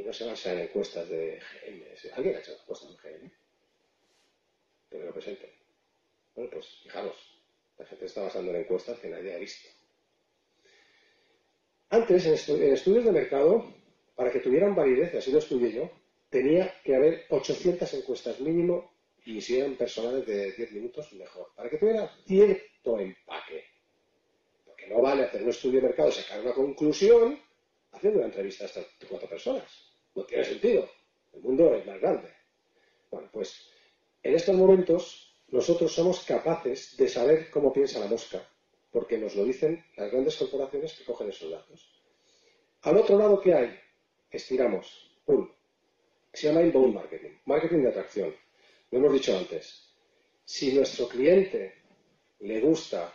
Y 0.00 0.02
no 0.02 0.14
se 0.14 0.24
basan 0.24 0.56
en 0.56 0.62
encuestas 0.62 1.06
de 1.10 1.38
GM. 1.38 1.84
¿Alguien 2.14 2.36
ha 2.36 2.38
hecho 2.38 2.52
encuestas 2.52 2.90
de 2.90 2.96
GM? 2.96 3.30
Que 4.88 4.98
me 4.98 5.04
lo 5.04 5.12
presenten. 5.12 5.50
Bueno, 6.34 6.50
pues 6.52 6.66
fijaros, 6.82 7.16
la 7.76 7.84
gente 7.84 8.06
está 8.06 8.22
basando 8.22 8.50
en 8.50 8.62
encuestas 8.62 8.98
que 8.98 9.10
nadie 9.10 9.34
ha 9.34 9.38
visto. 9.38 9.68
Antes, 11.90 12.48
en, 12.48 12.72
estudios 12.72 13.04
de 13.04 13.12
mercado, 13.12 13.74
para 14.14 14.30
que 14.30 14.40
tuvieran 14.40 14.74
validez, 14.74 15.14
así 15.16 15.32
lo 15.32 15.38
estudié 15.38 15.72
yo, 15.72 15.90
tenía 16.30 16.80
que 16.82 16.96
haber 16.96 17.26
800 17.28 17.92
encuestas 17.92 18.40
mínimo 18.40 18.94
y 19.26 19.38
si 19.42 19.58
eran 19.58 19.76
personales 19.76 20.24
de 20.24 20.52
10 20.52 20.72
minutos, 20.72 21.12
mejor. 21.12 21.52
Para 21.54 21.68
que 21.68 21.76
tuviera 21.76 22.10
cierto 22.26 22.98
empaque. 22.98 23.64
Porque 24.64 24.86
no 24.86 25.02
vale 25.02 25.24
hacer 25.24 25.42
un 25.42 25.50
estudio 25.50 25.82
de 25.82 25.88
mercado 25.88 26.10
sacar 26.10 26.40
una 26.40 26.54
conclusión 26.54 27.38
haciendo 27.92 28.20
una 28.20 28.28
entrevista 28.28 28.64
a 28.64 28.66
estas 28.66 28.86
cuatro 29.06 29.28
personas. 29.28 29.89
No 30.14 30.24
tiene 30.24 30.44
sentido. 30.44 30.88
El 31.32 31.42
mundo 31.42 31.74
es 31.74 31.86
más 31.86 32.00
grande. 32.00 32.28
Bueno, 33.10 33.28
pues 33.32 33.68
en 34.22 34.34
estos 34.34 34.54
momentos 34.54 35.34
nosotros 35.48 35.92
somos 35.92 36.24
capaces 36.24 36.96
de 36.96 37.08
saber 37.08 37.50
cómo 37.50 37.72
piensa 37.72 37.98
la 37.98 38.06
mosca 38.06 38.46
porque 38.92 39.18
nos 39.18 39.34
lo 39.36 39.44
dicen 39.44 39.84
las 39.96 40.10
grandes 40.10 40.36
corporaciones 40.36 40.94
que 40.94 41.04
cogen 41.04 41.28
esos 41.28 41.50
datos. 41.50 42.02
Al 42.82 42.96
otro 42.96 43.18
lado, 43.18 43.40
¿qué 43.40 43.54
hay? 43.54 43.78
Estiramos. 44.30 45.18
¡Pum! 45.24 45.48
Se 46.32 46.48
llama 46.48 46.62
inbound 46.62 46.94
marketing, 46.94 47.36
marketing 47.44 47.82
de 47.82 47.88
atracción. 47.88 48.34
Lo 48.90 48.98
hemos 48.98 49.12
dicho 49.12 49.36
antes. 49.36 49.94
Si 50.44 50.72
nuestro 50.72 51.08
cliente 51.08 51.74
le 52.40 52.60
gusta 52.60 53.14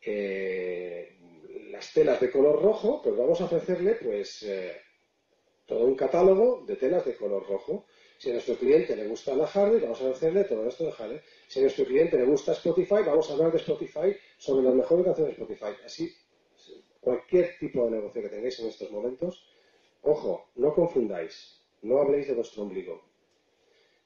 eh, 0.00 1.18
las 1.70 1.92
telas 1.92 2.20
de 2.20 2.30
color 2.30 2.62
rojo, 2.62 3.02
pues 3.02 3.16
vamos 3.16 3.40
a 3.40 3.44
ofrecerle 3.44 3.94
pues 3.96 4.42
eh, 4.42 4.80
todo 5.66 5.84
un 5.84 5.96
catálogo 5.96 6.64
de 6.64 6.76
telas 6.76 7.04
de 7.04 7.16
color 7.16 7.46
rojo. 7.48 7.86
Si 8.18 8.30
a 8.30 8.32
nuestro 8.32 8.56
cliente 8.56 8.96
le 8.96 9.08
gusta 9.08 9.34
la 9.34 9.44
Harley, 9.44 9.80
vamos 9.80 10.00
a 10.00 10.04
ofrecerle 10.04 10.44
todo 10.44 10.66
esto 10.66 10.84
de 10.84 10.92
Harley. 10.96 11.20
Si 11.48 11.58
a 11.58 11.62
nuestro 11.62 11.84
cliente 11.84 12.16
le 12.16 12.24
gusta 12.24 12.52
Spotify, 12.52 13.02
vamos 13.04 13.28
a 13.28 13.34
hablar 13.34 13.52
de 13.52 13.58
Spotify 13.58 14.16
sobre 14.38 14.64
las 14.64 14.74
mejores 14.74 15.04
canciones 15.04 15.36
de 15.36 15.42
Spotify. 15.42 15.76
Así, 15.84 16.16
cualquier 17.00 17.58
tipo 17.58 17.84
de 17.84 17.90
negocio 17.90 18.22
que 18.22 18.28
tengáis 18.28 18.58
en 18.60 18.68
estos 18.68 18.90
momentos, 18.90 19.48
ojo, 20.02 20.50
no 20.54 20.72
confundáis, 20.72 21.62
no 21.82 22.00
habléis 22.00 22.28
de 22.28 22.34
vuestro 22.34 22.62
ombligo. 22.62 23.02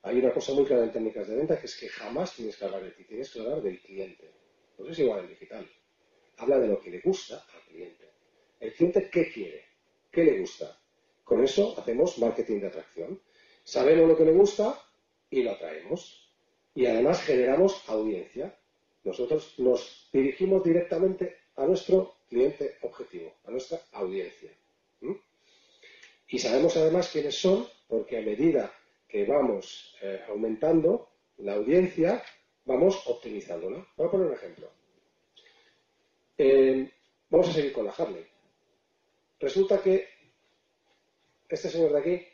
Hay 0.03 0.19
una 0.19 0.33
cosa 0.33 0.55
muy 0.55 0.65
clara 0.65 0.85
en 0.85 0.93
técnicas 0.93 1.29
de 1.29 1.37
venta 1.37 1.61
que 1.61 1.67
es 1.67 1.77
que 1.77 1.89
jamás 1.89 2.35
tienes 2.35 2.57
que 2.57 2.65
hablar 2.65 2.83
de 2.83 2.93
ti, 2.93 3.05
tienes 3.05 3.31
que 3.31 3.41
hablar 3.41 3.61
del 3.61 3.79
cliente. 3.81 4.33
Pues 4.77 4.93
es 4.93 4.99
igual 5.01 5.21
en 5.21 5.29
digital. 5.29 5.71
Habla 6.39 6.59
de 6.59 6.69
lo 6.69 6.81
que 6.81 6.91
le 6.91 7.01
gusta 7.01 7.45
al 7.53 7.61
cliente. 7.69 8.09
El 8.61 8.73
cliente, 8.73 9.11
¿qué 9.13 9.31
quiere? 9.31 9.67
¿Qué 10.11 10.25
le 10.25 10.41
gusta? 10.41 10.80
Con 11.31 11.45
eso 11.45 11.78
hacemos 11.78 12.18
marketing 12.18 12.59
de 12.59 12.66
atracción. 12.66 13.20
Sabemos 13.62 14.09
lo 14.09 14.16
que 14.16 14.24
le 14.24 14.33
gusta 14.33 14.76
y 15.31 15.45
lo 15.45 15.53
atraemos. 15.53 16.28
Y 16.74 16.87
además 16.87 17.22
generamos 17.22 17.89
audiencia. 17.89 18.59
Nosotros 19.05 19.55
nos 19.59 20.11
dirigimos 20.12 20.64
directamente 20.64 21.37
a 21.55 21.66
nuestro 21.66 22.16
cliente 22.28 22.78
objetivo, 22.83 23.33
a 23.45 23.53
nuestra 23.53 23.81
audiencia. 23.93 24.51
Y 26.26 26.39
sabemos 26.41 26.76
además 26.76 27.11
quiénes 27.12 27.37
son, 27.37 27.64
porque 27.87 28.18
a 28.18 28.22
medida 28.22 28.74
que 29.07 29.24
vamos 29.24 29.97
eh, 30.03 30.22
aumentando 30.28 31.11
la 31.39 31.55
audiencia, 31.55 32.24
vamos 32.64 33.05
optimizándola. 33.07 33.87
Voy 33.97 34.09
a 34.09 34.11
poner 34.11 34.26
un 34.26 34.35
ejemplo. 34.35 34.68
Eh, 36.37 36.91
vamos 37.28 37.51
a 37.51 37.53
seguir 37.53 37.72
con 37.72 37.87
la 37.87 37.93
Harley. 37.93 38.26
Resulta 39.39 39.81
que 39.81 40.20
este 41.51 41.68
señor 41.68 41.92
de 41.92 41.98
aquí 41.98 42.26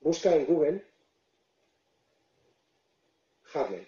busca 0.00 0.34
en 0.34 0.46
Google 0.46 0.84
Harley. 3.52 3.86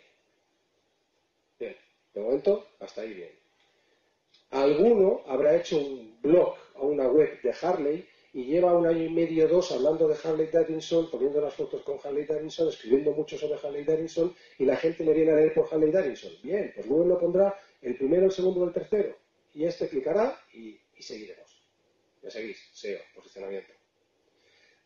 Bien, 1.58 1.76
de 2.14 2.20
momento 2.20 2.68
hasta 2.80 3.02
ahí 3.02 3.14
bien. 3.14 3.38
Alguno 4.50 5.22
habrá 5.26 5.56
hecho 5.56 5.78
un 5.78 6.20
blog 6.20 6.56
o 6.74 6.86
una 6.88 7.06
web 7.08 7.40
de 7.42 7.54
Harley 7.60 8.08
y 8.32 8.44
lleva 8.44 8.76
un 8.76 8.86
año 8.86 9.04
y 9.04 9.10
medio 9.10 9.46
o 9.46 9.48
dos 9.48 9.72
hablando 9.72 10.08
de 10.08 10.16
Harley 10.22 10.48
Davidson, 10.48 11.10
poniendo 11.10 11.40
las 11.40 11.54
fotos 11.54 11.82
con 11.82 11.98
Harley 12.02 12.24
Davidson, 12.24 12.68
escribiendo 12.68 13.12
mucho 13.12 13.36
sobre 13.36 13.58
Harley 13.62 13.84
Davidson 13.84 14.34
y 14.58 14.64
la 14.64 14.76
gente 14.76 15.04
le 15.04 15.12
viene 15.12 15.32
a 15.32 15.36
leer 15.36 15.54
por 15.54 15.72
Harley 15.72 15.90
Davidson. 15.90 16.32
Bien, 16.42 16.72
pues 16.74 16.86
Google 16.86 17.08
lo 17.08 17.18
pondrá 17.18 17.58
el 17.82 17.96
primero, 17.96 18.26
el 18.26 18.32
segundo 18.32 18.62
o 18.62 18.66
el 18.66 18.72
tercero 18.72 19.16
y 19.54 19.64
este 19.64 19.88
clicará 19.88 20.40
y, 20.52 20.80
y 20.96 21.02
seguiremos. 21.02 21.48
Ya 22.22 22.30
seguís, 22.30 22.58
SEO, 22.72 23.00
posicionamiento. 23.14 23.77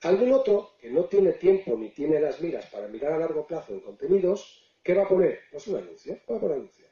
Algún 0.02 0.32
otro 0.32 0.72
que 0.80 0.90
no 0.90 1.04
tiene 1.04 1.32
tiempo 1.34 1.76
ni 1.76 1.90
tiene 1.90 2.20
las 2.20 2.40
miras 2.40 2.66
para 2.66 2.88
mirar 2.88 3.12
a 3.12 3.18
largo 3.18 3.46
plazo 3.46 3.72
en 3.72 3.80
contenidos, 3.80 4.64
¿qué 4.82 4.94
va 4.94 5.04
a 5.04 5.08
poner? 5.08 5.38
Pues 5.50 5.68
un 5.68 5.76
anuncio. 5.76 6.18
Va 6.28 6.36
a 6.36 6.40
poner 6.40 6.56
anuncio. 6.56 6.86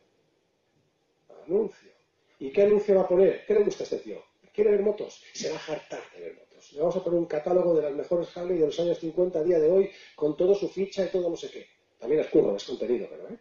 Anuncio. 1.44 1.90
¿Y 2.38 2.52
qué 2.52 2.62
anuncio 2.62 2.94
va 2.94 3.02
a 3.02 3.08
poner? 3.08 3.44
¿Qué 3.46 3.54
le 3.54 3.64
gusta 3.64 3.82
a 3.82 3.84
este 3.84 3.98
tío? 3.98 4.22
¿Quiere 4.54 4.70
ver 4.70 4.82
motos? 4.82 5.22
Se 5.32 5.50
va 5.50 5.56
a 5.56 5.72
hartar 5.72 6.02
de 6.14 6.20
ver 6.20 6.34
motos. 6.34 6.72
Le 6.72 6.78
vamos 6.78 6.96
a 6.96 7.02
poner 7.02 7.18
un 7.18 7.26
catálogo 7.26 7.74
de 7.74 7.82
las 7.82 7.92
mejores 7.92 8.36
Harley 8.36 8.58
de 8.58 8.66
los 8.66 8.78
años 8.78 8.98
50 8.98 9.38
a 9.40 9.42
día 9.42 9.58
de 9.58 9.68
hoy, 9.68 9.90
con 10.14 10.36
todo 10.36 10.54
su 10.54 10.68
ficha 10.68 11.04
y 11.04 11.08
todo 11.08 11.28
no 11.30 11.36
sé 11.36 11.50
qué. 11.50 11.66
También 11.98 12.20
es 12.20 12.28
curro, 12.28 12.54
es 12.54 12.64
contenido, 12.64 13.08
pero 13.10 13.28
¿eh? 13.28 13.38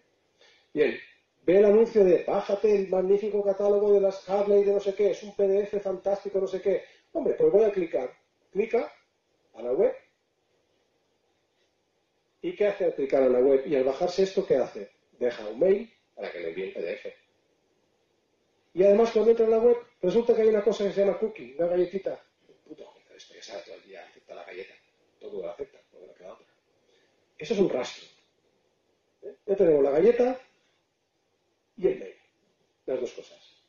Bien, 0.74 0.96
ve 1.44 1.58
el 1.60 1.66
anuncio 1.66 2.04
de 2.04 2.24
bájate 2.24 2.76
el 2.76 2.90
magnífico 2.90 3.44
catálogo 3.44 3.94
de 3.94 4.02
las 4.02 4.28
Harley 4.28 4.64
de 4.64 4.74
no 4.74 4.80
sé 4.80 4.96
qué, 4.96 5.12
es 5.12 5.22
un 5.22 5.36
PDF 5.36 5.80
fantástico, 5.82 6.40
no 6.40 6.48
sé 6.48 6.60
qué. 6.60 6.84
Hombre, 7.12 7.36
pues 7.36 7.52
voy 7.52 7.64
a 7.66 7.72
clicar. 7.72 8.12
Clica 8.52 8.92
a 9.60 9.64
la 9.64 9.72
web. 9.74 9.94
¿Y 12.42 12.56
qué 12.56 12.68
hace 12.68 12.86
al 12.86 12.96
clicar 12.96 13.24
a 13.24 13.30
la 13.30 13.40
web? 13.40 13.66
Y 13.68 13.76
al 13.76 13.84
bajarse 13.84 14.24
esto, 14.24 14.46
¿qué 14.46 14.56
hace? 14.56 14.92
Deja 15.20 15.48
un 15.48 15.60
mail 15.60 15.94
para 16.16 16.32
que 16.32 16.40
le 16.40 16.50
envíe 16.50 16.64
el 16.64 16.74
PDF. 16.74 17.06
Y 18.74 18.84
además, 18.84 19.12
cuando 19.12 19.32
entra 19.32 19.46
en 19.46 19.52
la 19.52 19.60
web, 19.60 19.78
resulta 20.02 20.36
que 20.36 20.44
hay 20.44 20.48
una 20.48 20.64
cosa 20.64 20.86
que 20.86 20.92
se 20.92 21.02
llama 21.02 21.20
cookie, 21.20 21.56
una 21.58 21.68
galletita. 21.68 22.24
Puto, 22.66 22.94
esto 23.16 23.34
ya 23.34 23.44
sabe 23.44 23.64
todo 23.64 23.76
el 23.76 23.84
día, 23.84 24.06
acepta 24.06 24.36
la 24.36 24.46
galleta. 24.46 24.74
Todo 25.20 25.42
lo 25.42 25.50
acepta, 25.50 25.80
no 25.92 26.14
queda 26.14 26.34
otra. 26.34 26.48
Eso 27.38 27.54
es 27.54 27.60
un 27.60 27.70
rastro. 27.70 28.06
¿Eh? 29.24 29.36
Ya 29.46 29.56
tenemos 29.56 29.84
la 29.84 29.92
galleta 29.92 30.40
y 31.78 31.88
el 31.88 32.00
mail. 32.00 32.16
Las 32.86 33.02
dos 33.02 33.12
cosas. 33.12 33.64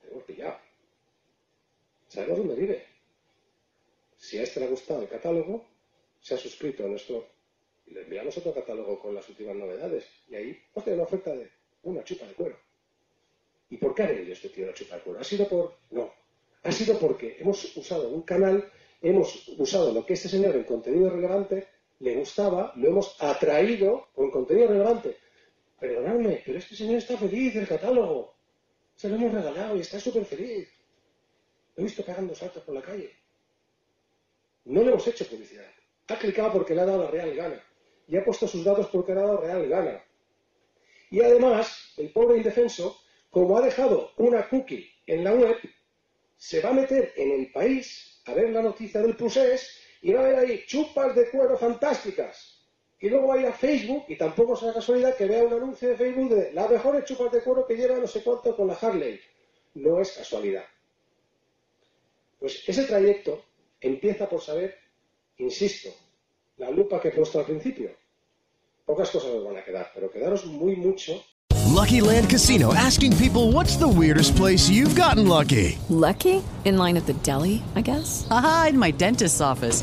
Tenemos 0.00 0.24
pillado. 0.24 0.58
sabemos 2.08 2.38
dónde 2.38 2.54
vive. 2.54 2.93
Si 4.24 4.38
a 4.38 4.42
este 4.42 4.58
le 4.58 4.66
ha 4.66 4.70
gustado 4.70 5.02
el 5.02 5.08
catálogo, 5.08 5.66
se 6.18 6.34
ha 6.34 6.38
suscrito 6.38 6.82
a 6.82 6.88
nuestro 6.88 7.28
y 7.84 7.92
le 7.92 8.04
enviamos 8.04 8.38
otro 8.38 8.54
catálogo 8.54 8.98
con 8.98 9.14
las 9.14 9.28
últimas 9.28 9.54
novedades. 9.54 10.06
Y 10.30 10.34
ahí 10.34 10.58
tiene 10.82 10.94
una 10.94 11.02
oferta 11.02 11.30
de 11.36 11.50
una 11.82 12.02
chupa 12.02 12.24
de 12.26 12.32
cuero. 12.32 12.58
¿Y 13.68 13.76
por 13.76 13.94
qué 13.94 14.04
ha 14.04 14.06
venido 14.06 14.32
este 14.32 14.48
tío 14.48 14.64
la 14.64 14.72
chupa 14.72 14.96
de 14.96 15.02
cuero? 15.02 15.20
¿Ha 15.20 15.24
sido 15.24 15.46
por.? 15.46 15.76
No. 15.90 16.10
Ha 16.62 16.72
sido 16.72 16.98
porque 16.98 17.36
hemos 17.38 17.76
usado 17.76 18.08
un 18.08 18.22
canal, 18.22 18.72
hemos 19.02 19.46
usado 19.58 19.92
lo 19.92 20.06
que 20.06 20.14
este 20.14 20.30
señor 20.30 20.56
en 20.56 20.64
contenido 20.64 21.10
relevante 21.10 21.68
le 21.98 22.14
gustaba, 22.16 22.72
lo 22.76 22.88
hemos 22.88 23.22
atraído 23.22 24.08
con 24.14 24.30
contenido 24.30 24.68
relevante. 24.68 25.18
Perdonadme, 25.78 26.42
pero 26.46 26.56
este 26.56 26.74
señor 26.74 26.96
está 26.96 27.18
feliz 27.18 27.52
del 27.52 27.68
catálogo. 27.68 28.34
Se 28.96 29.06
lo 29.10 29.16
hemos 29.16 29.34
regalado 29.34 29.76
y 29.76 29.80
está 29.80 30.00
súper 30.00 30.24
feliz. 30.24 30.66
Lo 31.76 31.82
he 31.82 31.84
visto 31.84 32.02
pegando 32.02 32.34
saltos 32.34 32.62
por 32.62 32.74
la 32.74 32.80
calle. 32.80 33.23
No 34.64 34.82
le 34.82 34.90
hemos 34.90 35.06
hecho 35.06 35.26
publicidad. 35.26 35.70
Ha 36.08 36.18
clicado 36.18 36.52
porque 36.52 36.74
le 36.74 36.82
ha 36.82 36.86
dado 36.86 37.10
real 37.10 37.34
gana. 37.34 37.62
Y 38.08 38.16
ha 38.16 38.24
puesto 38.24 38.46
sus 38.46 38.64
datos 38.64 38.88
porque 38.88 39.14
le 39.14 39.20
ha 39.20 39.24
dado 39.24 39.40
real 39.40 39.68
gana. 39.68 40.04
Y 41.10 41.20
además, 41.20 41.94
el 41.96 42.10
pobre 42.12 42.38
indefenso, 42.38 42.98
como 43.30 43.56
ha 43.56 43.62
dejado 43.62 44.12
una 44.16 44.48
cookie 44.48 44.90
en 45.06 45.24
la 45.24 45.32
web, 45.32 45.56
se 46.36 46.60
va 46.60 46.70
a 46.70 46.74
meter 46.74 47.12
en 47.16 47.30
el 47.40 47.52
país 47.52 48.22
a 48.26 48.34
ver 48.34 48.50
la 48.50 48.62
noticia 48.62 49.00
del 49.00 49.16
procés 49.16 49.80
y 50.02 50.12
va 50.12 50.20
a 50.20 50.28
ver 50.28 50.36
ahí 50.36 50.64
chupas 50.66 51.14
de 51.14 51.30
cuero 51.30 51.56
fantásticas. 51.56 52.62
Y 53.00 53.08
luego 53.10 53.28
va 53.28 53.34
a 53.34 53.40
ir 53.40 53.46
a 53.46 53.52
Facebook, 53.52 54.04
y 54.08 54.16
tampoco 54.16 54.56
será 54.56 54.72
casualidad 54.72 55.16
que 55.16 55.26
vea 55.26 55.44
un 55.44 55.52
anuncio 55.52 55.90
de 55.90 55.96
Facebook 55.96 56.30
de 56.34 56.52
las 56.52 56.70
mejores 56.70 57.04
chupas 57.04 57.30
de 57.32 57.42
cuero 57.42 57.66
que 57.66 57.76
lleva 57.76 57.98
no 57.98 58.06
sé 58.06 58.22
cuánto 58.22 58.56
con 58.56 58.66
la 58.66 58.74
Harley. 58.74 59.20
No 59.74 60.00
es 60.00 60.12
casualidad. 60.12 60.64
Pues 62.38 62.66
ese 62.66 62.84
trayecto 62.84 63.44
empieza 63.84 64.28
por 64.28 64.40
saber, 64.40 64.74
insisto, 65.38 65.90
la 66.56 66.70
lupa 66.70 67.00
que 67.00 67.08
he 67.08 67.12
puesto 67.12 67.38
al 67.38 67.44
principio. 67.44 67.90
Pocas 68.86 69.10
cosas 69.10 69.32
nos 69.32 69.44
van 69.44 69.56
a 69.58 69.64
quedar, 69.64 69.90
pero 69.94 70.10
quedaros 70.10 70.44
muy 70.46 70.76
mucho. 70.76 71.22
Lucky 71.74 72.00
Land 72.00 72.30
Casino 72.30 72.72
asking 72.74 73.16
people 73.16 73.52
what's 73.52 73.76
the 73.76 73.88
weirdest 73.88 74.36
place 74.36 74.68
you've 74.68 74.94
gotten 74.94 75.26
lucky? 75.26 75.78
Lucky? 75.88 76.42
In 76.64 76.78
line 76.78 76.96
at 76.96 77.06
the 77.06 77.14
deli, 77.14 77.62
I 77.74 77.80
guess? 77.82 78.26
Aha, 78.30 78.66
in 78.70 78.78
my 78.78 78.90
dentist's 78.90 79.40
office. 79.40 79.82